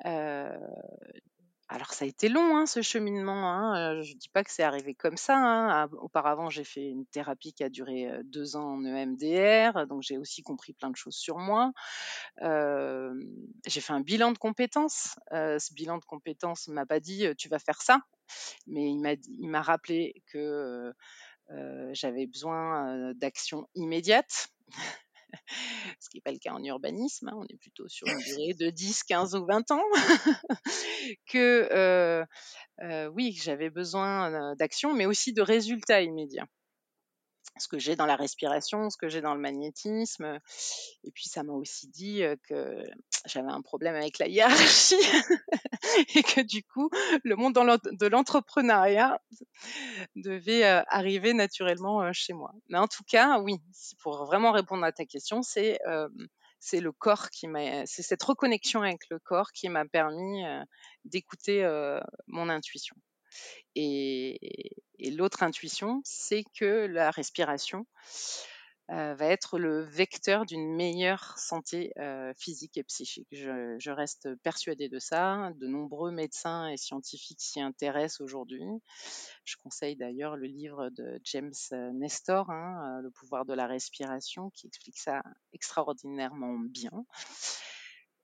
alors 0.04 1.92
ça 1.92 2.04
a 2.04 2.08
été 2.08 2.28
long 2.28 2.58
hein, 2.58 2.66
ce 2.66 2.82
cheminement. 2.82 3.50
Hein. 3.50 4.02
Je 4.02 4.12
ne 4.12 4.18
dis 4.18 4.28
pas 4.28 4.44
que 4.44 4.50
c'est 4.50 4.62
arrivé 4.62 4.94
comme 4.94 5.16
ça. 5.16 5.38
Hein. 5.38 5.88
Auparavant, 6.02 6.50
j'ai 6.50 6.64
fait 6.64 6.86
une 6.86 7.06
thérapie 7.06 7.54
qui 7.54 7.64
a 7.64 7.70
duré 7.70 8.10
deux 8.24 8.56
ans 8.56 8.74
en 8.74 8.84
EMDR, 8.84 9.86
donc 9.86 10.02
j'ai 10.02 10.18
aussi 10.18 10.42
compris 10.42 10.74
plein 10.74 10.90
de 10.90 10.96
choses 10.96 11.16
sur 11.16 11.38
moi. 11.38 11.72
j'ai 12.42 13.80
fait 13.80 13.92
un 13.94 14.00
bilan 14.00 14.32
de 14.32 14.38
compétences. 14.38 15.14
ce 15.30 15.72
bilan 15.72 15.96
de 15.96 16.04
compétences 16.04 16.68
m'a 16.68 16.84
pas 16.84 17.00
dit 17.00 17.24
tu 17.38 17.48
vas 17.48 17.58
faire 17.58 17.80
ça, 17.80 18.00
mais 18.66 18.90
il 18.90 19.48
m'a 19.48 19.62
rappelé 19.62 20.22
que 20.30 20.92
j'avais 21.92 22.26
besoin 22.26 23.14
d'action 23.14 23.66
immédiate 23.74 24.50
ce 26.00 26.08
qui 26.08 26.16
n'est 26.16 26.22
pas 26.22 26.32
le 26.32 26.38
cas 26.38 26.52
en 26.52 26.62
urbanisme, 26.64 27.28
hein, 27.28 27.36
on 27.36 27.44
est 27.44 27.56
plutôt 27.56 27.88
sur 27.88 28.06
une 28.06 28.18
durée 28.18 28.54
de 28.54 28.70
10, 28.70 29.04
15 29.04 29.34
ou 29.36 29.46
20 29.46 29.70
ans, 29.70 29.84
que 31.26 31.68
euh, 31.72 32.24
euh, 32.82 33.06
oui, 33.08 33.38
j'avais 33.42 33.70
besoin 33.70 34.54
d'action, 34.56 34.94
mais 34.94 35.06
aussi 35.06 35.32
de 35.32 35.42
résultats 35.42 36.02
immédiats 36.02 36.46
ce 37.58 37.68
que 37.68 37.78
j'ai 37.78 37.96
dans 37.96 38.06
la 38.06 38.16
respiration, 38.16 38.90
ce 38.90 38.96
que 38.96 39.08
j'ai 39.08 39.20
dans 39.20 39.34
le 39.34 39.40
magnétisme. 39.40 40.38
Et 41.04 41.10
puis 41.10 41.24
ça 41.28 41.42
m'a 41.42 41.52
aussi 41.52 41.88
dit 41.88 42.22
que 42.48 42.82
j'avais 43.26 43.50
un 43.50 43.62
problème 43.62 43.94
avec 43.94 44.18
la 44.18 44.28
hiérarchie 44.28 44.94
et 46.14 46.22
que 46.22 46.40
du 46.40 46.62
coup, 46.62 46.90
le 47.24 47.36
monde 47.36 47.54
de 47.54 48.06
l'entrepreneuriat 48.06 49.20
devait 50.16 50.64
arriver 50.64 51.34
naturellement 51.34 52.12
chez 52.12 52.32
moi. 52.32 52.52
Mais 52.68 52.78
en 52.78 52.88
tout 52.88 53.04
cas, 53.06 53.40
oui, 53.40 53.56
pour 54.00 54.24
vraiment 54.24 54.52
répondre 54.52 54.84
à 54.84 54.92
ta 54.92 55.04
question, 55.04 55.42
c'est 55.42 55.78
le 56.72 56.92
corps 56.92 57.30
qui 57.30 57.46
m'a, 57.48 57.86
c'est 57.86 58.02
cette 58.02 58.22
reconnexion 58.22 58.82
avec 58.82 59.02
le 59.10 59.18
corps 59.18 59.52
qui 59.52 59.68
m'a 59.68 59.84
permis 59.84 60.42
d'écouter 61.04 61.68
mon 62.26 62.48
intuition. 62.48 62.96
Et, 63.76 64.38
l'autre 65.12 65.42
intuition, 65.42 66.00
c'est 66.04 66.44
que 66.58 66.86
la 66.86 67.10
respiration 67.10 67.86
euh, 68.90 69.14
va 69.14 69.26
être 69.26 69.58
le 69.58 69.84
vecteur 69.84 70.44
d'une 70.46 70.74
meilleure 70.74 71.38
santé 71.38 71.92
euh, 71.98 72.32
physique 72.36 72.76
et 72.76 72.82
psychique. 72.82 73.28
Je, 73.30 73.90
reste 73.90 74.34
persuadée 74.42 74.88
de 74.88 74.98
ça. 74.98 75.52
De 75.60 75.68
nombreux 75.68 76.10
médecins 76.10 76.66
et 76.68 76.76
scientifiques 76.76 77.40
s'y 77.40 77.60
intéressent 77.60 78.20
aujourd'hui. 78.20 78.64
Je 79.44 79.56
conseille 79.62 79.94
d'ailleurs 79.94 80.36
le 80.36 80.46
livre 80.46 80.90
de 80.90 81.20
James 81.22 81.52
Nestor, 81.94 82.50
hein, 82.50 82.98
euh, 82.98 83.02
Le 83.02 83.10
pouvoir 83.10 83.44
de 83.44 83.54
la 83.54 83.68
respiration, 83.68 84.50
qui 84.50 84.66
explique 84.66 84.98
ça 84.98 85.22
extraordinairement 85.52 86.58
bien. 86.58 87.06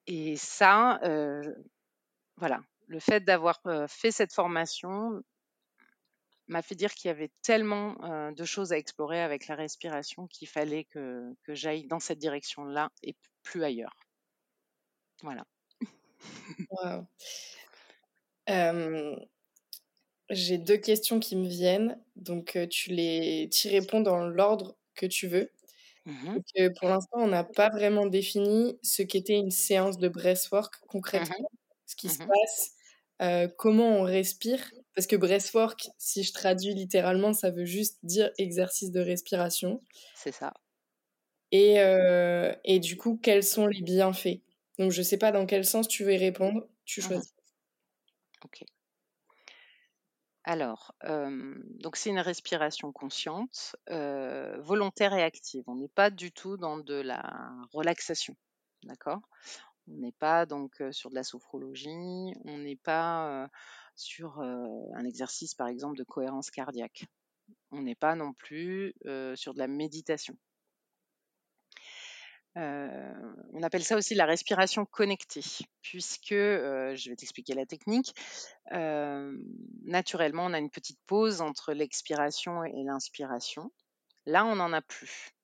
Et 0.05 0.35
ça, 0.35 0.99
voilà, 2.37 2.61
le 2.87 2.99
fait 2.99 3.21
d'avoir 3.21 3.61
fait 3.87 4.11
cette 4.11 4.33
formation 4.33 5.21
m'a 6.47 6.61
fait 6.61 6.75
dire 6.75 6.93
qu'il 6.93 7.09
y 7.09 7.11
avait 7.11 7.31
tellement 7.41 7.95
de 8.31 8.45
choses 8.45 8.71
à 8.71 8.77
explorer 8.77 9.21
avec 9.21 9.47
la 9.47 9.55
respiration 9.55 10.27
qu'il 10.27 10.47
fallait 10.47 10.85
que, 10.85 11.35
j'aille 11.49 11.85
dans 11.87 11.99
cette 11.99 12.19
direction-là 12.19 12.89
et 13.03 13.15
plus 13.43 13.63
ailleurs. 13.63 13.95
Voilà. 15.21 15.45
J'ai 20.29 20.57
deux 20.57 20.77
questions 20.77 21.19
qui 21.19 21.35
me 21.35 21.47
viennent, 21.47 22.01
donc 22.15 22.57
tu 22.69 22.91
les, 22.91 23.49
y 23.63 23.69
réponds 23.69 24.01
dans 24.01 24.17
l'ordre 24.17 24.77
que 24.95 25.05
tu 25.05 25.27
veux. 25.27 25.51
Mmh 26.05 26.37
pour 26.79 26.87
l'instant, 26.87 27.17
on 27.19 27.27
n'a 27.27 27.43
pas 27.43 27.69
vraiment 27.69 28.05
défini 28.05 28.79
ce 28.81 29.01
qu'était 29.01 29.37
une 29.37 29.51
séance 29.51 29.97
de 29.97 30.07
breathwork 30.07 30.73
mmh 30.75 30.87
concrètement, 30.87 31.49
ce 31.85 31.95
qui 31.97 32.07
se 32.07 32.23
mmh 32.23 32.27
passe, 33.19 33.49
comment 33.57 33.99
on 33.99 34.03
respire 34.03 34.71
parce 34.97 35.05
que 35.05 35.15
breathwork, 35.15 35.89
si 35.99 36.23
je 36.23 36.33
traduis 36.33 36.73
littéralement, 36.73 37.31
ça 37.31 37.51
veut 37.51 37.65
juste 37.65 37.99
dire 38.01 38.31
exercice 38.39 38.89
de 38.89 38.99
respiration. 38.99 39.83
C'est 40.15 40.31
ça. 40.31 40.55
Et, 41.51 41.79
euh, 41.79 42.51
et, 42.63 42.79
du 42.79 42.97
coup, 42.97 43.19
quels 43.21 43.43
sont 43.43 43.67
les 43.67 43.83
bienfaits? 43.83 44.41
Donc, 44.79 44.89
je 44.89 45.01
ne 45.01 45.03
sais 45.03 45.19
pas 45.19 45.31
dans 45.31 45.45
quel 45.45 45.65
sens 45.65 45.87
tu 45.87 46.03
veux 46.03 46.13
y 46.13 46.17
répondre. 46.17 46.67
Tu 46.85 47.01
mmh 47.01 47.03
choisis. 47.03 47.33
Ok. 48.43 48.63
Alors, 50.43 50.95
euh, 51.03 51.53
donc 51.79 51.95
c'est 51.95 52.09
une 52.09 52.19
respiration 52.19 52.91
consciente, 52.91 53.75
euh, 53.91 54.57
volontaire 54.61 55.13
et 55.13 55.21
active. 55.21 55.63
On 55.67 55.75
n'est 55.75 55.89
pas 55.89 56.09
du 56.09 56.31
tout 56.31 56.57
dans 56.57 56.77
de 56.77 56.95
la 56.95 57.21
relaxation, 57.71 58.35
d'accord? 58.81 59.21
On 59.87 59.97
n'est 59.97 60.11
pas 60.11 60.45
donc 60.45 60.81
sur 60.91 61.09
de 61.09 61.15
la 61.15 61.23
sophrologie, 61.23 62.33
on 62.45 62.57
n'est 62.57 62.75
pas 62.75 63.49
sur 63.95 64.39
un 64.39 65.05
exercice, 65.05 65.55
par 65.55 65.67
exemple, 65.67 65.97
de 65.97 66.03
cohérence 66.03 66.51
cardiaque. 66.51 67.05
On 67.71 67.81
n'est 67.81 67.95
pas 67.95 68.15
non 68.15 68.33
plus 68.33 68.93
sur 69.35 69.53
de 69.53 69.59
la 69.59 69.67
méditation. 69.67 70.37
on 72.55 73.63
appelle 73.63 73.83
ça 73.83 73.95
aussi 73.97 74.15
la 74.15 74.25
respiration 74.25 74.85
connectée, 74.85 75.43
puisque, 75.81 76.33
je 76.33 77.09
vais 77.09 77.15
t'expliquer 77.15 77.53
la 77.53 77.65
technique, 77.65 78.13
naturellement, 79.83 80.45
on 80.45 80.53
a 80.53 80.59
une 80.59 80.71
petite 80.71 80.99
pause 81.05 81.41
entre 81.41 81.73
l'expiration 81.73 82.63
et 82.63 82.83
l'inspiration. 82.83 83.71
Là, 84.25 84.45
on 84.45 84.55
n'en 84.55 84.73
a 84.73 84.81
plus. 84.81 85.36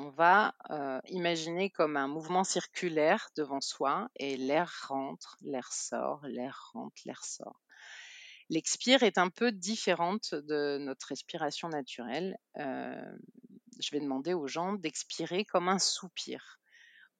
On 0.00 0.10
va 0.10 0.54
imaginer 1.08 1.70
comme 1.70 1.96
un 1.96 2.06
mouvement 2.06 2.44
circulaire 2.44 3.30
devant 3.36 3.60
soi 3.60 4.08
et 4.14 4.36
l'air 4.36 4.72
rentre, 4.86 5.36
l'air 5.40 5.72
sort, 5.72 6.24
l'air 6.24 6.70
rentre, 6.72 7.02
l'air 7.04 7.24
sort. 7.24 7.60
L'expire 8.48 9.02
est 9.02 9.18
un 9.18 9.28
peu 9.28 9.50
différente 9.50 10.36
de 10.36 10.78
notre 10.78 11.08
respiration 11.08 11.68
naturelle. 11.68 12.38
je 12.54 13.90
vais 13.90 13.98
demander 13.98 14.34
aux 14.34 14.46
gens 14.46 14.74
d'expirer 14.74 15.44
comme 15.44 15.68
un 15.68 15.80
soupir, 15.80 16.60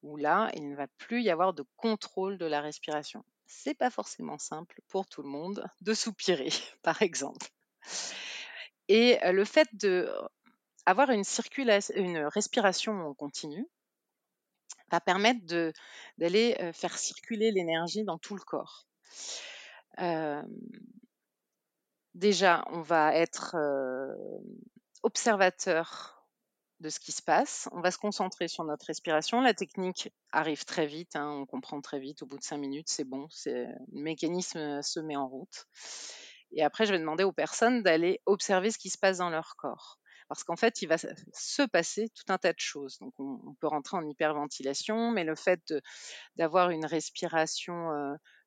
où 0.03 0.17
là, 0.17 0.49
il 0.55 0.71
ne 0.71 0.77
va 0.77 0.87
plus 0.87 1.23
y 1.23 1.31
avoir 1.31 1.55
de 1.55 1.65
contrôle 1.77 2.39
de 2.39 2.47
la 2.47 2.61
respiration. 2.61 3.25
C'est 3.49 3.75
pas 3.75 3.91
forcément 3.91 4.39
simple 4.39 4.81
pour 4.87 5.09
tout 5.09 5.23
le 5.23 5.29
monde 5.29 5.69
de 5.81 5.95
soupirer, 5.95 6.51
par 6.85 7.03
exemple. 7.03 7.49
Et 8.87 9.19
le 9.25 9.45
fait 9.45 9.69
de 9.73 10.09
avoir 10.89 11.11
une, 11.11 11.25
une 11.97 12.19
respiration 12.27 13.15
continue 13.15 13.67
va 14.91 15.01
permettre 15.01 15.41
d'aller 16.17 16.57
faire 16.73 16.97
circuler 16.97 17.53
l'énergie 17.53 18.05
dans 18.05 18.17
tout 18.17 18.35
le 18.35 18.41
corps. 18.41 18.87
déjà, 22.15 22.65
on 22.71 22.81
va 22.81 23.15
être 23.15 23.55
observateur 25.03 26.27
de 26.81 26.89
ce 26.89 27.01
qui 27.01 27.13
se 27.13 27.23
passe. 27.23 27.69
On 27.73 27.81
va 27.81 27.91
se 27.91 27.99
concentrer 27.99 28.49
sur 28.49 28.65
notre 28.65 28.87
respiration. 28.87 29.43
La 29.43 29.53
technique 29.53 30.11
arrive 30.33 30.65
très 30.65 30.87
vite, 30.87 31.17
hein, 31.17 31.29
on 31.29 31.45
comprend 31.45 31.83
très 31.83 31.99
vite. 31.99 32.23
Au 32.23 32.27
bout 32.27 32.39
de 32.39 32.45
cinq 32.45 32.59
minutes, 32.59 32.89
c'est 32.89 33.05
bon, 33.05 33.29
le 33.45 33.75
mécanisme 33.93 34.81
se 34.81 35.01
met 35.01 35.17
en 35.17 35.29
route. 35.29 35.67
Et 36.53 36.63
après, 36.63 36.87
je 36.87 36.93
vais 36.93 36.99
demander 36.99 37.25
aux 37.25 37.33
personnes 37.33 37.83
d'aller 37.83 38.23
observer 38.25 38.71
ce 38.71 38.79
qui 38.79 38.89
se 38.89 38.97
passe 38.97 39.19
dans 39.19 39.29
leur 39.29 39.55
corps 39.57 39.99
parce 40.29 40.45
qu'en 40.45 40.57
fait, 40.57 40.83
il 40.83 40.89
va 40.89 40.97
se 40.99 41.63
passer 41.67 42.11
tout 42.11 42.31
un 42.33 42.39
tas 42.39 42.53
de 42.53 42.61
choses. 42.61 42.99
Donc, 42.99 43.15
on, 43.19 43.55
peut 43.61 43.67
rentrer 43.67 43.97
en 43.97 44.07
hyperventilation, 44.07 45.11
mais 45.11 45.25
le 45.25 45.35
fait 45.35 45.75
d'avoir 46.37 46.71
une 46.71 46.85
respiration 46.85 47.91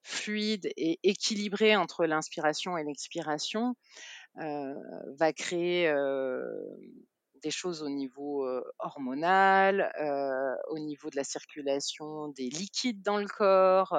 fluide 0.04 0.72
et 0.78 1.00
équilibrée 1.04 1.76
entre 1.76 2.06
l'inspiration 2.06 2.78
et 2.78 2.84
l'expiration 2.84 3.76
va 4.36 5.34
créer 5.34 5.91
des 7.41 7.52
choses 7.52 7.82
au 7.82 7.89
niveau 7.89 8.48
hormonal, 8.80 9.91
au 10.70 10.80
niveau 10.80 11.10
de 11.10 11.15
la 11.15 11.24
circulation 11.24 12.28
des 12.30 12.50
liquides 12.50 13.02
dans 13.02 13.17
le 13.17 13.28
corps. 13.28 13.98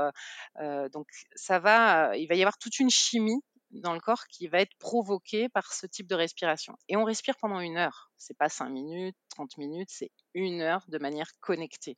donc 0.93 1.09
ça 1.35 1.59
va, 1.59 2.17
il 2.17 2.29
va 2.29 2.37
y 2.37 2.43
avoir 2.43 2.59
toute 2.59 2.79
une 2.79 2.91
chimie 2.91 3.43
dans 3.73 3.95
le 3.95 4.01
corps 4.01 4.27
qui 4.27 4.49
va 4.49 4.61
être 4.61 4.77
provoqué 4.79 5.49
par 5.49 5.73
ce 5.73 5.87
type 5.87 6.07
de 6.07 6.15
respiration. 6.15 6.77
Et 6.89 6.97
on 6.97 7.05
respire 7.05 7.37
pendant 7.39 7.61
une 7.61 7.77
heure. 7.77 8.11
C'est 8.17 8.37
pas 8.37 8.49
5 8.49 8.69
minutes, 8.69 9.17
30 9.31 9.57
minutes, 9.59 9.89
c'est 9.91 10.11
une 10.35 10.61
heure 10.61 10.85
de 10.89 10.99
manière 10.99 11.31
connectée. 11.41 11.97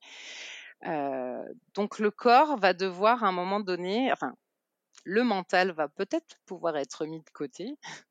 Euh, 0.87 1.45
donc 1.75 1.99
le 1.99 2.11
corps 2.11 2.57
va 2.59 2.75
devoir 2.75 3.25
à 3.25 3.29
un 3.29 3.33
moment 3.33 3.61
donné, 3.61 4.13
le 5.05 5.25
mental 5.25 5.73
va 5.73 5.89
peut-être 5.89 6.37
pouvoir 6.47 6.77
être 6.77 7.07
mis 7.07 7.21
de 7.21 7.31
côté. 7.31 7.77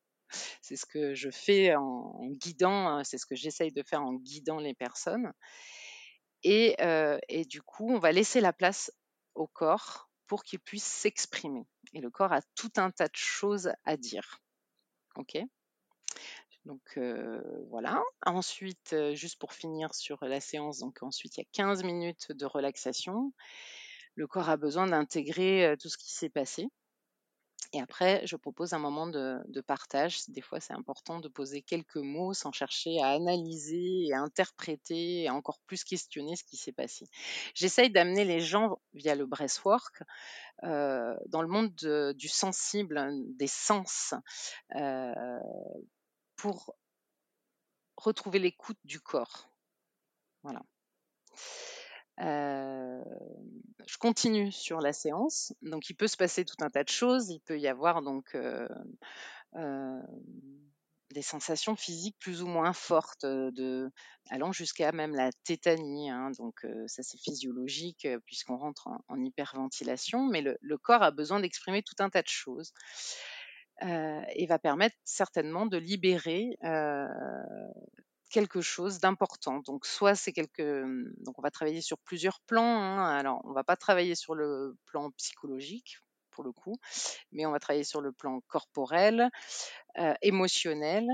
C'est 0.61 0.75
ce 0.75 0.87
que 0.87 1.13
je 1.13 1.29
fais 1.29 1.75
en, 1.75 2.25
guidant, 2.31 3.03
c'est 3.03 3.19
ce 3.19 3.27
que 3.27 3.35
j'essaye 3.35 3.71
de 3.71 3.83
faire 3.83 4.01
en 4.01 4.13
guidant 4.13 4.57
les 4.57 4.73
personnes. 4.73 5.31
Et, 6.41 6.75
euh, 6.81 7.19
et 7.29 7.45
du 7.45 7.61
coup, 7.61 7.93
on 7.93 7.99
va 7.99 8.11
laisser 8.11 8.41
la 8.41 8.51
place 8.51 8.91
au 9.35 9.45
corps 9.45 10.09
pour 10.33 10.43
qu'il 10.43 10.59
puisse 10.59 10.83
s'exprimer. 10.83 11.63
Et 11.93 12.01
le 12.01 12.09
corps 12.09 12.33
a 12.33 12.41
tout 12.55 12.71
un 12.77 12.89
tas 12.89 13.07
de 13.07 13.15
choses 13.15 13.71
à 13.85 13.97
dire. 13.97 14.41
OK? 15.15 15.37
Donc 16.65 16.99
voilà. 17.69 18.01
Ensuite, 18.25 18.95
juste 19.13 19.37
pour 19.37 19.53
finir 19.53 19.93
sur 19.93 20.25
la 20.25 20.39
séance, 20.39 20.79
donc 20.79 21.03
ensuite 21.03 21.37
il 21.37 21.41
y 21.41 21.43
a 21.43 21.49
15 21.51 21.83
minutes 21.83 22.31
de 22.31 22.47
relaxation. 22.47 23.31
Le 24.15 24.25
corps 24.25 24.49
a 24.49 24.57
besoin 24.57 24.87
d'intégrer 24.87 25.75
tout 25.79 25.89
ce 25.89 25.99
qui 25.99 26.11
s'est 26.11 26.29
passé. 26.29 26.67
Et 27.71 27.81
après, 27.81 28.25
je 28.25 28.35
propose 28.35 28.73
un 28.73 28.79
moment 28.79 29.07
de, 29.07 29.61
partage. 29.65 30.27
Des 30.29 30.41
fois, 30.41 30.59
c'est 30.59 30.73
important 30.73 31.19
de 31.19 31.27
poser 31.27 31.61
quelques 31.61 31.97
mots 31.97 32.33
sans 32.33 32.51
chercher 32.51 33.01
à 33.01 33.09
analyser 33.09 34.07
et 34.07 34.13
à 34.13 34.21
interpréter 34.21 35.23
et 35.23 35.29
encore 35.29 35.59
plus 35.65 35.83
questionner 35.83 36.35
ce 36.35 36.43
qui 36.43 36.57
s'est 36.57 36.71
passé. 36.71 37.05
J'essaye 37.55 37.89
d'amener 37.89 38.25
les 38.25 38.39
gens 38.39 38.79
via 38.93 39.15
le 39.15 39.25
breathwork 39.25 40.03
euh, 40.63 41.15
dans 41.27 41.41
le 41.41 41.47
monde 41.47 41.73
du 42.15 42.27
sensible, 42.27 43.01
des 43.37 43.47
sens, 43.47 44.13
euh, 44.75 45.39
pour 46.35 46.75
retrouver 47.97 48.39
l'écoute 48.39 48.79
du 48.83 48.99
corps. 48.99 49.49
Voilà. 50.43 50.61
Euh, 52.19 53.03
je 53.87 53.97
continue 53.97 54.51
sur 54.51 54.79
la 54.79 54.93
séance. 54.93 55.53
Donc, 55.61 55.89
il 55.89 55.95
peut 55.95 56.07
se 56.07 56.17
passer 56.17 56.45
tout 56.45 56.55
un 56.61 56.69
tas 56.69 56.83
de 56.83 56.89
choses. 56.89 57.29
Il 57.29 57.39
peut 57.41 57.59
y 57.59 57.67
avoir 57.67 58.01
donc 58.01 58.35
euh, 58.35 58.67
euh, 59.55 60.01
des 61.11 61.21
sensations 61.21 61.75
physiques 61.75 62.17
plus 62.19 62.41
ou 62.43 62.47
moins 62.47 62.73
fortes, 62.73 63.25
allant 64.29 64.51
jusqu'à 64.51 64.91
même 64.91 65.15
la 65.15 65.31
tétanie. 65.43 66.09
Hein. 66.09 66.31
donc, 66.37 66.65
ça 66.87 67.03
c'est 67.03 67.19
physiologique 67.19 68.07
puisqu'on 68.25 68.57
rentre 68.57 68.89
en, 69.07 69.23
hyperventilation. 69.23 70.25
Mais 70.27 70.41
le, 70.41 70.77
corps 70.77 71.03
a 71.03 71.11
besoin 71.11 71.39
d'exprimer 71.39 71.83
tout 71.83 71.95
un 71.99 72.09
tas 72.09 72.21
de 72.21 72.27
choses. 72.27 72.73
et 73.81 74.45
va 74.47 74.59
permettre 74.59 74.95
certainement 75.03 75.65
de 75.65 75.77
libérer 75.77 76.57
quelque 78.33 78.61
chose 78.61 78.99
d'important. 78.99 79.59
Donc, 79.59 79.85
soit 79.85 80.15
c'est 80.15 80.33
quelque. 80.33 80.83
Mmh, 80.83 81.13
donc, 81.19 81.37
on 81.39 81.41
va 81.41 81.51
travailler 81.51 81.81
sur 81.81 81.99
plusieurs 81.99 82.41
plans. 82.41 82.81
Hein. 82.81 83.15
Alors, 83.15 83.41
on 83.45 83.53
va 83.53 83.63
pas 83.63 83.77
travailler 83.77 84.15
sur 84.15 84.35
le 84.35 84.75
plan 84.85 85.11
psychologique 85.11 85.99
pour 86.31 86.43
le 86.43 86.51
coup, 86.51 86.75
mais 87.31 87.45
on 87.45 87.51
va 87.51 87.59
travailler 87.59 87.83
sur 87.83 88.01
le 88.01 88.11
plan 88.11 88.41
corporel, 88.47 89.29
euh, 89.99 90.15
émotionnel, 90.23 91.07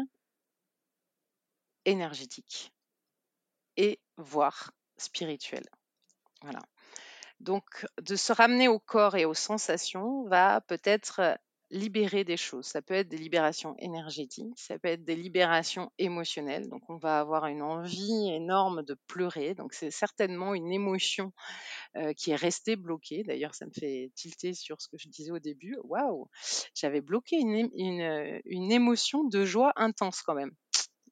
énergétique 1.84 2.72
et 3.76 4.00
voire 4.16 4.72
spirituel. 4.98 5.66
Voilà. 6.42 6.62
Donc, 7.42 7.86
de 8.02 8.16
se 8.16 8.32
ramener 8.32 8.70
au 8.70 8.80
corps 8.80 9.18
et 9.18 9.26
aux 9.26 9.34
sensations 9.34 10.24
va 10.30 10.62
peut-être 10.62 11.38
libérer 11.72 12.24
des 12.24 12.38
choses. 12.38 12.66
Ça 12.66 12.82
peut 12.82 12.96
être 12.96 13.10
des 13.10 13.18
libérations 13.18 13.76
énergétiques, 13.78 14.60
ça 14.60 14.80
peut 14.80 14.88
être 14.90 15.04
des 15.04 15.16
libérations 15.16 15.92
émotionnelles. 15.98 16.70
Donc 16.70 16.84
on 16.90 16.98
va 16.98 17.20
avoir 17.20 17.46
une 17.48 17.62
envie 17.62 18.30
énorme 18.32 18.84
de 18.84 18.96
pleurer. 19.08 19.54
Donc 19.56 19.74
c'est 19.74 19.92
certainement 19.92 20.54
une 20.54 20.72
émotion 20.72 21.32
euh, 21.96 22.14
qui 22.14 22.32
est 22.32 22.36
restée 22.36 22.76
bloquée. 22.76 23.24
D'ailleurs, 23.24 23.56
ça 23.56 23.66
me 23.66 23.72
fait 23.72 24.12
tilter 24.16 24.54
sur 24.54 24.82
ce 24.82 24.88
que 24.88 24.98
je 24.98 25.10
disais 25.10 25.32
au 25.32 25.40
début. 25.40 25.78
Waouh, 25.84 26.28
j'avais 26.74 27.02
bloqué 27.02 27.38
une, 27.38 27.70
une, 27.76 28.42
une 28.46 28.72
émotion 28.72 29.24
de 29.24 29.46
joie 29.46 29.74
intense 29.76 30.22
quand 30.22 30.36
même. 30.36 30.52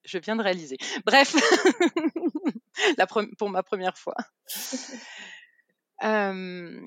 Je 0.06 0.18
viens 0.20 0.38
de 0.38 0.42
réaliser. 0.42 0.78
Bref, 1.06 1.36
La 2.98 3.08
pour 3.08 3.50
ma 3.50 3.64
première 3.64 3.98
fois. 3.98 4.16
Euh, 6.04 6.80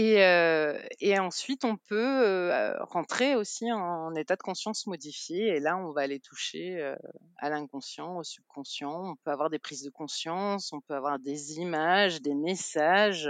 et, 0.00 1.18
ensuite, 1.18 1.64
on 1.64 1.76
peut 1.76 2.72
rentrer 2.80 3.34
aussi 3.34 3.70
en, 3.72 4.14
état 4.14 4.36
de 4.36 4.42
conscience 4.42 4.86
modifié. 4.86 5.56
Et 5.56 5.60
là, 5.60 5.76
on 5.76 5.92
va 5.92 6.02
aller 6.02 6.20
toucher 6.20 6.94
à 7.38 7.50
l'inconscient, 7.50 8.18
au 8.18 8.22
subconscient. 8.22 9.10
On 9.10 9.16
peut 9.16 9.30
avoir 9.30 9.50
des 9.50 9.58
prises 9.58 9.82
de 9.82 9.90
conscience, 9.90 10.72
on 10.72 10.80
peut 10.80 10.94
avoir 10.94 11.18
des 11.18 11.58
images, 11.58 12.22
des 12.22 12.34
messages. 12.34 13.28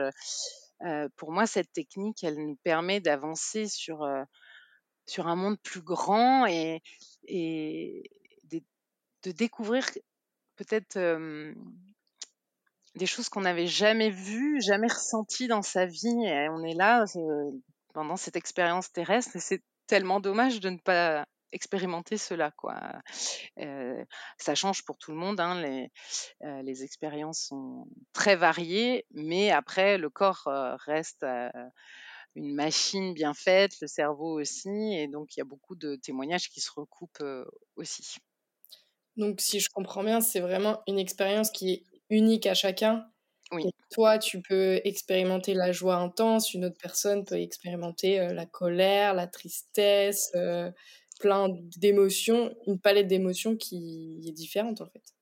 pour 1.17 1.33
moi, 1.33 1.47
cette 1.47 1.73
technique, 1.73 2.23
elle 2.23 2.37
nous 2.37 2.57
permet 2.57 3.01
d'avancer 3.01 3.67
sur, 3.67 4.07
sur 5.07 5.27
un 5.27 5.37
monde 5.37 5.59
plus 5.61 5.83
grand 5.83 6.47
et, 6.47 6.83
et 7.27 8.11
de, 8.45 8.61
de 9.23 9.33
découvrir 9.33 9.85
peut-être 10.57 10.99
des 12.95 13.07
choses 13.07 13.29
qu'on 13.29 13.43
n'avait 13.43 13.67
jamais 13.67 14.11
vues, 14.11 14.61
jamais 14.61 14.89
ressenties 14.89 15.49
dans 15.49 15.63
sa 15.63 15.87
vie. 15.87 16.15
On 16.51 16.63
est 16.65 16.75
là 16.75 17.05
pendant 17.95 18.17
cette 18.17 18.37
expérience 18.37 18.93
terrestre 18.93 19.37
et 19.37 19.41
c'est 19.41 19.63
tellement 19.87 20.21
dommage 20.21 20.61
de 20.61 20.71
ne 20.71 20.79
pas 20.79 21.27
expérimenter 21.53 22.17
cela. 22.17 22.53
Euh, 23.59 24.05
ça 24.37 24.55
change 24.55 24.85
pour 24.85 24.99
tout 24.99 25.11
le 25.11 25.17
monde, 25.17 25.41
hein, 25.41 25.61
les, 25.61 25.91
euh, 26.45 26.63
les, 26.63 26.85
expériences 26.85 27.41
sont 27.41 27.87
très 28.13 28.37
variées, 28.37 29.07
mais 29.13 29.51
après 29.51 29.99
le 29.99 30.11
corps 30.11 30.47
euh, 30.47 30.77
reste 30.77 31.25
une 32.35 32.55
machine 32.55 33.15
bien 33.15 33.35
faite, 33.35 33.73
le 33.81 33.87
cerveau 33.87 34.41
aussi, 34.41 34.95
et 34.95 35.09
donc 35.09 35.37
il 35.37 35.41
y 35.41 35.43
a 35.43 35.47
beaucoup 35.47 35.75
de 35.75 35.97
témoignages 35.97 36.51
qui 36.51 36.61
se 36.61 36.71
recoupent 36.71 37.25
aussi. 37.77 38.17
Donc 39.17 39.41
si 39.41 39.59
je 39.59 39.69
comprends 39.71 40.05
bien, 40.05 40.21
c'est 40.21 40.41
vraiment 40.41 40.81
une 40.87 40.99
expérience 40.99 41.51
qui 41.51 41.73
est 41.73 41.85
unique 42.11 42.47
à 42.47 42.55
chacun. 42.55 43.07
Oui. 43.51 43.65
toi, 43.91 44.19
tu 44.19 44.43
peux 44.43 44.79
expérimenter 44.85 45.55
la 45.55 45.73
joie 45.73 45.97
intense, 45.97 46.53
une 46.53 46.67
autre 46.67 46.77
personne 46.79 47.25
peut 47.25 47.41
expérimenter 47.41 48.19
la 48.35 48.45
colère, 48.45 49.15
la 49.15 49.27
tristesse, 49.27 50.33
plein 51.19 51.49
d'émotions, 51.79 52.55
une 52.67 52.79
palette 52.79 53.07
d'émotions 53.07 53.57
qui 53.57 54.21
est 54.27 54.33
différente 54.33 54.83
en 54.83 54.87
fait. 54.87 55.15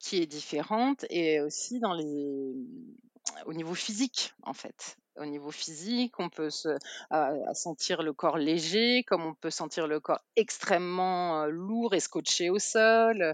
Qui 0.00 0.20
est 0.20 0.26
différente 0.26 1.06
et 1.10 1.40
aussi 1.40 1.78
dans 1.78 1.94
les 1.94 2.54
au 3.46 3.52
niveau 3.52 3.74
physique 3.74 4.34
en 4.42 4.52
fait. 4.52 4.96
Au 5.16 5.26
niveau 5.26 5.52
physique, 5.52 6.18
on 6.18 6.28
peut 6.28 6.50
se, 6.50 6.76
sentir 7.52 8.02
le 8.02 8.12
corps 8.12 8.36
léger, 8.36 9.04
comme 9.04 9.24
on 9.24 9.34
peut 9.34 9.50
sentir 9.50 9.86
le 9.86 10.00
corps 10.00 10.20
extrêmement 10.34 11.46
lourd 11.46 11.94
et 11.94 12.00
scotché 12.00 12.50
au 12.50 12.58
sol. 12.58 13.32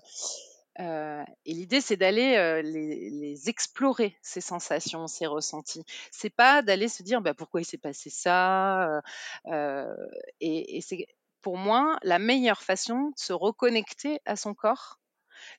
Et 0.79 1.25
l'idée, 1.53 1.81
c'est 1.81 1.97
d'aller 1.97 2.62
les, 2.62 3.49
explorer 3.49 4.16
ces 4.23 4.41
sensations, 4.41 5.07
ces 5.07 5.27
ressentis. 5.27 5.85
C'est 6.11 6.31
pas 6.31 6.62
d'aller 6.62 6.89
se 6.89 7.03
dire 7.03 7.21
bah, 7.21 7.35
pourquoi 7.35 7.61
il 7.61 7.64
s'est 7.64 7.79
passé 7.79 8.11
ça. 8.11 9.03
et, 9.47 10.77
et 10.77 10.81
c'est 10.81 11.07
pour 11.43 11.57
moi 11.57 11.99
la 12.03 12.18
meilleure 12.18 12.62
façon 12.62 13.11
de 13.11 13.18
se 13.18 13.33
reconnecter 13.33 14.21
à 14.25 14.37
son 14.37 14.55
corps, 14.55 15.01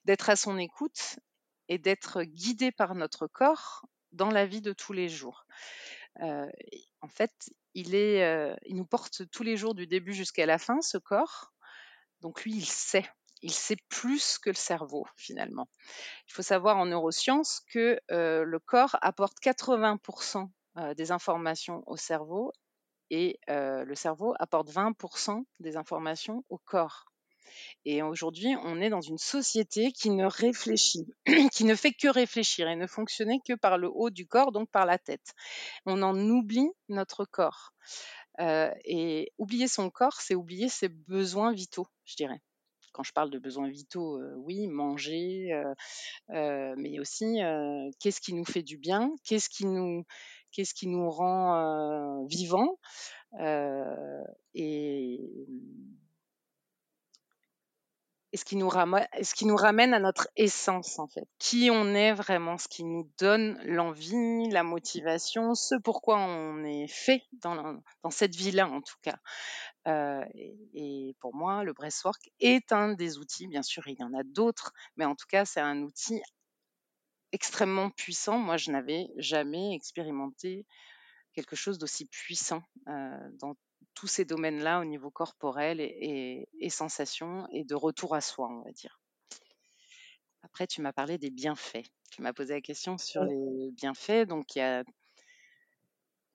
d'être 0.06 0.30
à 0.30 0.36
son 0.36 0.58
écoute 0.58 1.20
et 1.68 1.78
d'être 1.78 2.24
guidé 2.24 2.72
par 2.72 2.96
notre 2.96 3.28
corps 3.28 3.86
dans 4.12 4.30
la 4.30 4.46
vie 4.46 4.62
de 4.62 4.74
tous 4.74 4.94
les 4.94 5.10
jours. 5.10 5.46
en 6.20 7.08
fait, 7.08 7.32
il, 7.74 7.96
est, 7.96 8.56
il 8.66 8.76
nous 8.76 8.86
porte 8.86 9.30
tous 9.32 9.44
les 9.44 9.58
jours 9.58 9.76
du 9.76 9.88
début 9.88 10.14
jusqu'à 10.14 10.46
la 10.46 10.58
fin, 10.58 10.82
ce 10.82 10.98
corps. 10.98 11.54
Donc 12.20 12.44
lui, 12.44 12.54
il 12.54 12.66
sait. 12.66 13.10
Il 13.42 13.52
sait 13.52 13.78
plus 13.90 14.38
que 14.38 14.50
le 14.50 14.56
cerveau, 14.56 15.06
finalement. 15.16 15.68
Il 16.28 16.34
faut 16.34 16.42
savoir 16.42 16.78
en 16.78 16.86
neurosciences 16.86 17.62
que 17.72 18.00
le 18.10 18.60
corps 18.60 18.98
apporte 19.02 19.40
80% 19.42 20.50
des 20.96 21.12
informations 21.12 21.84
au 21.88 21.98
cerveau 21.98 22.54
et 23.10 23.40
le 23.48 23.96
cerveau 23.96 24.34
apporte 24.40 24.70
20% 24.70 25.44
des 25.60 25.76
informations 25.76 26.44
au 26.50 26.58
corps. 26.58 27.06
Et 27.86 28.02
aujourd'hui, 28.02 28.56
on 28.64 28.80
est 28.80 28.90
dans 28.90 29.02
une 29.02 29.18
société 29.18 29.92
qui 29.92 30.10
ne 30.10 30.26
réfléchit, 30.26 31.06
qui 31.52 31.66
ne 31.66 31.76
fait 31.76 31.92
que 31.92 32.08
réfléchir 32.08 32.68
et 32.68 32.76
ne 32.76 32.88
fonctionner 32.88 33.42
que 33.46 33.54
par 33.54 33.78
le 33.78 33.90
haut 33.92 34.10
du 34.10 34.28
corps, 34.28 34.52
donc 34.52 34.70
par 34.70 34.86
la 34.86 34.98
tête. 34.98 35.34
On 35.86 36.02
en 36.02 36.18
oublie 36.18 36.70
notre 36.90 37.26
corps. 37.26 37.74
et 38.40 39.32
oublier 39.38 39.68
son 39.68 39.90
corps, 39.90 40.22
c'est 40.22 40.36
oublier 40.36 40.70
ses 40.70 40.90
besoins 40.90 41.52
vitaux, 41.54 41.88
je 42.06 42.16
dirais. 42.16 42.42
Quand 42.92 43.04
je 43.04 43.14
parle 43.14 43.30
de 43.30 43.40
besoins 43.40 43.70
vitaux, 43.70 44.20
oui, 44.38 44.68
manger, 44.68 45.54
mais 46.30 47.00
aussi 47.00 47.40
qu'est-ce 48.00 48.22
qui 48.22 48.34
nous 48.34 48.46
fait 48.46 48.64
du 48.64 48.78
bien, 48.78 49.12
qu'est-ce 49.24 49.50
qui 49.50 49.66
nous, 49.66 50.04
qu'est-ce 50.52 50.74
qui 50.74 50.88
nous 50.88 51.10
rend 51.10 52.26
vivants. 52.26 52.78
et 54.54 55.20
et 58.34 58.38
ce 58.38 58.46
qui 58.46 58.56
nous 58.56 58.70
ramène, 58.70 59.94
à 59.94 60.00
notre 60.00 60.30
essence 60.38 61.00
en 61.00 61.08
fait, 61.08 61.28
qui 61.38 61.70
on 61.72 61.94
est 61.94 62.14
vraiment, 62.14 62.58
ce 62.58 62.70
qui 62.70 62.84
nous 62.84 63.10
donne 63.18 63.60
l'envie, 63.66 64.50
la 64.50 64.64
motivation, 64.64 65.54
ce 65.54 65.76
pourquoi 65.76 66.18
on 66.18 66.64
est 66.64 66.88
fait 66.88 67.24
dans, 67.34 67.82
cette 68.10 68.36
vie-là 68.36 68.68
en 68.68 68.82
tout 68.82 68.96
cas. 69.02 69.18
Euh, 69.88 70.24
et, 70.74 71.16
pour 71.20 71.36
moi, 71.36 71.64
le 71.64 71.74
breastwork 71.74 72.30
est 72.40 72.72
un 72.72 72.94
des 72.94 73.18
outils. 73.18 73.48
Bien 73.48 73.64
sûr, 73.64 73.86
il 73.88 74.00
y 74.00 74.04
en 74.04 74.14
a 74.14 74.24
d'autres, 74.24 74.74
mais 74.96 75.06
en 75.06 75.16
tout 75.16 75.28
cas, 75.28 75.44
c'est 75.44 75.60
un 75.60 75.82
outil 75.82 76.22
extrêmement 77.34 77.90
puissant. 77.90 78.38
Moi, 78.38 78.58
je 78.58 78.72
n'avais 78.72 79.08
jamais 79.18 79.76
expérimenté 79.76 80.66
quelque 81.34 81.56
chose 81.56 81.80
d'aussi 81.80 82.06
puissant 82.06 82.62
euh, 82.88 83.30
tous 83.94 84.08
ces 84.08 84.26
domaines-là 84.26 84.80
au 84.80 84.86
niveau 84.86 85.10
corporel 85.10 85.80
et, 85.80 86.70
sensations 86.70 87.48
et 87.52 87.64
de 87.64 87.76
retour 87.76 88.16
à 88.16 88.22
soi, 88.22 88.50
on 88.50 88.62
va 88.64 88.72
dire. 88.72 89.00
Après, 90.44 90.68
tu 90.68 90.82
m'as 90.82 90.94
parlé 90.94 91.18
des 91.18 91.30
bienfaits. 91.30 91.86
Tu 92.12 92.22
m'as 92.22 92.34
posé 92.34 92.54
la 92.54 92.62
question 92.62 92.98
sur 92.98 93.24
les 93.24 93.72
bienfaits. 93.72 94.28
Donc, 94.28 94.56
il 94.56 94.60
y 94.60 94.62
a 94.62 94.84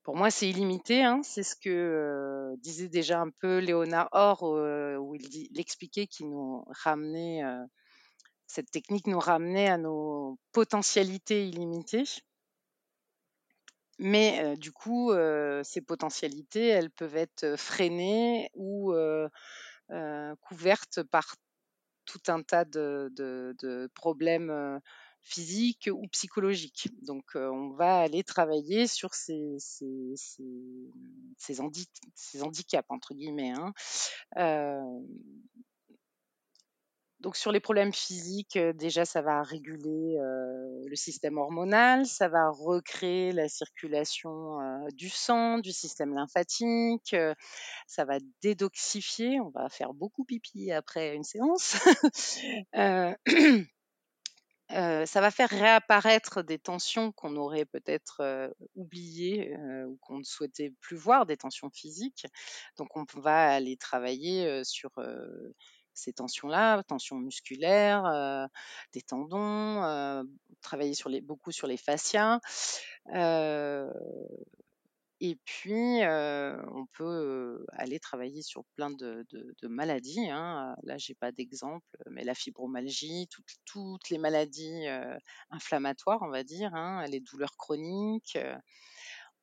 pour 0.07 0.14
moi, 0.14 0.30
c'est 0.30 0.49
illimité. 0.49 1.03
Hein. 1.03 1.20
C'est 1.24 1.42
ce 1.42 1.57
que 1.57 1.68
euh, 1.68 2.55
disait 2.59 2.88
déjà 2.88 3.20
un 3.20 3.30
peu 3.40 3.59
Léonard 3.59 4.09
Or, 4.12 4.44
euh, 4.44 4.94
où 4.94 5.16
il, 5.16 5.28
dit, 5.28 5.51
expliquait 5.57 6.07
qu'il 6.07 6.30
nous 6.30 6.64
ramenait, 6.68 7.42
euh, 7.42 7.64
cette 8.47 8.70
technique 8.70 9.09
nous 9.09 9.18
ramenait 9.18 9.66
à 9.66 9.78
nos 9.78 10.38
potentialités 10.53 11.49
illimitées. 11.49 12.05
Mais 13.99 14.57
du 14.57 14.72
coup, 14.72 15.12
ces 15.62 15.80
potentialités, 15.80 16.66
elles 16.66 16.90
peuvent 16.90 17.16
être 17.16 17.57
freinées 17.57 18.51
ou 18.55 18.94
couvertes 20.40 21.03
par 21.05 21.34
tout 22.05 22.20
un 22.28 22.42
tas 22.42 22.64
de, 22.64 23.90
problèmes 23.94 24.80
physiques 25.22 25.88
ou 25.92 26.07
psychologiques. 26.09 26.88
Donc, 27.03 27.24
on 27.34 27.70
va 27.70 27.99
aller 28.01 28.22
travailler 28.22 28.86
sur 28.86 29.14
ces, 29.14 29.57
handicaps, 32.40 32.86
entre 32.90 33.14
guillemets. 33.14 33.53
Hein. 33.53 33.72
Donc 37.27 37.35
sur 37.35 37.51
les 37.51 37.59
problèmes 37.59 37.93
physiques, 37.93 38.57
déjà 38.57 39.05
ça 39.05 39.20
va 39.20 39.43
réguler 39.43 40.16
le 40.16 40.95
système 40.95 41.39
hormonal, 41.39 42.07
ça 42.07 42.29
va 42.29 42.51
recréer 42.51 43.33
la 43.33 43.49
circulation 43.49 44.61
du 44.93 45.09
sang, 45.09 45.59
du 45.59 45.72
système 45.72 46.14
lymphatique, 46.14 47.16
ça 47.89 48.05
va 48.05 48.18
dédoxifier, 48.43 49.41
on 49.41 49.49
va 49.49 49.68
faire 49.68 49.93
beaucoup 49.93 50.24
pipi 50.24 50.70
après 50.70 51.16
une 51.16 51.24
séance. 51.24 51.74
ça 54.70 55.20
va 55.20 55.31
faire 55.33 55.51
réapparaître 55.51 56.45
des 56.45 56.61
tensions 56.61 57.11
qu'on 57.11 57.35
aurait 57.35 57.64
peut-être 57.64 58.55
oubliées 58.77 59.53
ou 59.89 59.97
qu'on 60.01 60.18
ne 60.18 60.24
souhaitait 60.24 60.72
plus 60.81 60.97
voir, 60.97 61.27
des 61.27 61.37
tensions 61.37 61.70
physiques. 61.70 62.29
Donc 62.77 62.97
on 62.97 63.05
va 63.16 63.49
aller 63.49 63.77
travailler 63.77 64.62
sur 64.62 64.93
ces 65.97 66.12
tensions-là, 66.12 66.82
tensions 66.84 67.16
musculaires, 67.16 68.05
euh, 68.07 68.47
des 68.92 69.03
tendons, 69.03 69.82
euh, 69.82 70.22
travailler 70.61 70.94
sur 70.94 71.09
les, 71.09 71.20
beaucoup 71.20 71.53
sur 71.53 71.66
les 71.66 71.76
fascias. 71.76 72.40
Euh, 73.14 73.90
et 75.20 75.36
puis, 75.47 76.03
on 76.05 76.86
peut 76.92 77.64
aller 77.72 77.99
travailler 77.99 78.42
sur 78.42 78.64
plein 78.74 78.90
de, 78.90 79.24
maladies. 79.62 80.28
Hein. 80.28 80.76
Là, 80.82 80.99
j'ai 80.99 81.14
pas 81.14 81.32
d'exemple, 81.32 81.86
mais 82.11 82.22
la 82.22 82.34
fibromyalgie, 82.34 83.26
toutes, 83.64 84.11
les 84.11 84.18
maladies 84.18 84.86
inflammatoires, 85.51 86.20
on 86.20 86.28
va 86.28 86.44
dire, 86.44 86.74
hein, 86.74 87.07
les 87.07 87.20
douleurs 87.20 87.57
chroniques. 87.57 88.38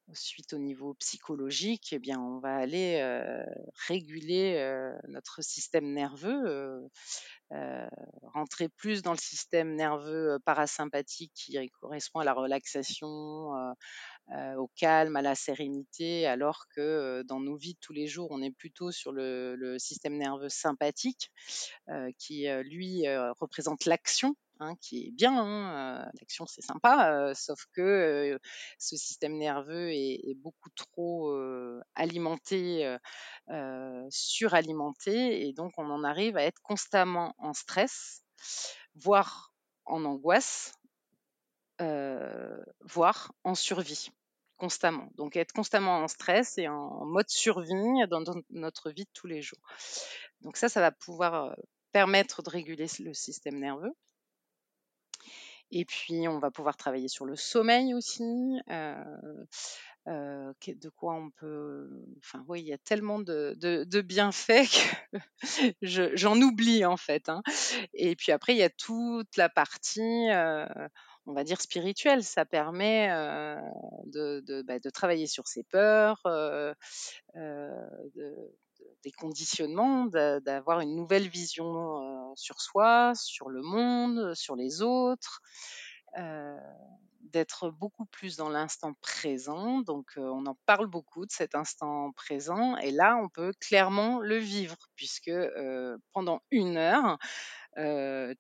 Ensuite, 0.10 0.54
au 0.54 0.60
niveau 0.60 0.94
psychologique, 0.96 1.94
eh 1.94 2.00
bien, 2.00 2.20
on 2.20 2.40
va 2.40 2.56
aller 2.56 3.02
réguler 3.88 4.92
notre 5.08 5.42
système 5.42 5.94
nerveux, 5.94 6.90
rentrer 8.22 8.68
plus 8.68 9.02
dans 9.02 9.14
le 9.14 9.18
système 9.18 9.76
nerveux 9.76 10.38
parasympathique 10.46 11.32
qui 11.34 11.58
correspond 11.80 12.20
à 12.20 12.26
la 12.26 12.34
relaxation, 12.34 13.52
au 14.58 14.70
calme, 14.76 15.16
à 15.16 15.22
la 15.22 15.36
sérénité, 15.36 16.28
alors 16.28 16.66
que 16.76 17.24
dans 17.24 17.40
nos 17.40 17.56
vies 17.56 17.76
de 17.76 17.80
tous 17.80 17.94
les 17.94 18.08
jours, 18.08 18.28
on 18.32 18.42
est 18.42 18.52
plutôt 18.52 18.92
sur 18.92 19.14
le 19.14 19.78
système 19.80 20.18
nerveux 20.18 20.50
sympathique, 20.50 21.32
qui 22.20 22.48
lui 22.66 23.04
représente 23.40 23.86
l'action 23.86 24.36
Hein, 24.64 24.76
qui 24.80 25.08
est 25.08 25.12
bien. 25.12 25.38
Hein, 25.38 26.10
l'action, 26.20 26.46
c'est 26.46 26.62
sympa, 26.62 27.34
sauf 27.36 27.66
que 27.74 28.40
ce 28.78 28.96
système 28.96 29.38
nerveux 29.38 29.92
est, 29.92 30.36
beaucoup 30.36 30.70
trop 30.70 31.36
alimenté, 31.96 32.96
suralimenté, 34.10 35.48
et 35.48 35.54
donc 35.54 35.74
on 35.78 35.90
en 35.90 36.04
arrive 36.04 36.38
à 36.38 36.44
être 36.44 36.62
constamment 36.62 37.36
en 37.38 37.54
stress, 37.54 38.24
voire 38.96 39.54
en 39.86 40.06
angoisse, 40.06 40.74
voire 42.82 43.34
en 43.44 43.56
survie 43.56 44.12
constamment. 44.58 45.10
Donc 45.16 45.36
être 45.36 45.52
constamment 45.52 45.98
en 45.98 46.08
stress 46.08 46.58
et 46.58 46.70
en 46.70 47.06
mode 47.06 47.30
survie 47.30 48.08
dans 48.10 48.24
notre 48.50 48.92
vie 48.92 49.04
de 49.04 49.10
tous 49.14 49.28
les 49.28 49.42
jours. 49.42 49.60
Donc 50.42 50.56
ça, 50.56 50.70
ça 50.70 50.80
va 50.80 50.92
pouvoir 50.92 51.54
permettre 51.92 52.42
de 52.44 52.50
réguler 52.50 52.88
le 53.00 53.14
système 53.14 53.60
nerveux. 53.60 53.94
Et 55.76 55.86
puis, 55.86 56.28
on 56.28 56.38
va 56.38 56.52
pouvoir 56.52 56.78
travailler 56.78 57.08
sur 57.08 57.26
le 57.26 57.36
sommeil 57.36 57.96
aussi. 57.96 58.60
de 60.06 60.90
quoi 60.96 61.16
on 61.16 61.32
peut. 61.32 61.90
Enfin, 62.20 62.46
oui, 62.48 62.62
il 62.62 62.68
y 62.68 62.74
a 62.74 62.78
tellement 62.78 63.18
de, 63.18 63.56
de, 63.58 64.02
bienfaits 64.02 64.70
que 65.12 65.18
j'en 66.16 66.40
oublie 66.40 66.86
en 66.86 66.96
fait. 66.96 67.28
Hein. 67.28 67.42
Et 67.96 68.16
puis 68.16 68.32
après, 68.32 68.54
il 68.54 68.60
y 68.60 68.64
a 68.64 68.70
toute 68.70 69.36
la 69.36 69.50
partie 69.50 70.30
on 71.26 71.34
va 71.34 71.44
dire 71.44 71.60
spirituelle. 71.60 72.24
Ça 72.24 72.46
permet 72.46 73.08
de, 74.06 74.62
bah, 74.62 74.78
de, 74.78 74.90
travailler 74.92 75.26
sur 75.26 75.48
ses 75.48 75.64
peurs, 75.64 76.22
des 79.04 79.12
conditionnements, 79.12 80.06
d'avoir 80.06 80.80
une 80.80 80.96
nouvelle 80.96 81.28
vision 81.28 82.34
sur 82.36 82.62
soi, 82.62 83.14
sur 83.16 83.50
le 83.50 83.62
monde, 83.62 84.34
sur 84.36 84.56
les 84.56 84.82
autres 84.82 85.42
d'être 87.32 87.72
beaucoup 87.72 88.06
plus 88.06 88.36
dans 88.36 88.50
l'instant 88.50 88.94
présent. 89.02 89.80
Donc, 89.82 90.12
on 90.18 90.46
en 90.46 90.56
parle 90.68 90.86
beaucoup 90.86 91.26
de 91.26 91.32
cet 91.32 91.56
instant 91.56 92.12
présent. 92.12 92.78
Et 92.78 92.92
là, 92.92 93.18
on 93.24 93.30
peut 93.30 93.54
clairement 93.60 94.20
le 94.20 94.38
vivre, 94.38 94.78
puisque 94.96 95.32
pendant 96.12 96.42
une 96.52 96.78
heure, 96.78 97.18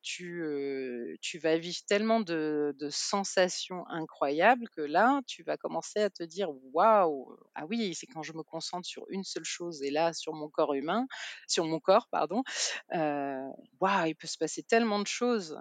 tu, 0.02 1.18
tu 1.22 1.38
vas 1.40 1.58
vivre 1.58 1.80
tellement 1.88 2.20
de, 2.20 2.76
sensations 2.90 3.88
incroyables 3.88 4.70
que 4.70 4.82
là, 4.82 5.22
tu 5.28 5.44
vas 5.44 5.58
commencer 5.58 6.00
à 6.00 6.10
te 6.10 6.24
dire 6.24 6.50
waouh, 6.74 7.36
ah 7.56 7.66
oui, 7.66 7.96
c'est 7.96 8.08
quand 8.08 8.24
je 8.24 8.34
me 8.34 8.44
concentre 8.44 8.88
sur 8.88 9.06
une 9.10 9.24
seule 9.24 9.46
chose 9.46 9.82
et 9.84 9.92
là, 9.92 10.14
sur 10.14 10.34
mon 10.34 10.50
corps 10.50 10.74
humain, 10.74 11.08
sur 11.48 11.66
mon 11.66 11.80
corps, 11.80 12.08
pardon, 12.10 12.44
waouh, 12.92 14.06
il 14.06 14.16
peut 14.16 14.28
se 14.28 14.38
passer 14.38 14.64
tellement 14.64 15.00
de 15.00 15.08
choses. 15.08 15.58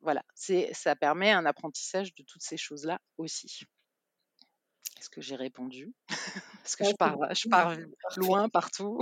Voilà, 0.00 0.24
ça 0.34 0.96
permet 0.96 1.32
un 1.32 1.44
apprentissage 1.44 2.14
de 2.14 2.22
toutes 2.22 2.42
ces 2.42 2.56
choses-là 2.56 3.00
aussi. 3.16 3.64
Est-ce 4.98 5.10
que 5.10 5.20
j'ai 5.20 5.36
répondu? 5.36 5.94
Parce 6.62 6.76
que 6.76 6.84
je 6.84 6.94
pars, 6.94 7.16
je 7.34 7.48
pars 7.48 7.76
loin 8.16 8.48
partout. 8.48 9.00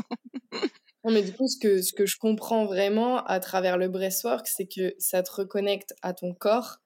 Non, 1.07 1.13
mais 1.13 1.23
du 1.23 1.33
coup, 1.33 1.47
ce 1.47 1.57
que, 1.57 1.83
ce 1.83 1.93
que 1.93 2.05
je 2.05 2.17
comprends 2.19 2.67
vraiment 2.67 3.25
à 3.27 3.39
travers 3.39 3.79
le 3.79 3.89
breathwork, 3.89 4.49
c'est 4.49 4.67
que 4.67 4.93
ça 4.99 5.23
te 5.23 5.31
reconnecte 5.31 5.95
à 6.03 6.13
ton 6.13 6.35
corps 6.35 6.79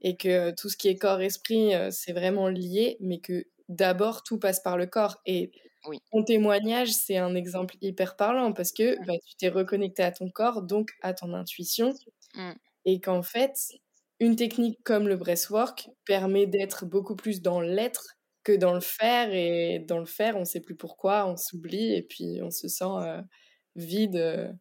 et 0.00 0.16
que 0.16 0.52
tout 0.52 0.68
ce 0.68 0.76
qui 0.76 0.86
est 0.86 0.96
corps-esprit, 0.96 1.72
c'est 1.90 2.12
vraiment 2.12 2.46
lié, 2.48 2.96
mais 3.00 3.18
que 3.18 3.46
d'abord, 3.68 4.22
tout 4.22 4.38
passe 4.38 4.60
par 4.60 4.76
le 4.76 4.86
corps. 4.86 5.20
Et 5.26 5.50
oui. 5.86 5.98
ton 6.12 6.22
témoignage, 6.22 6.90
c'est 6.92 7.16
un 7.16 7.34
exemple 7.34 7.74
hyper 7.80 8.14
parlant 8.14 8.52
parce 8.52 8.70
que 8.70 8.96
bah, 9.06 9.14
tu 9.26 9.34
t'es 9.38 9.48
reconnecté 9.48 10.04
à 10.04 10.12
ton 10.12 10.30
corps, 10.30 10.62
donc 10.62 10.90
à 11.02 11.12
ton 11.12 11.34
intuition. 11.34 11.94
Mmh. 12.36 12.52
Et 12.84 13.00
qu'en 13.00 13.22
fait, 13.22 13.56
une 14.20 14.36
technique 14.36 14.78
comme 14.84 15.08
le 15.08 15.16
breathwork 15.16 15.88
permet 16.04 16.46
d'être 16.46 16.86
beaucoup 16.86 17.16
plus 17.16 17.42
dans 17.42 17.60
l'être 17.60 18.14
que 18.44 18.52
dans 18.52 18.74
le 18.74 18.80
faire. 18.80 19.32
Et 19.32 19.80
dans 19.80 19.98
le 19.98 20.06
faire, 20.06 20.36
on 20.36 20.40
ne 20.40 20.44
sait 20.44 20.60
plus 20.60 20.76
pourquoi, 20.76 21.26
on 21.26 21.36
s'oublie 21.36 21.94
et 21.94 22.02
puis 22.02 22.40
on 22.40 22.50
se 22.50 22.68
sent 22.68 22.84
vide 23.76 24.56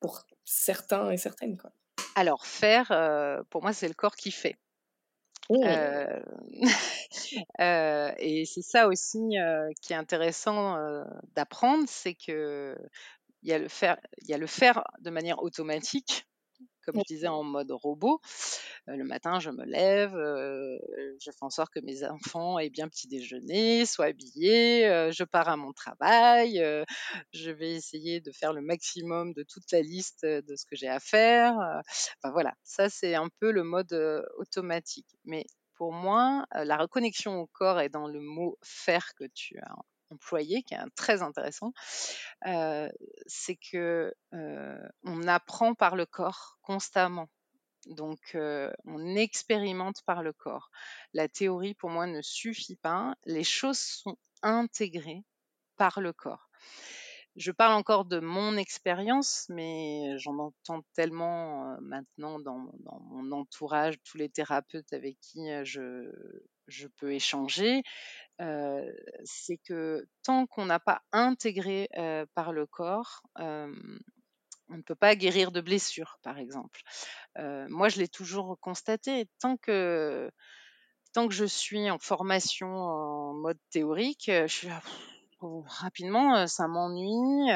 pour 0.00 0.24
certains 0.44 1.10
et 1.10 1.16
certaines. 1.16 1.56
Quoi. 1.56 1.72
Alors, 2.14 2.46
faire, 2.46 2.88
pour 3.50 3.62
moi, 3.62 3.72
c'est 3.72 3.88
le 3.88 3.94
corps 3.94 4.16
qui 4.16 4.30
fait. 4.30 4.56
Mmh. 5.48 5.64
et 8.18 8.44
c'est 8.46 8.62
ça 8.62 8.86
aussi 8.86 9.36
qui 9.80 9.92
est 9.92 9.96
intéressant 9.96 10.78
d'apprendre, 11.34 11.84
c'est 11.88 12.14
que 12.14 12.76
il 13.42 13.48
y 13.48 13.52
a 13.52 13.58
le 13.58 13.68
faire, 13.68 13.96
il 14.18 14.28
y 14.28 14.34
a 14.34 14.38
le 14.38 14.46
faire 14.46 14.84
de 15.00 15.10
manière 15.10 15.42
automatique 15.42 16.26
comme 16.84 16.96
je 16.98 17.04
disais, 17.06 17.28
en 17.28 17.42
mode 17.42 17.70
robot. 17.70 18.20
le 18.86 19.04
matin, 19.04 19.40
je 19.40 19.50
me 19.50 19.64
lève, 19.64 20.12
je 20.12 21.30
fais 21.30 21.42
en 21.42 21.50
sorte 21.50 21.72
que 21.72 21.80
mes 21.80 22.04
enfants 22.04 22.58
aient 22.58 22.70
bien 22.70 22.88
petit 22.88 23.08
déjeuner, 23.08 23.86
soient 23.86 24.06
habillés, 24.06 25.10
je 25.12 25.24
pars 25.24 25.48
à 25.48 25.56
mon 25.56 25.72
travail, 25.72 26.64
je 27.32 27.50
vais 27.50 27.72
essayer 27.72 28.20
de 28.20 28.32
faire 28.32 28.52
le 28.52 28.62
maximum 28.62 29.32
de 29.32 29.42
toute 29.42 29.70
la 29.72 29.82
liste 29.82 30.24
de 30.24 30.56
ce 30.56 30.64
que 30.66 30.76
j'ai 30.76 30.88
à 30.88 31.00
faire. 31.00 31.54
Enfin 32.22 32.32
voilà, 32.32 32.54
ça 32.64 32.88
c'est 32.88 33.14
un 33.14 33.28
peu 33.40 33.50
le 33.50 33.62
mode 33.62 33.92
automatique. 34.38 35.08
Mais 35.24 35.44
pour 35.74 35.92
moi, 35.92 36.44
la 36.52 36.76
reconnexion 36.76 37.40
au 37.40 37.46
corps 37.46 37.80
est 37.80 37.88
dans 37.88 38.06
le 38.08 38.20
mot 38.20 38.58
faire 38.62 39.14
que 39.14 39.24
tu 39.34 39.58
as 39.58 39.74
employé, 40.10 40.62
qui 40.62 40.74
est 40.74 40.78
très 40.96 41.22
intéressant, 41.22 41.72
c'est 43.26 43.56
que 43.70 44.14
on 44.32 45.28
apprend 45.28 45.74
par 45.74 45.96
le 45.96 46.06
corps 46.06 46.58
constamment. 46.62 47.28
Donc, 47.86 48.36
on 48.84 49.16
expérimente 49.16 50.02
par 50.02 50.22
le 50.22 50.32
corps. 50.32 50.70
La 51.14 51.28
théorie, 51.28 51.74
pour 51.74 51.90
moi, 51.90 52.06
ne 52.06 52.22
suffit 52.22 52.76
pas. 52.76 53.14
Les 53.24 53.44
choses 53.44 53.78
sont 53.78 54.16
intégrées 54.42 55.24
par 55.76 56.00
le 56.00 56.12
corps. 56.12 56.50
Je 57.36 57.52
parle 57.52 57.74
encore 57.74 58.04
de 58.04 58.18
mon 58.18 58.56
expérience, 58.56 59.46
mais 59.48 60.18
j'en 60.18 60.38
entends 60.38 60.82
tellement 60.94 61.80
maintenant 61.80 62.40
dans, 62.40 62.70
mon 63.02 63.30
entourage, 63.32 63.96
tous 64.02 64.18
les 64.18 64.28
thérapeutes 64.28 64.92
avec 64.92 65.18
qui 65.20 65.48
je, 65.64 66.10
je 66.70 66.88
peux 66.88 67.12
échanger, 67.12 67.82
c'est 68.38 69.58
que 69.64 70.06
tant 70.22 70.46
qu'on 70.46 70.66
n'a 70.66 70.80
pas 70.80 71.02
intégré 71.12 71.88
par 72.34 72.52
le 72.52 72.66
corps, 72.66 73.22
on 73.36 74.76
ne 74.76 74.82
peut 74.82 74.94
pas 74.94 75.16
guérir 75.16 75.52
de 75.52 75.60
blessures, 75.60 76.18
par 76.22 76.38
exemple. 76.38 76.80
moi, 77.36 77.88
je 77.88 77.98
l'ai 77.98 78.08
toujours 78.08 78.58
constaté. 78.60 79.28
Tant 79.40 79.56
que, 79.56 80.30
tant 81.12 81.28
que 81.28 81.34
je 81.34 81.44
suis 81.44 81.90
en 81.90 81.98
formation 81.98 82.68
en 82.68 83.34
mode 83.34 83.58
théorique, 83.70 84.30
je 84.30 84.46
suis 84.46 84.68
oh, 85.40 85.64
rapidement, 85.66 86.46
ça 86.46 86.68
m'ennuie. 86.68 87.50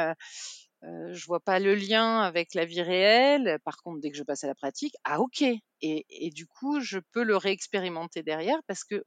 Je 1.13 1.27
vois 1.27 1.41
pas 1.41 1.59
le 1.59 1.75
lien 1.75 2.21
avec 2.21 2.55
la 2.55 2.65
vie 2.65 2.83
réelle. 2.83 3.59
Par 3.65 3.77
contre, 3.79 4.01
dès 4.01 4.11
que 4.11 4.17
je 4.17 4.23
passe 4.23 4.45
à 4.45 4.47
la 4.47 4.55
pratique, 4.55 4.95
ah 5.05 5.21
ok. 5.21 5.43
Et, 5.43 5.63
et 5.81 6.31
du 6.31 6.47
coup, 6.47 6.81
je 6.81 6.99
peux 7.13 7.23
le 7.23 7.37
réexpérimenter 7.37 8.23
derrière 8.23 8.59
parce 8.67 8.85
que 8.85 9.05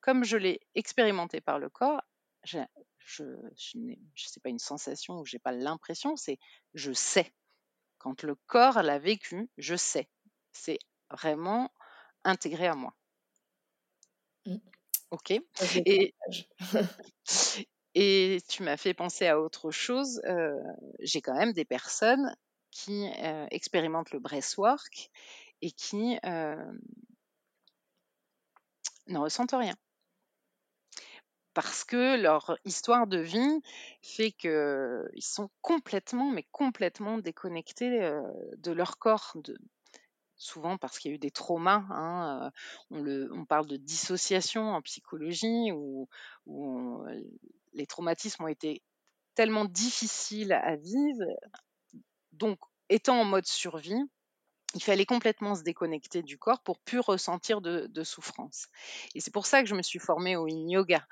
comme 0.00 0.24
je 0.24 0.36
l'ai 0.36 0.60
expérimenté 0.74 1.40
par 1.40 1.58
le 1.58 1.68
corps, 1.68 2.00
je, 2.44 2.58
je, 3.04 3.24
sais 4.16 4.40
pas 4.40 4.48
une 4.48 4.58
sensation 4.58 5.18
ou 5.18 5.26
j'ai 5.26 5.38
pas 5.38 5.52
l'impression, 5.52 6.16
c'est 6.16 6.38
je 6.74 6.92
sais. 6.92 7.32
Quand 7.98 8.22
le 8.22 8.36
corps 8.46 8.82
l'a 8.82 8.98
vécu, 8.98 9.50
je 9.58 9.74
sais. 9.74 10.08
C'est 10.52 10.78
vraiment 11.10 11.72
intégré 12.24 12.66
à 12.66 12.74
moi. 12.74 12.94
Mmh. 14.46 14.56
Ok? 15.10 15.32
Et, 15.84 16.14
et 17.94 18.38
tu 18.48 18.62
m'as 18.62 18.76
fait 18.76 18.94
penser 18.94 19.26
à 19.26 19.40
autre 19.40 19.70
chose. 19.70 20.20
Euh, 20.24 20.58
j'ai 21.00 21.20
quand 21.20 21.34
même 21.34 21.52
des 21.52 21.64
personnes 21.64 22.34
qui 22.70 23.08
euh, 23.18 23.46
expérimentent 23.50 24.12
le 24.12 24.20
breathwork 24.20 25.10
et 25.62 25.70
qui 25.72 26.18
euh, 26.24 26.72
ne 29.06 29.18
ressentent 29.18 29.52
rien 29.52 29.74
parce 31.54 31.82
que 31.82 32.16
leur 32.20 32.56
histoire 32.64 33.08
de 33.08 33.18
vie 33.18 33.62
fait 34.00 34.30
qu'ils 34.30 35.08
sont 35.18 35.50
complètement, 35.60 36.30
mais 36.30 36.46
complètement 36.52 37.18
déconnectés 37.18 37.98
de 38.58 38.70
leur 38.70 38.96
corps, 38.98 39.36
souvent 40.36 40.76
parce 40.78 41.00
qu'il 41.00 41.10
y 41.10 41.14
a 41.14 41.16
eu 41.16 41.18
des 41.18 41.32
traumas. 41.32 41.84
Hein, 41.90 42.52
on, 42.92 43.44
parle 43.44 43.66
de 43.66 43.76
dissociation 43.76 44.70
en 44.70 44.82
psychologie, 44.82 45.72
où, 45.72 46.08
les 47.78 47.86
traumatismes 47.86 48.44
ont 48.44 48.48
été 48.48 48.82
tellement 49.34 49.64
difficiles 49.64 50.52
à 50.52 50.76
vivre. 50.76 51.24
Donc, 52.32 52.58
étant 52.88 53.20
en 53.20 53.24
mode 53.24 53.46
survie, 53.46 54.02
il 54.74 54.82
fallait 54.82 55.06
complètement 55.06 55.54
se 55.54 55.62
déconnecter 55.62 56.22
du 56.22 56.38
corps 56.38 56.60
pour 56.60 56.78
plus 56.80 57.00
ressentir 57.00 57.60
de, 57.60 58.04
souffrance. 58.04 58.66
Et 59.14 59.20
c'est 59.20 59.32
pour 59.32 59.46
ça 59.46 59.62
que 59.62 59.68
je 59.68 59.74
me 59.74 59.82
suis 59.82 59.98
formée 59.98 60.36
au 60.36 60.46
yin 60.46 60.68
yoga, 60.68 61.06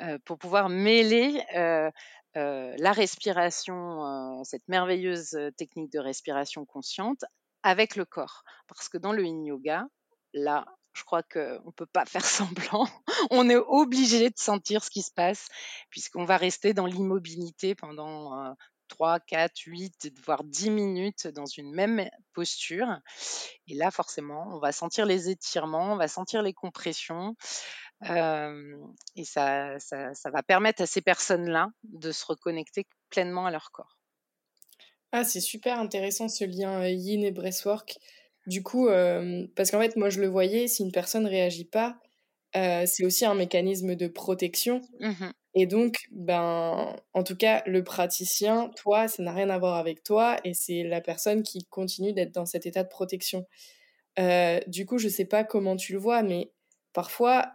euh, 0.00 0.18
pour 0.24 0.38
pouvoir 0.38 0.68
mêler 0.68 1.40
euh, 1.54 1.90
euh, 2.36 2.74
la 2.78 2.92
respiration, 2.92 4.42
cette 4.44 4.66
merveilleuse 4.68 5.38
technique 5.56 5.92
de 5.92 6.00
respiration 6.00 6.64
consciente, 6.64 7.24
avec 7.62 7.94
le 7.94 8.04
corps. 8.04 8.42
Parce 8.66 8.88
que 8.88 8.98
dans 8.98 9.12
le 9.12 9.24
yin 9.24 9.44
yoga, 9.44 9.86
là, 10.32 10.66
je 10.96 11.04
crois 11.04 11.22
qu'on 11.22 11.62
ne 11.66 11.72
peut 11.72 11.86
pas 11.86 12.04
faire 12.06 12.24
semblant. 12.24 12.88
On 13.30 13.48
est 13.48 13.56
obligé 13.56 14.30
de 14.30 14.38
sentir 14.38 14.82
ce 14.82 14.90
qui 14.90 15.02
se 15.02 15.12
passe, 15.12 15.48
puisqu'on 15.90 16.24
va 16.24 16.36
rester 16.36 16.74
dans 16.74 16.86
l'immobilité 16.86 17.74
pendant 17.74 18.54
3, 18.88 19.20
4, 19.20 19.52
8, 19.66 20.12
voire 20.24 20.44
10 20.44 20.70
minutes 20.70 21.26
dans 21.28 21.46
une 21.46 21.74
même 21.74 22.08
posture. 22.32 22.88
Et 23.68 23.74
là, 23.74 23.90
forcément, 23.90 24.48
on 24.54 24.58
va 24.58 24.72
sentir 24.72 25.06
les 25.06 25.28
étirements, 25.28 25.92
on 25.92 25.96
va 25.96 26.08
sentir 26.08 26.42
les 26.42 26.54
compressions. 26.54 27.36
et 28.02 29.24
ça, 29.24 29.78
ça, 29.78 30.30
va 30.30 30.42
permettre 30.42 30.82
à 30.82 30.86
ces 30.86 31.02
personnes-là 31.02 31.68
de 31.84 32.12
se 32.12 32.24
reconnecter 32.26 32.86
pleinement 33.10 33.46
à 33.46 33.50
leur 33.50 33.70
corps. 33.70 33.98
Ah, 35.12 35.24
c'est 35.24 35.40
super 35.40 35.78
intéressant 35.78 36.28
ce 36.28 36.44
lien 36.44 36.86
yin 36.88 37.24
et 37.24 37.30
breathwork. 37.30 37.98
Du 38.46 38.62
coup, 38.62 38.88
parce 39.56 39.70
qu'en 39.70 39.80
fait, 39.80 39.96
moi, 39.96 40.10
je 40.10 40.20
le 40.20 40.28
voyais, 40.28 40.68
si 40.68 40.82
une 40.82 40.92
personne 40.92 41.26
réagit 41.26 41.64
pas, 41.64 41.98
c'est 42.54 43.04
aussi 43.04 43.24
un 43.24 43.34
mécanisme 43.34 43.94
de 43.94 44.06
protection. 44.08 44.80
Mmh 45.00 45.30
et 45.58 45.64
donc, 45.64 45.94
ben, 46.10 46.94
en 47.14 47.22
tout 47.22 47.34
cas, 47.34 47.62
le 47.64 47.82
praticien, 47.82 48.70
toi, 48.76 49.08
ça 49.08 49.22
n'a 49.22 49.32
rien 49.32 49.48
à 49.48 49.58
voir 49.58 49.76
avec 49.76 50.02
toi 50.02 50.36
et 50.44 50.52
c'est 50.52 50.82
la 50.82 51.00
personne 51.00 51.42
qui 51.42 51.64
continue 51.70 52.12
d'être 52.12 52.32
dans 52.32 52.44
cet 52.44 52.66
état 52.66 52.82
de 52.82 52.90
protection. 52.90 53.46
du 54.66 54.84
coup, 54.84 54.98
je 54.98 55.08
sais 55.08 55.24
pas 55.24 55.44
comment 55.44 55.76
tu 55.76 55.94
le 55.94 55.98
vois, 55.98 56.22
mais 56.22 56.52
parfois, 56.92 57.52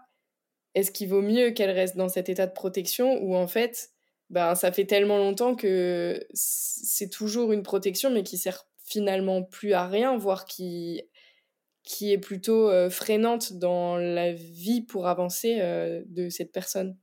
est-ce 0.75 0.91
qu'il 0.91 1.09
vaut 1.09 1.21
mieux 1.21 1.51
qu'elle 1.51 1.71
reste 1.71 1.97
dans 1.97 2.09
cet 2.09 2.29
état 2.29 2.47
de 2.47 2.53
protection 2.53 3.21
ou 3.21 3.35
en 3.35 3.47
fait, 3.47 3.91
ben, 4.29 4.55
ça 4.55 4.71
fait 4.71 4.85
tellement 4.85 5.17
longtemps 5.17 5.55
que 5.55 6.25
c'est 6.33 7.09
toujours 7.09 7.51
une 7.51 7.63
protection, 7.63 8.09
mais 8.09 8.23
qui 8.23 8.37
sert 8.37 8.65
finalement 8.91 9.43
plus 9.43 9.73
à 9.73 9.87
rien, 9.87 10.17
voire 10.17 10.45
qui, 10.45 11.01
qui 11.83 12.11
est 12.11 12.17
plutôt 12.17 12.69
euh, 12.69 12.89
freinante 12.89 13.53
dans 13.53 13.97
la 13.97 14.33
vie 14.33 14.81
pour 14.81 15.07
avancer 15.07 15.59
euh, 15.61 16.03
de 16.07 16.29
cette 16.29 16.51
personne. 16.51 16.97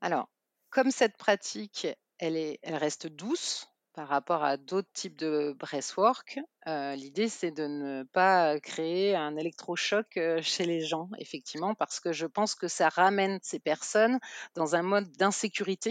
Alors, 0.00 0.30
comme 0.70 0.90
cette 0.90 1.16
pratique, 1.16 1.86
elle, 2.18 2.36
est, 2.36 2.58
elle 2.62 2.76
reste 2.76 3.06
douce, 3.06 3.66
par 3.92 4.06
rapport 4.06 4.44
à 4.44 4.56
d'autres 4.56 4.88
types 4.92 5.18
de 5.18 5.52
breathwork, 5.58 6.38
euh, 6.68 6.94
l'idée 6.94 7.28
c'est 7.28 7.50
de 7.50 7.66
ne 7.66 8.04
pas 8.04 8.58
créer 8.60 9.16
un 9.16 9.36
électrochoc 9.36 10.18
chez 10.42 10.64
les 10.64 10.80
gens, 10.80 11.08
effectivement, 11.18 11.74
parce 11.74 11.98
que 11.98 12.12
je 12.12 12.26
pense 12.26 12.54
que 12.54 12.68
ça 12.68 12.88
ramène 12.88 13.40
ces 13.42 13.58
personnes 13.58 14.20
dans 14.54 14.76
un 14.76 14.82
mode 14.82 15.10
d'insécurité 15.16 15.90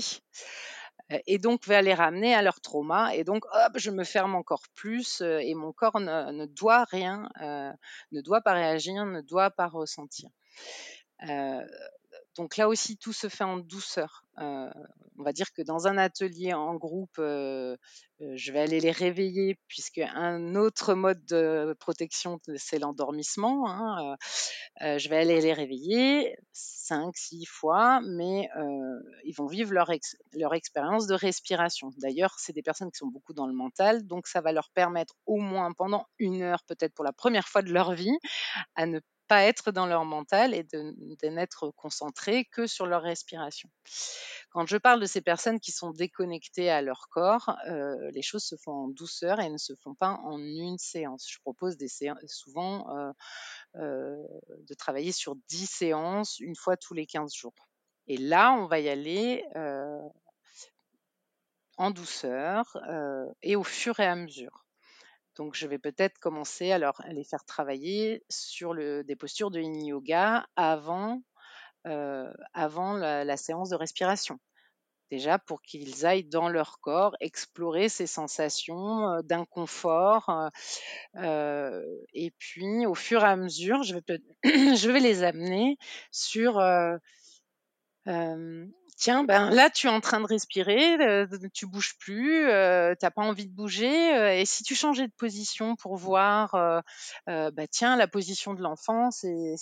et 1.10 1.38
donc 1.38 1.66
va 1.66 1.82
les 1.82 1.94
ramener 1.94 2.34
à 2.36 2.42
leur 2.42 2.62
trauma. 2.62 3.16
Et 3.16 3.24
donc, 3.24 3.46
hop, 3.46 3.74
je 3.76 3.92
me 3.92 4.04
ferme 4.04 4.36
encore 4.36 4.64
plus 4.76 5.22
et 5.22 5.54
mon 5.56 5.72
corps 5.72 6.00
ne, 6.00 6.46
doit 6.46 6.86
rien, 6.86 7.30
ne 8.12 8.22
doit 8.22 8.42
pas 8.42 8.54
réagir, 8.54 9.06
ne 9.06 9.22
doit 9.22 9.52
pas 9.52 9.68
ressentir. 9.68 10.30
Donc 12.40 12.56
là 12.56 12.70
aussi, 12.70 12.96
tout 12.96 13.12
se 13.12 13.28
fait 13.28 13.44
en 13.44 13.58
douceur. 13.58 14.24
Euh, 14.38 14.70
on 15.18 15.24
va 15.24 15.34
dire 15.34 15.52
que 15.52 15.62
dans 15.62 15.88
un 15.88 15.98
atelier 15.98 16.54
en 16.54 16.76
groupe, 16.76 17.20
euh, 17.20 17.76
euh, 18.22 18.32
je 18.38 18.54
vais 18.54 18.62
aller 18.62 18.80
les 18.80 18.94
réveiller 18.94 19.60
puisque 19.68 19.98
un 19.98 20.56
autre 20.56 20.94
mode 20.94 21.26
de 21.26 21.76
protection, 21.82 22.40
c'est 22.56 22.80
l'endormissement. 22.80 23.70
Hein, 23.70 24.16
je 24.80 25.10
vais 25.10 25.18
aller 25.18 25.42
les 25.42 25.52
réveiller 25.52 26.38
cinq, 26.54 27.18
six 27.18 27.46
fois, 27.46 28.00
mais 28.08 28.48
ils 29.26 29.34
vont 29.34 29.48
vivre 29.48 29.74
leur, 29.74 29.92
leur 30.32 30.54
expérience 30.54 31.08
de 31.08 31.16
respiration. 31.16 31.90
D'ailleurs, 31.98 32.36
c'est 32.40 32.54
des 32.54 32.64
personnes 32.64 32.90
qui 32.90 33.00
sont 33.00 33.08
beaucoup 33.08 33.34
dans 33.34 33.48
le 33.48 33.54
mental, 33.54 34.08
donc 34.08 34.28
ça 34.28 34.40
va 34.40 34.54
leur 34.54 34.70
permettre 34.70 35.14
au 35.26 35.42
moins 35.42 35.74
pendant 35.74 36.06
une 36.20 36.42
heure, 36.42 36.64
peut-être 36.64 36.94
pour 36.94 37.04
la 37.04 37.12
première 37.12 37.50
fois 37.50 37.64
de 37.64 37.74
leur 37.74 37.92
vie, 37.96 38.18
à 38.76 38.86
ne 38.86 39.02
pas 39.30 39.44
être 39.44 39.72
dans 39.72 39.86
leur 39.86 40.06
mental 40.06 40.56
et 40.56 40.64
de, 40.64 41.30
n'être 41.30 41.72
concentrés 41.78 42.46
que 42.46 42.66
sur 42.66 42.88
leur 42.88 43.04
respiration. 43.04 43.70
Quand 44.50 44.66
je 44.66 44.76
parle 44.76 45.00
de 45.00 45.06
ces 45.06 45.22
personnes 45.22 45.60
qui 45.60 45.72
sont 45.72 45.92
déconnectées 45.92 46.72
à 46.72 46.82
leur 46.82 47.08
corps, 47.10 47.56
euh, 47.70 48.10
les 48.12 48.24
choses 48.24 48.44
se 48.44 48.56
font 48.56 48.72
en 48.72 48.88
douceur 48.88 49.40
et 49.40 49.50
ne 49.50 49.58
se 49.58 49.74
font 49.76 49.94
pas 49.94 50.20
en 50.24 50.40
une 50.40 50.80
séance. 50.80 51.28
Je 51.30 51.40
propose 51.40 51.78
des 51.78 51.88
souvent 52.26 52.90
euh, 52.98 53.12
euh, 53.76 54.18
de 54.68 54.74
travailler 54.74 55.12
sur 55.12 55.36
10 55.48 55.68
séances 55.68 56.40
une 56.40 56.56
fois 56.56 56.76
tous 56.76 56.96
les 56.96 57.06
15 57.06 57.32
jours. 57.34 57.54
Et 58.08 58.18
là, 58.18 58.54
on 58.54 58.66
va 58.66 58.80
y 58.80 58.90
aller 58.90 59.46
en 61.78 61.92
douceur 61.92 62.76
et 63.44 63.56
au 63.56 63.64
fur 63.64 64.00
et 64.00 64.08
à 64.08 64.16
mesure. 64.16 64.59
Donc, 65.40 65.56
je 65.56 65.68
vais 65.68 65.80
peut-être 65.80 66.20
commencer 66.20 66.74
à, 66.74 66.94
les 67.12 67.24
faire 67.24 67.46
travailler 67.46 68.26
sur 68.28 68.76
des 68.76 69.16
postures 69.18 69.52
de 69.52 69.62
yin 69.62 69.86
yoga 69.86 70.46
avant, 70.58 71.24
euh, 71.88 72.30
avant 72.54 72.92
la, 72.92 73.38
séance 73.38 73.70
de 73.70 73.78
respiration. 73.78 74.38
Déjà 75.12 75.40
pour 75.40 75.62
qu'ils 75.62 76.06
aillent 76.06 76.28
dans 76.28 76.50
leur 76.50 76.82
corps 76.82 77.16
explorer 77.22 77.88
ces 77.88 78.06
sensations 78.06 79.08
euh, 79.08 79.22
d'inconfort. 79.22 80.50
Euh, 81.16 81.86
et 82.14 82.32
puis, 82.32 82.86
au 82.86 82.94
fur 82.94 83.22
et 83.22 83.28
à 83.28 83.38
mesure, 83.38 83.84
je 83.84 83.96
vais, 83.96 84.02
je 84.44 84.92
vais 84.92 85.00
les 85.00 85.24
amener 85.24 85.78
sur 86.12 86.60
tiens, 89.00 89.24
ben 89.24 89.50
là, 89.50 89.70
tu 89.70 89.88
es 89.88 89.90
en 89.90 90.02
train 90.02 90.20
de 90.20 90.26
respirer, 90.26 91.00
euh, 91.00 91.26
tu 91.54 91.66
bouges 91.66 91.98
plus, 92.00 92.48
euh, 92.48 92.94
tu 93.00 93.06
n'as 93.06 93.12
pas 93.12 93.22
envie 93.22 93.48
de 93.48 93.54
bouger. 93.54 94.16
Euh, 94.16 94.36
et 94.36 94.46
si 94.46 94.64
tu 94.64 94.76
changeais 94.76 95.08
de 95.08 95.14
position 95.14 95.76
pour 95.78 95.96
voir, 95.96 96.52
bah, 97.26 97.68
tiens, 97.72 97.96
la 97.96 98.08
position 98.08 98.54
de 98.54 98.62
l'enfant, 98.62 99.10
c'est, 99.10 99.56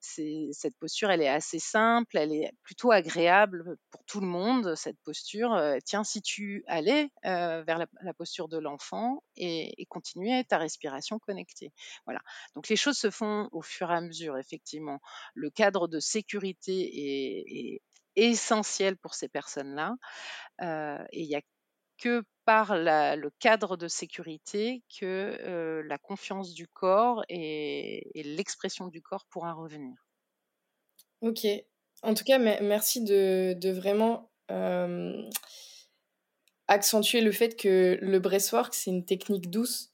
cette 0.00 0.76
posture, 0.78 1.10
elle 1.10 1.22
est 1.22 1.28
assez 1.28 1.58
simple, 1.58 2.16
elle 2.16 2.32
est 2.32 2.50
plutôt 2.62 2.90
agréable 2.90 3.76
pour 3.90 4.02
tout 4.06 4.20
le 4.20 4.26
monde, 4.26 4.74
cette 4.74 4.98
posture. 5.04 5.60
tiens, 5.84 6.02
si 6.02 6.22
tu 6.22 6.64
allais 6.66 7.10
vers 7.22 7.78
la, 7.78 8.14
posture 8.14 8.48
de 8.48 8.58
l'enfant 8.58 9.22
et, 9.36 9.86
continuer 9.90 10.44
ta 10.44 10.58
respiration 10.58 11.18
connectée. 11.18 11.72
Voilà. 12.06 12.20
Donc 12.54 12.68
les 12.68 12.76
choses 12.76 12.96
se 12.96 13.10
font 13.10 13.48
au 13.52 13.60
fur 13.60 13.90
et 13.90 13.94
à 13.94 14.00
mesure, 14.00 14.38
effectivement. 14.38 15.00
Le 15.34 15.50
cadre 15.50 15.88
de 15.88 16.00
sécurité 16.00 17.74
est 17.74 17.82
essentiel 18.16 18.96
pour 18.96 19.14
ces 19.14 19.28
personnes-là. 19.28 19.96
Euh, 20.62 21.04
et 21.12 21.22
il 21.22 21.28
n'y 21.28 21.36
a 21.36 21.42
que 21.98 22.24
par 22.44 22.76
le 22.76 23.30
cadre 23.38 23.76
de 23.76 23.88
sécurité 23.88 24.82
que 25.00 25.36
euh, 25.40 25.82
la 25.86 25.98
confiance 25.98 26.52
du 26.54 26.68
corps 26.68 27.24
et, 27.28 28.10
l'expression 28.14 28.86
du 28.88 29.02
corps 29.02 29.26
pourra 29.26 29.52
revenir. 29.52 29.96
Ok. 31.22 31.46
En 32.02 32.14
tout 32.14 32.24
cas, 32.24 32.38
merci 32.38 33.02
de, 33.02 33.70
vraiment 33.72 34.30
accentuer 36.68 37.20
le 37.20 37.32
fait 37.32 37.56
que 37.56 37.98
le 38.00 38.18
breathwork, 38.18 38.74
c'est 38.74 38.90
une 38.90 39.04
technique 39.04 39.50
douce 39.50 39.92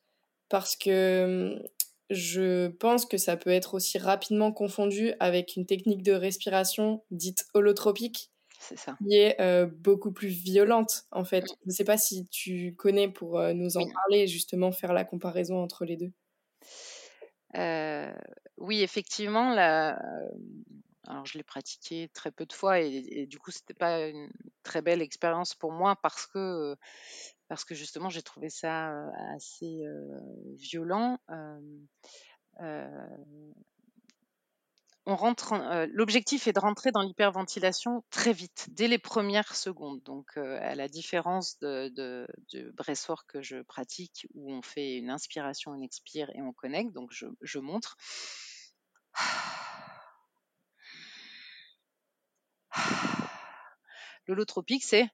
parce 0.48 0.76
que 0.76 1.62
je 2.10 2.68
pense 2.68 3.06
que 3.06 3.16
ça 3.16 3.36
peut 3.36 3.50
être 3.50 3.74
aussi 3.74 3.98
rapidement 3.98 4.52
confondu 4.52 5.12
avec 5.20 5.56
une 5.56 5.66
technique 5.66 6.02
de 6.02 6.12
respiration 6.12 7.02
dite 7.10 7.46
holotropique. 7.54 8.30
Ça. 8.76 8.96
Qui 9.02 9.16
est 9.16 9.40
euh, 9.40 9.66
beaucoup 9.66 10.12
plus 10.12 10.28
violente, 10.28 11.04
en 11.10 11.24
fait. 11.24 11.44
Je 11.46 11.66
ne 11.66 11.72
sais 11.72 11.84
pas 11.84 11.96
si 11.96 12.26
tu 12.28 12.76
connais 12.76 13.08
pour 13.08 13.40
euh, 13.40 13.54
nous 13.54 13.76
en 13.76 13.90
parler 13.90 14.20
et 14.20 14.26
justement 14.28 14.70
faire 14.70 14.92
la 14.92 15.04
comparaison 15.04 15.60
entre 15.60 15.84
les 15.84 15.96
deux. 15.96 16.12
Euh, 17.56 18.14
oui, 18.58 18.82
effectivement, 18.82 19.52
la... 19.52 20.00
alors 21.08 21.26
je 21.26 21.36
l'ai 21.38 21.42
pratiqué 21.42 22.08
très 22.14 22.30
peu 22.30 22.46
de 22.46 22.52
fois 22.52 22.80
et, 22.80 23.04
et 23.10 23.26
du 23.26 23.40
coup, 23.40 23.50
c'était 23.50 23.74
pas 23.74 24.06
une 24.06 24.30
très 24.62 24.80
belle 24.80 25.02
expérience 25.02 25.54
pour 25.54 25.72
moi 25.72 25.96
parce 26.00 26.28
que 26.28 26.76
parce 27.52 27.66
que 27.66 27.74
justement 27.74 28.08
j'ai 28.08 28.22
trouvé 28.22 28.48
ça 28.48 29.10
assez 29.34 29.84
violent. 30.56 31.18
l'objectif 35.92 36.46
est 36.46 36.54
de 36.54 36.60
rentrer 36.60 36.92
dans 36.92 37.02
l'hyperventilation 37.02 38.04
très 38.08 38.32
vite, 38.32 38.68
dès 38.70 38.88
les 38.88 38.96
premières 38.96 39.54
secondes. 39.54 40.02
Donc, 40.04 40.38
à 40.38 40.74
la 40.74 40.88
différence 40.88 41.58
de, 41.58 41.90
de, 41.90 42.26
du 42.48 42.72
que 43.28 43.42
je 43.42 43.60
pratique, 43.60 44.26
où 44.32 44.50
on 44.50 44.62
fait 44.62 44.96
une 44.96 45.10
inspiration, 45.10 45.74
une 45.74 45.82
expire 45.82 46.30
et 46.34 46.40
on 46.40 46.54
connecte. 46.54 46.94
Donc, 46.94 47.10
je, 47.12 47.26
je 47.42 47.58
montre. 47.58 47.98
L'holotropique, 54.26 54.84
c'est 54.84 55.10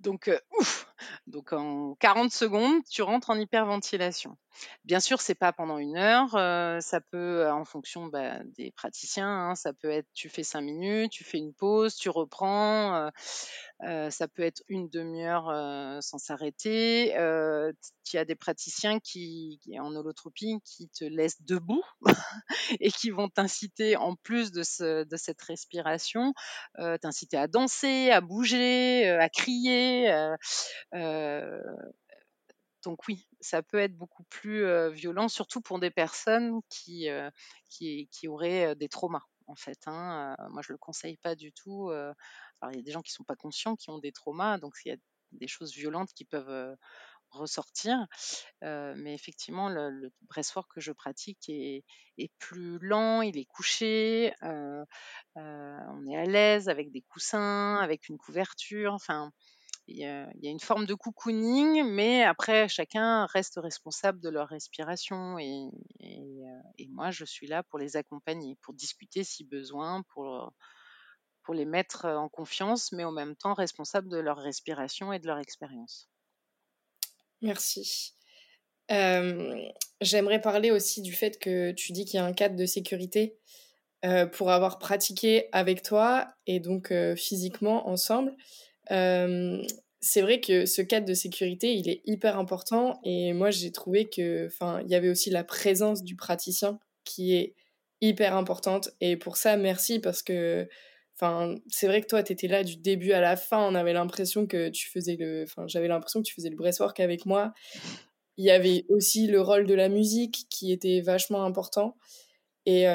donc, 0.00 0.28
euh, 0.28 0.38
ouf 0.58 0.86
donc 1.26 1.52
en 1.52 1.94
40 2.00 2.32
secondes, 2.32 2.82
tu 2.90 3.02
rentres 3.02 3.30
en 3.30 3.38
hyperventilation. 3.38 4.36
Bien 4.84 5.00
sûr, 5.00 5.20
c'est 5.20 5.34
pas 5.34 5.52
pendant 5.52 5.78
une 5.78 5.96
heure, 5.96 6.34
euh, 6.34 6.80
ça 6.80 7.00
peut, 7.00 7.48
en 7.50 7.64
fonction 7.64 8.06
bah, 8.06 8.38
des 8.56 8.70
praticiens, 8.72 9.28
hein, 9.28 9.54
ça 9.54 9.72
peut 9.72 9.90
être 9.90 10.06
tu 10.14 10.28
fais 10.28 10.42
cinq 10.42 10.62
minutes, 10.62 11.12
tu 11.12 11.24
fais 11.24 11.38
une 11.38 11.54
pause, 11.54 11.94
tu 11.96 12.08
reprends, 12.08 12.94
euh, 12.94 13.10
euh, 13.86 14.10
ça 14.10 14.28
peut 14.28 14.42
être 14.42 14.62
une 14.68 14.88
demi-heure 14.88 15.46
sans 16.02 16.18
s'arrêter. 16.18 17.14
Il 18.12 18.16
y 18.16 18.18
a 18.18 18.24
des 18.24 18.34
praticiens 18.34 18.98
qui, 18.98 19.60
en 19.78 19.94
holotropie 19.94 20.60
qui 20.64 20.88
te 20.88 21.04
laissent 21.04 21.40
debout 21.42 21.82
et 22.80 22.90
qui 22.90 23.10
vont 23.10 23.28
t'inciter, 23.28 23.96
en 23.96 24.16
plus 24.16 24.50
de 24.52 24.62
cette 24.62 25.40
respiration, 25.42 26.34
t'inciter 27.00 27.36
à 27.36 27.46
danser, 27.46 28.10
à 28.10 28.20
bouger, 28.20 29.08
à 29.08 29.28
crier. 29.28 30.10
Donc 32.82 33.06
oui, 33.08 33.26
ça 33.40 33.62
peut 33.62 33.78
être 33.78 33.96
beaucoup 33.96 34.24
plus 34.24 34.90
violent, 34.90 35.28
surtout 35.28 35.60
pour 35.60 35.78
des 35.78 35.90
personnes 35.90 36.60
qui, 36.68 37.08
qui, 37.68 38.28
auraient 38.28 38.74
des 38.76 38.88
traumas, 38.88 39.24
en 39.46 39.56
fait. 39.56 39.78
Hein. 39.86 40.36
moi, 40.50 40.62
je 40.62 40.72
le 40.72 40.78
conseille 40.78 41.16
pas 41.18 41.34
du 41.34 41.52
tout. 41.52 41.90
alors, 41.90 42.72
il 42.72 42.76
y 42.76 42.80
a 42.80 42.82
des 42.82 42.92
gens 42.92 43.02
qui 43.02 43.12
sont 43.12 43.24
pas 43.24 43.36
conscients, 43.36 43.76
qui 43.76 43.90
ont 43.90 43.98
des 43.98 44.12
traumas, 44.12 44.58
donc 44.58 44.74
il 44.84 44.90
y 44.90 44.92
a 44.92 44.96
des 45.32 45.48
choses 45.48 45.74
violentes 45.74 46.12
qui 46.14 46.24
peuvent 46.24 46.76
ressortir. 47.30 48.06
mais 48.62 49.14
effectivement, 49.14 49.68
le, 49.68 49.90
le 49.90 50.10
que 50.74 50.80
je 50.80 50.92
pratique 50.92 51.48
est, 51.48 51.84
est, 52.18 52.32
plus 52.38 52.78
lent, 52.80 53.22
il 53.22 53.38
est 53.38 53.46
couché, 53.46 54.32
on 54.42 56.06
est 56.06 56.16
à 56.16 56.24
l'aise 56.24 56.68
avec 56.68 56.90
des 56.90 57.02
coussins, 57.02 57.76
avec 57.76 58.08
une 58.08 58.18
couverture. 58.18 58.92
Enfin, 58.94 59.32
il 59.90 59.98
y, 59.98 60.04
a, 60.04 60.30
une 60.42 60.60
forme 60.60 60.86
de 60.86 60.94
cocooning, 60.94 61.82
mais 61.84 62.22
après, 62.22 62.68
chacun 62.68 63.26
reste 63.26 63.58
responsable 63.60 64.20
de 64.20 64.28
leur 64.28 64.48
respiration. 64.48 65.38
Et, 65.38 65.68
et, 65.98 66.88
moi, 66.88 67.10
je 67.10 67.24
suis 67.24 67.48
là 67.48 67.62
pour 67.64 67.78
les 67.78 67.96
accompagner, 67.96 68.56
pour 68.62 68.72
discuter 68.72 69.24
si 69.24 69.44
besoin, 69.44 70.02
pour, 70.14 70.52
pour 71.42 71.54
les 71.54 71.64
mettre 71.64 72.06
en 72.06 72.28
confiance, 72.28 72.92
mais 72.92 73.04
en 73.04 73.10
même 73.10 73.34
temps 73.34 73.54
responsable 73.54 74.08
de 74.08 74.18
leur 74.18 74.38
respiration 74.38 75.12
et 75.12 75.18
de 75.18 75.26
leur 75.26 75.38
expérience. 75.38 76.08
Merci. 77.42 78.14
J'aimerais 78.88 80.40
parler 80.40 80.70
aussi 80.70 81.02
du 81.02 81.12
fait 81.12 81.38
que 81.38 81.72
tu 81.72 81.92
dis 81.92 82.04
qu'il 82.04 82.18
y 82.18 82.20
a 82.20 82.24
un 82.24 82.32
cadre 82.32 82.56
de 82.56 82.66
sécurité 82.66 83.38
pour 84.32 84.50
avoir 84.50 84.78
pratiqué 84.78 85.48
avec 85.52 85.82
toi 85.82 86.28
et 86.46 86.60
donc 86.60 86.92
physiquement 87.16 87.88
ensemble. 87.88 88.36
C'est 88.90 90.22
vrai 90.22 90.40
que 90.40 90.66
ce 90.66 90.82
cadre 90.82 91.06
de 91.06 91.14
sécurité, 91.14 91.74
il 91.74 91.88
est 91.88 92.02
hyper 92.06 92.38
important 92.38 93.00
et 93.04 93.32
moi 93.32 93.50
j'ai 93.50 93.70
trouvé 93.70 94.08
que, 94.08 94.46
enfin, 94.46 94.80
il 94.84 94.90
y 94.90 94.94
avait 94.94 95.10
aussi 95.10 95.30
la 95.30 95.44
présence 95.44 96.02
du 96.02 96.16
praticien 96.16 96.78
qui 97.04 97.34
est 97.34 97.54
hyper 98.00 98.34
importante 98.34 98.90
et 99.00 99.16
pour 99.16 99.36
ça 99.36 99.56
merci 99.56 99.98
parce 99.98 100.22
que 100.22 100.68
Enfin, 101.20 101.56
c'est 101.68 101.86
vrai 101.86 102.00
que 102.00 102.06
toi, 102.06 102.22
tu 102.22 102.32
étais 102.32 102.48
là 102.48 102.64
du 102.64 102.76
début 102.76 103.12
à 103.12 103.20
la 103.20 103.36
fin. 103.36 103.58
On 103.58 103.74
avait 103.74 103.92
l'impression 103.92 104.46
que 104.46 104.70
tu 104.70 104.88
faisais 104.88 105.16
le. 105.16 105.42
Enfin, 105.42 105.66
j'avais 105.66 105.86
l'impression 105.86 106.22
que 106.22 106.26
tu 106.26 106.34
faisais 106.34 106.48
le 106.48 106.56
breastwork 106.56 106.98
avec 106.98 107.26
moi. 107.26 107.52
Il 108.38 108.46
y 108.46 108.50
avait 108.50 108.86
aussi 108.88 109.26
le 109.26 109.42
rôle 109.42 109.66
de 109.66 109.74
la 109.74 109.90
musique 109.90 110.46
qui 110.48 110.72
était 110.72 111.02
vachement 111.02 111.44
important. 111.44 111.98
Et 112.64 112.86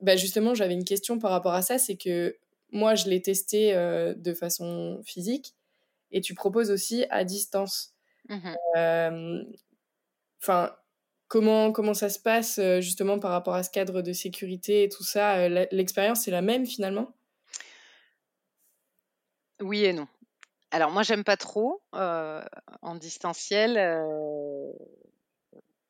bah 0.00 0.16
justement, 0.16 0.54
j'avais 0.54 0.72
une 0.72 0.84
question 0.84 1.18
par 1.18 1.32
rapport 1.32 1.52
à 1.52 1.60
ça. 1.60 1.76
C'est 1.76 1.96
que 1.96 2.34
moi, 2.74 2.94
je 2.96 3.08
l'ai 3.08 3.22
testé 3.22 3.72
de 3.74 4.34
façon 4.34 5.00
physique 5.04 5.54
et 6.10 6.20
tu 6.20 6.34
proposes 6.34 6.70
aussi 6.70 7.06
à 7.10 7.24
distance. 7.24 7.94
Mmh 8.28 8.54
enfin, 10.42 10.76
comment, 11.28 11.72
comment 11.72 11.94
ça 11.94 12.10
se 12.10 12.18
passe 12.18 12.60
justement 12.80 13.18
par 13.18 13.30
rapport 13.30 13.54
à 13.54 13.62
ce 13.62 13.70
cadre 13.70 14.02
de 14.02 14.12
sécurité 14.12 14.82
et 14.82 14.88
tout 14.90 15.04
ça 15.04 15.48
L'expérience, 15.48 16.20
c'est 16.22 16.30
la 16.30 16.42
même 16.42 16.66
finalement? 16.66 17.14
Oui 19.62 19.84
et 19.84 19.94
non. 19.94 20.06
Alors 20.70 20.90
moi, 20.90 21.02
j'aime 21.02 21.24
pas 21.24 21.38
trop 21.38 21.80
en 21.92 22.94
distanciel 22.96 23.78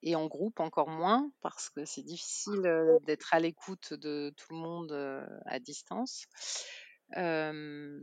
et 0.04 0.14
en 0.14 0.26
groupe 0.26 0.60
encore 0.60 0.90
moins 0.90 1.30
parce 1.40 1.70
que 1.70 1.84
c'est 1.84 2.02
difficile 2.02 2.62
d'être 3.06 3.34
à 3.34 3.40
l'écoute 3.40 3.94
de 3.94 4.32
tout 4.36 4.52
le 4.52 4.58
monde 4.58 4.92
à 5.46 5.58
distance. 5.58 6.26
mais 7.16 8.00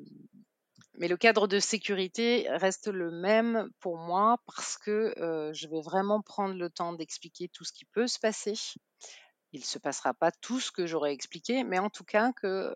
le 1.07 1.17
cadre 1.17 1.47
de 1.47 1.59
sécurité 1.59 2.47
reste 2.49 2.87
le 2.87 3.11
même 3.11 3.69
pour 3.79 3.97
moi 3.97 4.37
parce 4.47 4.77
que 4.77 5.13
je 5.53 5.67
vais 5.67 5.81
vraiment 5.81 6.21
prendre 6.21 6.55
le 6.55 6.69
temps 6.69 6.93
d'expliquer 6.93 7.47
tout 7.49 7.63
ce 7.63 7.71
qui 7.71 7.85
peut 7.85 8.07
se 8.07 8.19
passer. 8.19 8.55
Il 9.53 9.59
ne 9.59 9.65
se 9.65 9.77
passera 9.79 10.13
pas 10.13 10.31
tout 10.31 10.59
ce 10.59 10.71
que 10.71 10.87
j'aurais 10.87 11.13
expliqué, 11.13 11.63
mais 11.63 11.77
en 11.77 11.89
tout 11.91 12.05
cas 12.05 12.33
que 12.33 12.73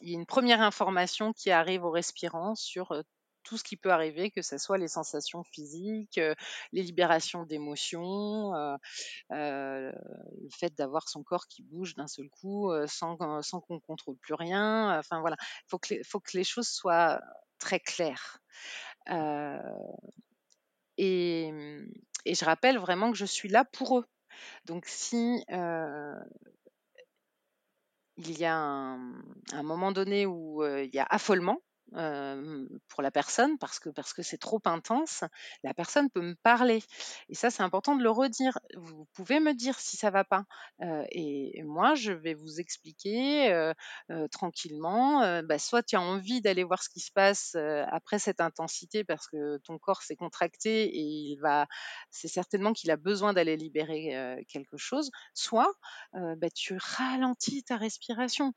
il 0.00 0.10
y 0.10 0.14
a 0.14 0.18
une 0.18 0.26
première 0.26 0.62
information 0.62 1.32
qui 1.32 1.50
arrive 1.50 1.84
au 1.84 1.90
respirant 1.90 2.54
sur 2.54 3.02
tout 3.42 3.56
ce 3.56 3.64
qui 3.64 3.76
peut 3.76 3.90
arriver, 3.90 4.30
que 4.30 4.42
ce 4.42 4.58
soit 4.58 4.78
les 4.78 4.88
sensations 4.88 5.42
physiques, 5.44 6.20
les 6.72 6.82
libérations 6.82 7.44
d'émotions, 7.44 8.52
le 9.30 9.92
fait 10.50 10.76
d'avoir 10.76 11.08
son 11.08 11.22
corps 11.22 11.46
qui 11.46 11.62
bouge 11.62 11.94
d'un 11.94 12.06
seul 12.06 12.28
coup 12.28 12.70
sans, 12.86 13.16
sans 13.42 13.60
qu'on 13.60 13.80
contrôle 13.80 14.16
plus 14.16 14.34
rien. 14.34 14.98
Enfin 14.98 15.20
voilà, 15.20 15.36
il 15.40 16.04
faut 16.04 16.20
que, 16.20 16.36
les, 16.36 16.44
choses 16.44 16.68
soient 16.68 17.20
très 17.58 17.80
claires. 17.80 18.40
Et, 20.96 21.52
je 22.26 22.44
rappelle 22.44 22.78
vraiment 22.78 23.10
que 23.10 23.16
je 23.16 23.24
suis 23.24 23.48
là 23.48 23.64
pour 23.64 23.98
eux. 23.98 24.06
Donc 24.66 24.86
si 24.86 25.44
il 28.18 28.38
y 28.38 28.44
a 28.44 28.56
un, 28.56 29.62
moment 29.62 29.92
donné 29.92 30.26
où 30.26 30.64
il 30.64 30.90
y 30.92 30.98
a 30.98 31.06
affolement 31.08 31.60
pour 31.92 33.02
la 33.02 33.10
personne 33.10 33.58
parce 33.58 33.78
que 33.78 33.88
parce 33.88 34.12
que 34.12 34.22
c'est 34.22 34.38
trop 34.38 34.60
intense, 34.64 35.24
la 35.62 35.74
personne 35.74 36.10
peut 36.10 36.20
me 36.20 36.34
parler. 36.42 36.82
Et 37.28 37.34
ça, 37.34 37.50
c'est 37.50 37.62
important 37.62 37.96
de 37.96 38.02
le 38.02 38.10
redire. 38.10 38.58
Vous 38.76 39.06
pouvez 39.14 39.40
me 39.40 39.54
dire 39.54 39.78
si 39.78 39.96
ça 39.96 40.10
va 40.10 40.24
pas. 40.24 40.44
et, 41.10 41.62
moi, 41.64 41.94
je 41.94 42.12
vais 42.12 42.34
vous 42.34 42.60
expliquer 42.60 43.72
tranquillement. 44.30 45.42
Bah, 45.42 45.58
soit 45.58 45.82
tu 45.82 45.96
as 45.96 46.00
envie 46.00 46.40
d'aller 46.40 46.64
voir 46.64 46.82
ce 46.82 46.88
qui 46.88 47.00
se 47.00 47.12
passe 47.12 47.56
après 47.90 48.18
cette 48.18 48.40
intensité 48.40 49.04
parce 49.04 49.26
que 49.28 49.58
ton 49.58 49.78
corps 49.78 50.02
s'est 50.02 50.16
contracté 50.16 50.84
et 50.84 51.02
il 51.02 51.36
va, 51.36 51.66
c'est 52.10 52.28
certainement 52.28 52.72
qu'il 52.72 52.90
a 52.90 52.96
besoin 52.96 53.32
d'aller 53.32 53.56
libérer 53.56 54.44
quelque 54.48 54.76
chose. 54.76 55.10
Soit 55.34 55.72
bah, 56.12 56.50
tu 56.54 56.76
ralentis 56.78 57.64
ta 57.64 57.76
respiration. 57.76 58.52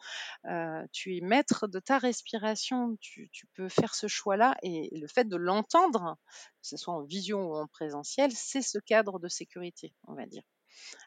tu 0.91 1.17
es 1.17 1.21
maître 1.21 1.67
de 1.67 1.79
ta 1.79 1.97
respiration. 1.97 2.97
Tu, 3.32 3.47
peux 3.47 3.69
faire 3.69 3.95
ce 3.95 4.07
choix-là 4.07 4.55
et 4.63 4.89
le 4.97 5.07
fait 5.07 5.26
de 5.26 5.36
l'entendre, 5.36 6.17
que 6.61 6.67
ce 6.67 6.78
soit 6.78 6.93
en 6.93 7.03
vision 7.03 7.47
ou 7.47 7.55
en 7.55 7.67
présentiel, 7.67 8.32
c'est 8.32 8.61
ce 8.61 8.80
cadre 8.80 9.19
de 9.19 9.28
sécurité, 9.28 9.93
on 10.07 10.13
va 10.13 10.26
dire. 10.26 10.43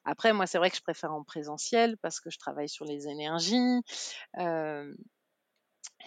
Après, 0.05 0.33
moi, 0.33 0.47
c'est 0.47 0.59
vrai 0.59 0.71
que 0.71 0.77
je 0.77 0.83
préfère 0.83 1.13
en 1.13 1.25
présentiel 1.25 1.97
parce 1.99 2.21
que 2.21 2.31
je 2.31 2.39
travaille 2.39 2.69
sur 2.69 2.85
les 2.85 3.09
énergies. 3.09 3.81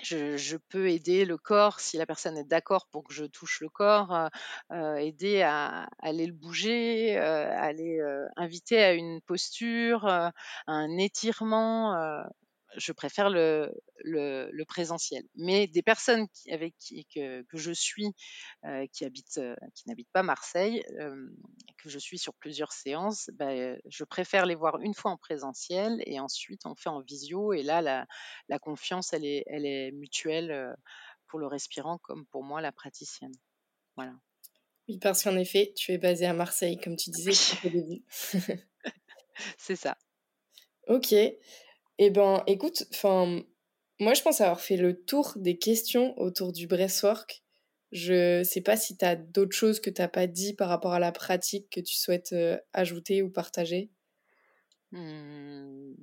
je, 0.03 0.57
peux 0.69 0.89
aider 0.89 1.25
le 1.25 1.37
corps 1.37 1.79
si 1.79 1.97
la 1.97 2.05
personne 2.05 2.37
est 2.37 2.43
d'accord 2.43 2.87
pour 2.87 3.03
que 3.03 3.13
je 3.13 3.25
touche 3.25 3.61
le 3.61 3.69
corps, 3.69 4.29
aider 4.71 5.41
à, 5.41 5.89
aller 5.99 6.27
le 6.27 6.33
bouger, 6.33 7.17
aller 7.17 7.99
inviter 8.35 8.83
à 8.83 8.93
une 8.93 9.21
posture, 9.21 10.05
à 10.05 10.33
un 10.67 10.97
étirement 10.97 12.23
je 12.77 12.91
préfère 12.91 13.29
le, 13.29 13.73
le, 14.03 14.63
présentiel. 14.65 15.23
Mais 15.35 15.67
des 15.67 15.81
personnes 15.81 16.27
avec 16.51 16.75
qui, 16.77 17.05
que, 17.13 17.41
que, 17.43 17.57
je 17.57 17.71
suis, 17.71 18.13
euh, 18.65 18.85
qui 18.93 19.05
habitent, 19.05 19.37
euh, 19.37 19.55
qui 19.75 19.87
n'habitent 19.87 20.11
pas 20.13 20.23
Marseille, 20.23 20.83
euh, 20.99 21.29
que 21.77 21.89
je 21.89 21.99
suis 21.99 22.17
sur 22.17 22.33
plusieurs 22.33 22.71
séances, 22.71 23.29
ben, 23.33 23.79
je 23.85 24.03
préfère 24.03 24.45
les 24.45 24.55
voir 24.55 24.79
une 24.79 24.93
fois 24.93 25.11
en 25.11 25.17
présentiel 25.17 26.01
et 26.05 26.19
ensuite 26.19 26.65
on 26.65 26.75
fait 26.75 26.89
en 26.89 27.01
visio. 27.01 27.53
Et 27.53 27.63
là, 27.63 27.81
la, 27.81 28.05
la 28.49 28.59
confiance, 28.59 29.13
elle 29.13 29.25
est, 29.25 29.43
elle 29.47 29.65
est 29.65 29.91
mutuelle 29.91 30.75
pour 31.27 31.39
le 31.39 31.47
respirant 31.47 31.97
comme 31.97 32.25
pour 32.27 32.43
moi, 32.43 32.61
la 32.61 32.71
praticienne. 32.71 33.33
Voilà. 33.95 34.13
Oui, 34.87 34.99
parce 34.99 35.23
qu'en 35.23 35.35
effet, 35.35 35.73
tu 35.75 35.91
es 35.91 35.97
basée 35.97 36.25
à 36.25 36.33
Marseille, 36.33 36.79
comme 36.81 36.95
tu 36.95 37.09
disais 37.09 37.31
au 37.65 37.69
début. 37.69 38.03
C'est 39.57 39.75
ça. 39.75 39.97
Ok. 40.87 41.13
Eh 41.99 42.09
ben, 42.11 42.43
écoute, 42.47 42.85
enfin, 42.93 43.41
moi, 43.99 44.13
je 44.13 44.21
pense 44.21 44.41
avoir 44.41 44.61
fait 44.61 44.77
le 44.77 45.03
tour 45.03 45.33
des 45.35 45.57
questions 45.57 46.17
autour 46.19 46.53
du 46.53 46.67
breastwork. 46.67 47.43
Je 47.91 48.43
sais 48.43 48.61
pas 48.61 48.77
si 48.77 48.97
tu 48.97 49.05
as 49.05 49.15
d'autres 49.15 49.55
choses 49.55 49.79
que 49.79 49.89
tu 49.89 50.01
n'as 50.01 50.07
pas 50.07 50.27
dit 50.27 50.53
par 50.53 50.69
rapport 50.69 50.93
à 50.93 50.99
la 50.99 51.11
pratique 51.11 51.69
que 51.71 51.79
tu 51.79 51.95
souhaites 51.95 52.33
euh, 52.33 52.57
ajouter 52.73 53.23
ou 53.23 53.31
partager. 53.31 53.89
Mmh, 54.91 55.93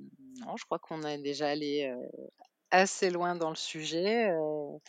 non, 0.41 0.57
je 0.57 0.65
crois 0.65 0.79
qu'on 0.79 1.03
a 1.03 1.17
déjà 1.17 1.47
allé 1.49 1.85
euh, 1.85 2.27
assez 2.71 3.09
loin 3.09 3.35
dans 3.35 3.49
le 3.49 3.55
sujet. 3.55 4.29
Euh, 4.31 4.79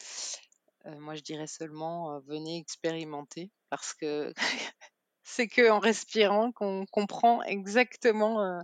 moi, 0.99 1.15
je 1.15 1.23
dirais 1.23 1.47
seulement 1.47 2.19
venez 2.21 2.59
expérimenter 2.59 3.51
parce 3.71 3.95
que 3.95 4.33
c'est 5.29 5.49
qu'en 5.49 5.81
respirant 5.81 6.53
qu'on 6.53 6.87
comprend 6.87 7.43
exactement 7.43 8.63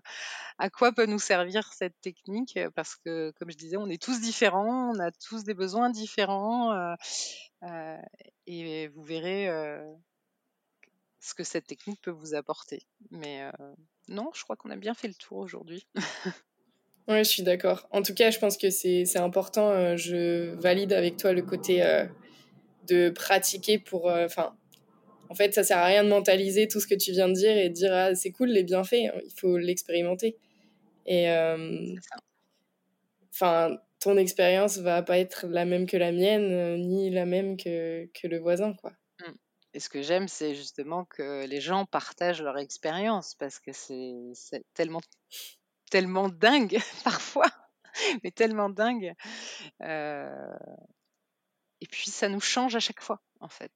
à 0.59 0.71
quoi 0.71 0.93
peut 0.93 1.07
nous 1.07 1.19
servir 1.19 1.73
cette 1.73 2.01
technique, 2.01 2.57
parce 2.77 2.95
que, 2.95 3.33
comme 3.33 3.51
je 3.51 3.57
disais, 3.57 3.77
on 3.77 3.89
est 3.89 4.01
tous 4.01 4.21
différents, 4.21 4.93
on 4.95 5.01
a 5.01 5.11
tous 5.11 5.43
des 5.43 5.55
besoins 5.55 5.91
différents, 5.91 6.95
et 8.47 8.89
vous 8.95 9.03
verrez 9.03 9.49
ce 11.19 11.35
que 11.35 11.43
cette 11.43 11.67
technique 11.67 12.01
peut 12.01 12.13
vous 12.13 12.35
apporter. 12.35 12.87
Mais 13.11 13.43
non, 14.07 14.31
je 14.33 14.45
crois 14.45 14.55
qu'on 14.55 14.71
a 14.71 14.77
bien 14.77 14.95
fait 14.95 15.09
le 15.09 15.15
tour 15.15 15.39
aujourd'hui. 15.39 15.89
oui, 17.09 17.19
je 17.19 17.29
suis 17.29 17.43
d'accord. 17.43 17.89
En 17.91 18.03
tout 18.03 18.15
cas, 18.15 18.31
je 18.31 18.39
pense 18.39 18.57
que 18.57 18.71
c'est 18.71 19.19
important. 19.19 19.97
je 19.97 20.55
valide 20.55 20.93
avec 20.93 21.17
toi 21.17 21.33
le 21.33 21.43
côté 21.43 21.83
de 22.87 23.11
pratiquer 23.11 23.81
pour... 23.81 24.07
Enfin, 24.07 24.57
en 25.29 25.35
fait, 25.35 25.55
ça 25.55 25.65
sert 25.65 25.79
à 25.79 25.87
rien 25.87 26.05
de 26.05 26.09
mentaliser 26.09 26.69
tout 26.69 26.81
ce 26.81 26.87
que 26.87 26.95
tu 26.95 27.13
viens 27.13 27.29
de 27.29 27.35
dire 27.35 27.57
et 27.57 27.69
de 27.69 27.75
dire 27.75 27.93
ah, 27.93 28.15
c'est 28.15 28.31
cool 28.31 28.51
les 28.51 28.65
bienfaits, 28.65 29.11
il 29.25 29.33
faut 29.37 29.57
l'expérimenter. 29.57 30.37
Et 31.07 31.31
euh, 31.31 31.95
enfin, 33.33 33.79
ton 33.99 34.17
expérience 34.17 34.79
va 34.79 35.03
pas 35.03 35.19
être 35.19 35.47
la 35.49 35.65
même 35.65 35.87
que 35.87 35.97
la 35.97 36.13
mienne, 36.13 36.53
euh, 36.53 36.77
ni 36.77 37.11
la 37.11 37.25
même 37.25 37.57
que, 37.57 38.07
que 38.13 38.27
le 38.27 38.39
voisin, 38.39 38.75
quoi. 38.75 38.93
Mmh. 39.21 39.33
Et 39.75 39.81
ce 39.81 39.89
que 39.89 40.03
j'aime, 40.03 40.29
c'est 40.29 40.55
justement 40.55 41.05
que 41.05 41.47
les 41.47 41.61
gens 41.61 41.87
partagent 41.87 42.43
leur 42.43 42.59
expérience 42.59 43.35
parce 43.37 43.59
que 43.59 43.73
c'est 43.73 44.15
c'est 44.35 44.65
tellement 44.75 45.01
tellement 45.91 46.29
dingue 46.29 46.79
parfois, 47.05 47.51
mais 48.23 48.31
tellement 48.31 48.71
dingue. 48.71 49.15
Euh, 49.83 50.55
et 51.83 51.87
puis 51.89 52.11
ça 52.13 52.29
nous 52.29 52.41
change 52.41 52.77
à 52.77 52.81
chaque 52.81 53.03
fois, 53.03 53.21
en 53.41 53.49
fait. 53.49 53.73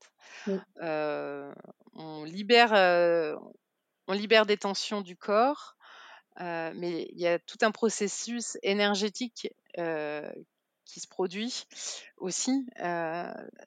Mmh. 0.47 0.57
Euh, 0.81 1.53
on 1.95 2.23
libère, 2.23 2.73
euh, 2.73 3.35
on 4.07 4.13
libère 4.13 4.47
des 4.47 4.57
tensions 4.57 5.01
du 5.01 5.17
corps, 5.17 5.77
euh, 6.41 6.71
mais 6.77 7.09
il 7.11 7.19
y 7.19 7.27
a 7.27 7.41
tout 7.41 7.59
un 7.63 7.73
processus 7.73 8.59
énergétique 8.63 9.49
qui 10.85 11.01
se 11.01 11.09
produit 11.09 11.65
aussi. 12.17 12.65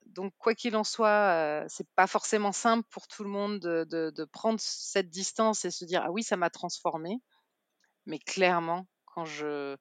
Donc, 0.06 0.34
quoi 0.38 0.56
qu'il 0.56 0.78
en 0.78 0.86
soit, 0.86 1.66
c'est 1.68 1.90
pas 1.96 2.08
forcément 2.08 2.54
simple 2.54 2.88
pour 2.90 3.10
tout 3.10 3.26
le 3.26 3.30
monde 3.30 3.60
de, 3.60 3.84
de- 3.84 4.10
de 4.16 4.24
prendre 4.24 4.60
cette 4.62 5.10
distance 5.10 5.66
et 5.66 5.72
se 5.72 5.84
dire 5.84 6.02
ah 6.06 6.12
oui, 6.12 6.24
ça 6.24 6.38
m'a 6.38 6.50
transformé. 6.50 7.20
Mais 8.06 8.20
clairement, 8.20 8.88
quand 9.06 9.26
je 9.26 9.76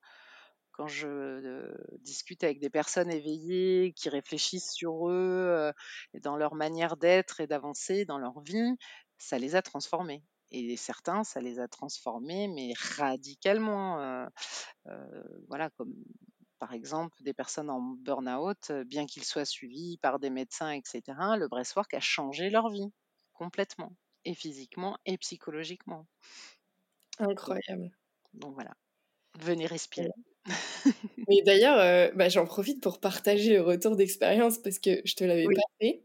quand 0.79 0.87
je 0.87 1.09
euh, 1.09 1.74
discute 2.03 2.45
avec 2.45 2.61
des 2.61 2.70
personnes 2.70 3.11
éveillées 3.11 3.93
qui 3.95 4.09
réfléchissent 4.09 4.70
sur 4.70 5.09
eux 5.09 5.12
euh, 5.12 5.72
et 6.14 6.20
dans 6.20 6.37
leur 6.37 6.55
manière 6.55 6.97
d'être 6.97 7.41
et 7.41 7.49
d'avancer 7.49 8.05
dans 8.05 8.18
leur 8.18 8.41
vie, 8.41 8.76
ça 9.18 9.41
les 9.41 9.57
a 9.57 9.62
transformés. 9.62 10.22
Et 10.53 10.76
certains, 10.76 11.24
ça 11.24 11.41
les 11.41 11.59
a 11.59 11.66
transformés, 11.66 12.47
mais 12.47 12.72
radicalement. 12.97 13.99
euh, 14.01 15.22
voilà, 15.49 15.68
comme 15.70 15.93
par 16.61 16.72
exemple 16.72 17.20
des 17.24 17.35
personnes 17.35 17.70
en 17.70 17.81
burn-out, 17.81 18.70
bien 18.87 19.05
qu'ils 19.07 19.24
soient 19.24 19.45
suivis 19.45 19.99
par 19.99 20.20
des 20.20 20.31
médecins, 20.31 20.70
etc., 20.70 21.03
le 21.37 21.49
breathwork 21.49 21.93
a 21.93 22.01
changé 22.01 22.51
leur 22.51 22.68
vie 22.68 22.93
complètement, 23.33 23.93
et 24.24 24.35
physiquement 24.35 24.97
et 25.07 25.18
psychologiquement. 25.18 26.07
Donc, 27.20 27.31
Incroyable. 27.31 27.91
donc 28.33 28.55
voilà, 28.55 28.74
venez 29.39 29.66
respirer. 29.66 30.11
Mais 31.28 31.43
d'ailleurs, 31.45 31.78
euh, 31.78 32.11
bah, 32.14 32.28
j'en 32.28 32.47
profite 32.47 32.80
pour 32.82 33.01
partager 33.01 33.55
le 33.55 33.62
retour 33.62 33.97
d'expérience 33.97 34.59
parce 34.59 34.78
que 34.78 35.01
je 35.05 35.14
te 35.14 35.24
l'avais 35.24 35.49
Oui, 35.49 35.55
pas 35.55 35.62
fait 35.80 36.03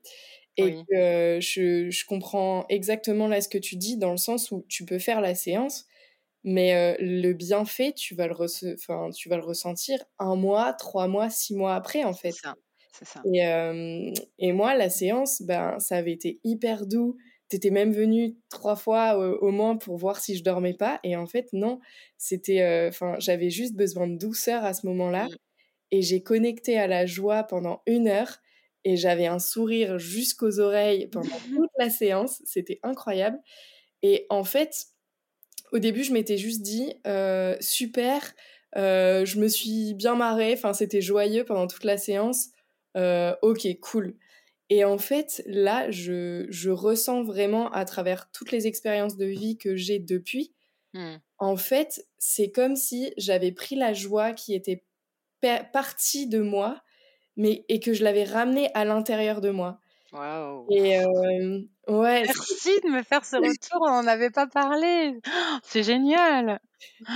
et 0.57 0.73
oui, 0.73 0.85
que 0.89 0.95
euh, 0.95 1.41
je, 1.41 1.89
je 1.91 2.05
comprends 2.05 2.65
exactement 2.69 3.27
là 3.27 3.41
ce 3.41 3.49
que 3.49 3.57
tu 3.57 3.75
dis 3.77 3.97
dans 3.97 4.11
le 4.11 4.17
sens 4.17 4.51
où 4.51 4.65
tu 4.69 4.85
peux 4.85 4.99
faire 4.99 5.21
la 5.21 5.35
séance, 5.35 5.85
mais 6.43 6.75
euh, 6.75 6.95
le 7.01 7.33
bienfait, 7.33 7.93
tu 7.93 8.15
vas 8.15 8.27
le, 8.27 8.35
enfin, 8.75 9.09
tu 9.15 9.29
vas 9.29 9.37
le 9.37 9.43
ressentir 9.43 9.99
un 10.19 10.35
mois, 10.35 10.73
trois 10.73 11.07
mois, 11.07 11.29
six 11.31 11.55
mois 11.55 11.75
après 11.75 12.03
en 12.05 12.13
fait. 12.15 12.37
ça. 12.91 13.25
Et, 13.25 13.45
euh, 13.45 14.11
et 14.39 14.51
moi, 14.53 14.75
la 14.75 14.89
séance, 14.89 15.41
ben, 15.41 15.79
ça 15.79 15.97
avait 15.97 16.11
été 16.11 16.39
hyper 16.43 16.85
doux. 16.85 17.17
T'étais 17.53 17.69
même 17.69 17.91
venue 17.93 18.35
trois 18.49 18.75
fois 18.75 19.15
au, 19.17 19.37
au 19.47 19.51
moins 19.51 19.77
pour 19.77 19.97
voir 19.97 20.19
si 20.19 20.35
je 20.35 20.43
dormais 20.43 20.73
pas. 20.73 20.99
Et 21.03 21.15
en 21.15 21.27
fait, 21.27 21.49
non, 21.53 21.79
c'était, 22.17 22.61
euh, 22.63 22.89
enfin, 22.89 23.15
j'avais 23.19 23.51
juste 23.51 23.75
besoin 23.75 24.07
de 24.07 24.17
douceur 24.17 24.65
à 24.65 24.73
ce 24.73 24.87
moment-là. 24.87 25.27
Mm, 25.27 25.35
Et 25.91 26.01
j'ai 26.01 26.23
connecté 26.23 26.77
à 26.79 26.87
la 26.87 27.05
joie 27.05 27.43
pendant 27.43 27.81
une 27.87 28.07
heure. 28.07 28.39
Et 28.85 28.97
j'avais 28.97 29.27
un 29.27 29.39
sourire 29.39 29.99
jusqu'aux 29.99 30.59
oreilles 30.59 31.07
pendant 31.07 31.41
toute 31.55 31.71
la 31.79 31.89
séance. 31.89 32.41
C'était 32.45 32.79
incroyable. 32.83 33.39
Et 34.03 34.25
en 34.29 34.43
fait, 34.45 34.87
au 35.71 35.79
début, 35.79 36.03
je 36.03 36.13
m'étais 36.13 36.37
juste 36.37 36.61
dit, 36.61 36.93
euh, 37.07 37.55
super, 37.59 38.21
euh, 38.75 39.25
je 39.25 39.39
me 39.39 39.47
suis 39.47 39.93
bien 39.95 40.15
marrée, 40.15 40.53
enfin, 40.53 40.73
c'était 40.73 41.01
joyeux 41.01 41.45
pendant 41.45 41.67
toute 41.67 41.83
la 41.83 41.97
séance. 41.97 42.49
Euh, 42.97 43.35
ok, 43.41 43.67
cool. 43.81 44.15
Et 44.73 44.85
en 44.85 44.97
fait, 44.97 45.43
là, 45.45 45.91
je, 45.91 46.47
je 46.49 46.71
ressens 46.71 47.23
vraiment 47.23 47.71
à 47.71 47.85
travers 47.85 48.31
toutes 48.31 48.51
les 48.51 48.65
expériences 48.67 49.17
de 49.17 49.25
vie 49.25 49.57
que 49.57 49.75
j'ai 49.75 49.99
depuis, 49.99 50.53
mm. 50.93 51.21
en 51.39 51.57
fait, 51.57 52.07
c'est 52.19 52.51
comme 52.51 52.75
si 52.75 53.13
j'avais 53.17 53.51
pris 53.51 53.75
la 53.75 53.93
joie 53.93 54.33
qui 54.33 54.53
était 54.55 54.85
pa- 55.41 55.63
partie 55.63 56.27
de 56.27 56.41
moi, 56.41 56.81
mais 57.37 57.65
et 57.69 57.79
que 57.81 57.93
je 57.93 58.03
l'avais 58.03 58.25
ramenée 58.25 58.69
à 58.75 58.85
l'intérieur 58.85 59.41
de 59.41 59.51
moi. 59.51 59.79
Et 60.69 60.99
euh, 60.99 61.61
ouais, 61.89 62.25
Merci 62.25 62.79
de 62.81 62.89
me 62.89 63.03
faire 63.03 63.23
ce 63.25 63.35
retour, 63.37 63.79
on 63.81 63.89
n'en 64.01 64.07
avait 64.07 64.29
pas 64.31 64.47
parlé. 64.47 65.21
Oh, 65.27 65.59
C'est 65.63 65.83
génial. 65.83 66.59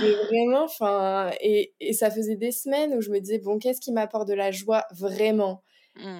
Mais 0.00 0.14
vraiment, 0.14 0.64
enfin, 0.64 1.32
et, 1.40 1.74
et 1.80 1.92
ça 1.92 2.10
faisait 2.10 2.36
des 2.36 2.52
semaines 2.52 2.94
où 2.94 3.00
je 3.00 3.10
me 3.10 3.20
disais, 3.20 3.38
bon, 3.38 3.58
qu'est-ce 3.58 3.80
qui 3.80 3.92
m'apporte 3.92 4.28
de 4.28 4.34
la 4.34 4.50
joie 4.52 4.86
vraiment? 4.92 5.62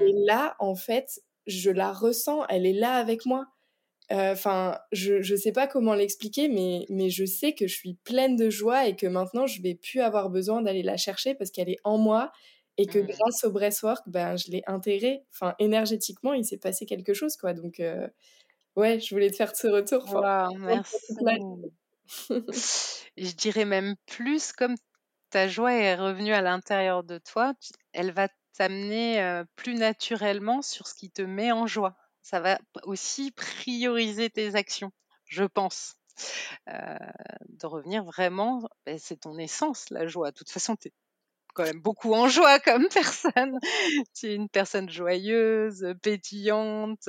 Et 0.00 0.04
Mm, 0.04 0.18
là, 0.26 0.56
en 0.60 0.74
fait, 0.76 1.20
je 1.48 1.70
la 1.70 1.92
ressens, 1.92 2.46
elle 2.48 2.66
est 2.66 2.72
là 2.72 2.94
avec 2.94 3.26
moi. 3.26 3.46
Euh, 4.12 4.32
Enfin, 4.32 4.78
je, 4.92 5.20
je 5.22 5.34
sais 5.34 5.52
pas 5.52 5.66
comment 5.66 5.94
l'expliquer, 5.94 6.48
mais, 6.48 6.86
mais 6.88 7.10
je 7.10 7.24
sais 7.24 7.52
que 7.54 7.66
je 7.66 7.74
suis 7.74 7.94
pleine 8.04 8.36
de 8.36 8.48
joie 8.48 8.86
et 8.86 8.96
que 8.96 9.06
maintenant, 9.06 9.46
je 9.46 9.60
vais 9.60 9.74
plus 9.74 10.00
avoir 10.00 10.30
besoin 10.30 10.62
d'aller 10.62 10.82
la 10.82 10.96
chercher 10.96 11.34
parce 11.34 11.50
qu'elle 11.50 11.68
est 11.68 11.80
en 11.84 11.98
moi 11.98 12.30
et 12.78 12.86
que 12.86 12.98
mm. 13.00 13.06
grâce 13.06 13.44
au 13.44 13.50
breathwork, 13.50 14.02
ben, 14.06 14.36
je 14.36 14.50
l'ai 14.50 14.62
intégrée. 14.66 15.24
Enfin, 15.34 15.54
énergétiquement, 15.58 16.32
il 16.32 16.44
s'est 16.44 16.58
passé 16.58 16.86
quelque 16.86 17.12
chose, 17.12 17.36
quoi. 17.36 17.52
Donc, 17.52 17.80
euh, 17.80 18.06
ouais, 18.76 19.00
je 19.00 19.14
voulais 19.14 19.30
te 19.30 19.36
faire 19.36 19.54
ce 19.54 19.66
retour. 19.66 20.06
Merci. 20.58 20.96
Je 23.18 23.32
dirais 23.32 23.64
même 23.64 23.96
plus, 24.06 24.52
comme 24.52 24.76
ta 25.30 25.48
joie 25.48 25.74
est 25.74 25.94
revenue 25.94 26.32
à 26.32 26.40
l'intérieur 26.40 27.04
de 27.04 27.18
toi, 27.18 27.52
elle 27.92 28.12
va 28.12 28.28
t'amener 28.58 29.42
plus 29.56 29.74
naturellement 29.74 30.62
sur 30.62 30.86
ce 30.86 30.94
qui 30.94 31.10
te 31.10 31.22
met 31.22 31.52
en 31.52 31.66
joie. 31.66 31.96
Ça 32.22 32.40
va 32.40 32.58
aussi 32.82 33.30
prioriser 33.30 34.28
tes 34.30 34.54
actions, 34.54 34.92
je 35.24 35.44
pense. 35.44 35.94
De 36.66 37.66
revenir 37.66 38.04
vraiment, 38.04 38.68
c'est 38.98 39.20
ton 39.20 39.38
essence, 39.38 39.88
la 39.90 40.06
joie. 40.06 40.30
De 40.30 40.36
toute 40.36 40.50
façon, 40.50 40.76
tu 40.76 40.88
es 40.88 40.92
quand 41.54 41.64
même 41.64 41.80
beaucoup 41.80 42.12
en 42.14 42.28
joie 42.28 42.58
comme 42.60 42.88
personne. 42.88 43.58
tu 44.14 44.26
es 44.26 44.34
une 44.34 44.48
personne 44.48 44.88
joyeuse, 44.90 45.94
pétillante. 46.02 47.08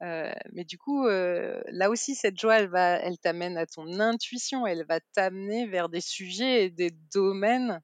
mais 0.00 0.64
du 0.64 0.78
coup, 0.78 1.06
là 1.06 1.90
aussi, 1.90 2.14
cette 2.14 2.38
joie, 2.38 2.58
elle 2.58 2.68
va, 2.68 2.98
elle 2.98 3.18
t'amène 3.18 3.56
à 3.56 3.66
ton 3.66 4.00
intuition. 4.00 4.66
Elle 4.66 4.84
va 4.86 5.00
t'amener 5.14 5.66
vers 5.66 5.88
des 5.88 6.00
sujets 6.00 6.66
et 6.66 6.70
des 6.70 6.90
domaines 7.12 7.80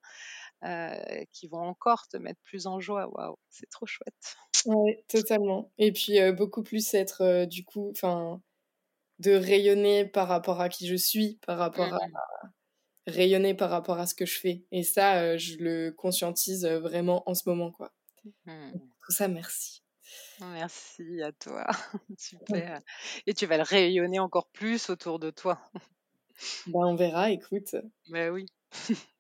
euh, 0.65 1.25
qui 1.33 1.49
vont 1.49 1.61
encore 1.61 2.07
te 2.09 2.17
mettre 2.17 2.41
plus 2.43 2.67
en 2.67 2.81
joie. 2.81 3.09
Waouh, 3.09 3.37
c'est 3.49 3.69
trop 3.71 3.87
chouette. 3.87 4.37
Ouais, 4.67 5.05
totalement. 5.09 5.73
Et 5.79 5.93
puis 5.93 6.21
euh, 6.21 6.33
beaucoup 6.33 6.63
plus 6.63 6.93
être 6.95 7.23
euh, 7.23 7.47
du 7.47 7.65
coup, 7.65 7.91
enfin, 7.91 8.43
de 9.19 9.33
rayonner 9.33 10.07
par 10.07 10.29
rapport 10.29 10.61
à 10.61 10.69
qui 10.69 10.87
je 10.87 10.97
suis, 10.97 11.39
par 11.47 11.59
rapport 11.59 11.93
à 11.95 11.99
Mm, 11.99 12.13
rayonner 13.07 13.55
par 13.55 13.71
rapport 13.71 13.99
à 13.99 14.07
ce 14.07 14.15
que 14.15 14.27
je 14.27 14.39
fais. 14.39 14.65
Et 14.73 14.83
ça, 14.83 15.37
je 15.37 15.57
le 15.59 15.91
conscientise 15.91 16.65
vraiment 16.67 17.23
en 17.29 17.35
ce 17.35 17.49
moment, 17.49 17.71
quoi. 17.71 17.93
mm. 18.47 18.73
Donc, 18.73 18.83
Tout 19.05 19.13
ça, 19.13 19.29
merci. 19.29 19.83
Merci 20.41 21.23
à 21.23 21.33
toi. 21.33 21.67
Super. 22.19 22.81
Et 23.27 23.35
tu 23.35 23.47
vas 23.47 23.57
le 23.57 23.63
rayonner 23.63 24.19
encore 24.19 24.49
plus 24.49 24.91
autour 24.91 25.19
de 25.19 25.31
toi. 25.31 25.61
Ben, 26.67 26.81
on 26.87 26.95
verra, 26.97 27.31
écoute. 27.31 27.75
Ben 28.09 28.31
oui. 28.31 28.47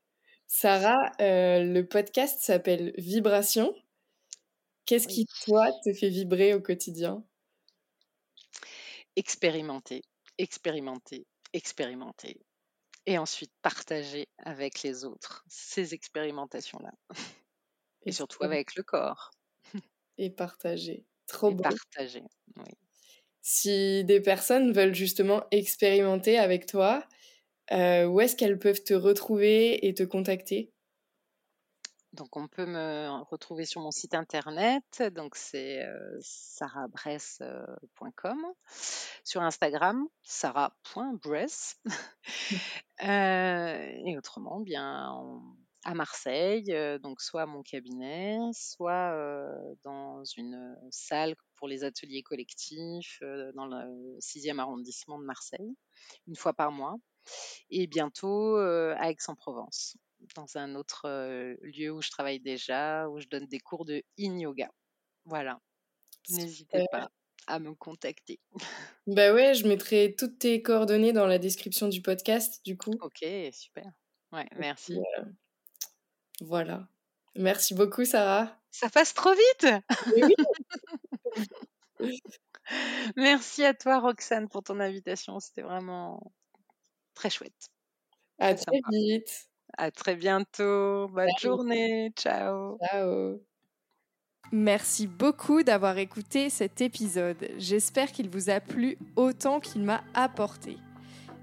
Sarah, 0.53 1.13
euh, 1.21 1.63
le 1.63 1.87
podcast 1.87 2.41
s'appelle 2.41 2.93
Vibration. 2.99 3.73
Qu'est-ce 4.85 5.07
qui, 5.07 5.25
toi, 5.45 5.71
te 5.85 5.93
fait 5.93 6.09
vibrer 6.09 6.55
au 6.55 6.61
quotidien? 6.61 7.25
Expérimenter, 9.15 10.03
expérimenter, 10.39 11.25
expérimenter. 11.53 12.41
Et 13.07 13.17
ensuite 13.17 13.53
partager 13.63 14.27
avec 14.39 14.83
les 14.83 15.05
autres 15.05 15.45
ces 15.47 15.95
expérimentations-là. 15.95 16.91
Et 18.05 18.11
surtout 18.11 18.43
avec 18.43 18.75
le 18.75 18.83
corps. 18.83 19.31
Et 20.19 20.31
partager. 20.31 21.07
Trop 21.29 21.51
Et 21.51 21.55
beau. 21.55 21.63
partager. 21.63 22.25
Oui. 22.57 22.73
Si 23.43 24.05
des 24.05 24.21
personnes 24.21 24.73
veulent 24.73 24.95
justement 24.95 25.45
expérimenter 25.51 26.39
avec 26.39 26.67
toi, 26.67 27.07
euh, 27.73 28.07
où 28.07 28.21
est-ce 28.21 28.37
qu'elles 28.37 28.59
peuvent 28.59 28.83
te 28.83 28.95
retrouver 28.95 29.87
et 29.87 29.95
te 29.95 30.03
contacter? 30.03 30.73
Donc, 32.13 32.37
on 32.37 32.49
peut 32.49 32.67
me 32.67 33.23
retrouver 33.31 33.65
sur 33.65 33.81
mon 33.81 33.93
site 33.93 34.15
internet. 34.15 35.03
Donc, 35.15 35.37
c'est 35.37 35.85
euh, 35.85 36.19
sarahbress.com. 36.21 38.39
Sur 39.25 39.43
Instagram, 39.43 40.07
sarah.bress. 40.23 41.81
Euh, 43.03 43.93
et 44.05 44.19
autrement, 44.19 44.61
bien, 44.61 45.09
en- 45.09 45.57
à 45.85 45.95
Marseille, 45.95 46.71
euh, 46.75 46.99
donc 46.99 47.23
soit 47.23 47.41
à 47.43 47.47
mon 47.47 47.63
cabinet, 47.63 48.39
soit 48.53 49.15
euh, 49.15 49.75
dans 49.85 50.23
une 50.37 50.77
salle 50.91 51.35
pour 51.57 51.67
les 51.67 51.83
ateliers 51.83 52.23
collectifs 52.23 53.19
euh, 53.23 53.53
dans 53.55 53.65
le 53.65 54.17
6e 54.21 54.61
arrondissement 54.61 55.19
de 55.19 55.25
Marseille, 55.25 55.75
une 56.29 56.37
fois 56.37 56.53
par 56.53 56.73
mois. 56.73 56.97
Et 57.71 57.87
bientôt 57.87 58.57
euh, 58.57 58.95
à 58.99 59.11
Aix-en-Provence, 59.11 59.97
dans 60.35 60.57
un 60.57 60.75
autre 60.75 61.07
euh, 61.07 61.57
lieu 61.63 61.93
où 61.93 62.03
je 62.03 62.11
travaille 62.11 62.41
déjà, 62.41 63.09
où 63.09 63.21
je 63.21 63.29
donne 63.29 63.47
des 63.47 63.61
cours 63.61 63.85
de 63.85 64.03
in 64.19 64.39
yoga. 64.39 64.71
Voilà, 65.25 65.61
n'hésitez 66.31 66.87
pas. 66.91 67.11
à 67.47 67.59
me 67.59 67.75
contacter. 67.75 68.41
Bah 69.07 69.35
ouais, 69.35 69.55
je 69.55 69.67
mettrai 69.67 70.15
toutes 70.17 70.39
tes 70.39 70.63
coordonnées 70.63 71.13
dans 71.13 71.27
la 71.27 71.39
description 71.39 71.89
du 71.89 72.01
podcast, 72.01 72.61
du 72.65 72.77
coup. 72.77 72.93
Ok, 73.01 73.25
super. 73.53 73.91
Ouais, 74.33 74.47
merci. 74.57 74.99
voilà. 76.41 76.89
Merci 77.35 77.75
beaucoup, 77.75 78.05
Sarah. 78.05 78.57
Ça 78.71 78.89
passe 78.89 79.15
trop 79.15 79.33
vite. 79.33 79.67
merci 83.17 83.65
à 83.65 83.75
toi, 83.75 83.99
Roxane, 83.99 84.49
pour 84.49 84.63
ton 84.63 84.81
invitation. 84.81 85.41
C'était 85.41 85.63
vraiment 85.63 86.33
très 87.21 87.29
chouette. 87.29 87.69
À 88.39 88.55
très 88.55 88.81
vite. 88.91 89.51
À 89.77 89.91
très 89.91 90.17
bientôt. 90.17 91.09
Bonne 91.09 91.29
journée. 91.39 92.11
Ciao. 92.17 92.79
Ciao. 92.79 93.41
Merci 94.53 95.07
beaucoup 95.07 95.63
d'avoir 95.63 95.99
écouté 95.99 96.49
cet 96.49 96.81
épisode. 96.81 97.51
J'espère 97.59 98.11
qu'il 98.11 98.31
vous 98.31 98.49
a 98.49 98.59
plu 98.59 98.97
autant 99.17 99.61
qu'il 99.61 99.83
m'a 99.83 100.03
apporté. 100.15 100.79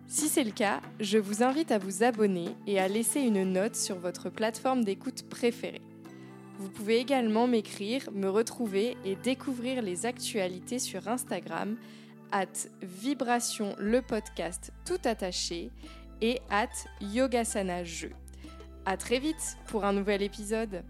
Si 0.07 0.29
c'est 0.29 0.43
le 0.43 0.51
cas, 0.51 0.81
je 0.99 1.19
vous 1.19 1.43
invite 1.43 1.71
à 1.71 1.77
vous 1.77 2.01
abonner 2.03 2.55
et 2.65 2.79
à 2.79 2.87
laisser 2.87 3.21
une 3.21 3.43
note 3.43 3.75
sur 3.75 3.99
votre 3.99 4.31
plateforme 4.31 4.83
d'écoute 4.83 5.29
préférée. 5.29 5.81
Vous 6.57 6.69
pouvez 6.69 6.97
également 6.97 7.45
m'écrire, 7.45 8.09
me 8.11 8.29
retrouver 8.29 8.97
et 9.05 9.15
découvrir 9.15 9.83
les 9.83 10.07
actualités 10.07 10.79
sur 10.79 11.07
Instagram 11.07 11.77
at 12.31 12.67
vibration 12.81 13.75
le 13.79 14.01
podcast 14.01 14.71
tout 14.85 14.99
attaché 15.05 15.71
et 16.21 16.41
at 16.49 16.69
yogasana 17.01 17.83
jeu. 17.83 18.11
À 18.85 18.97
très 18.97 19.19
vite 19.19 19.57
pour 19.67 19.85
un 19.85 19.93
nouvel 19.93 20.21
épisode. 20.21 20.83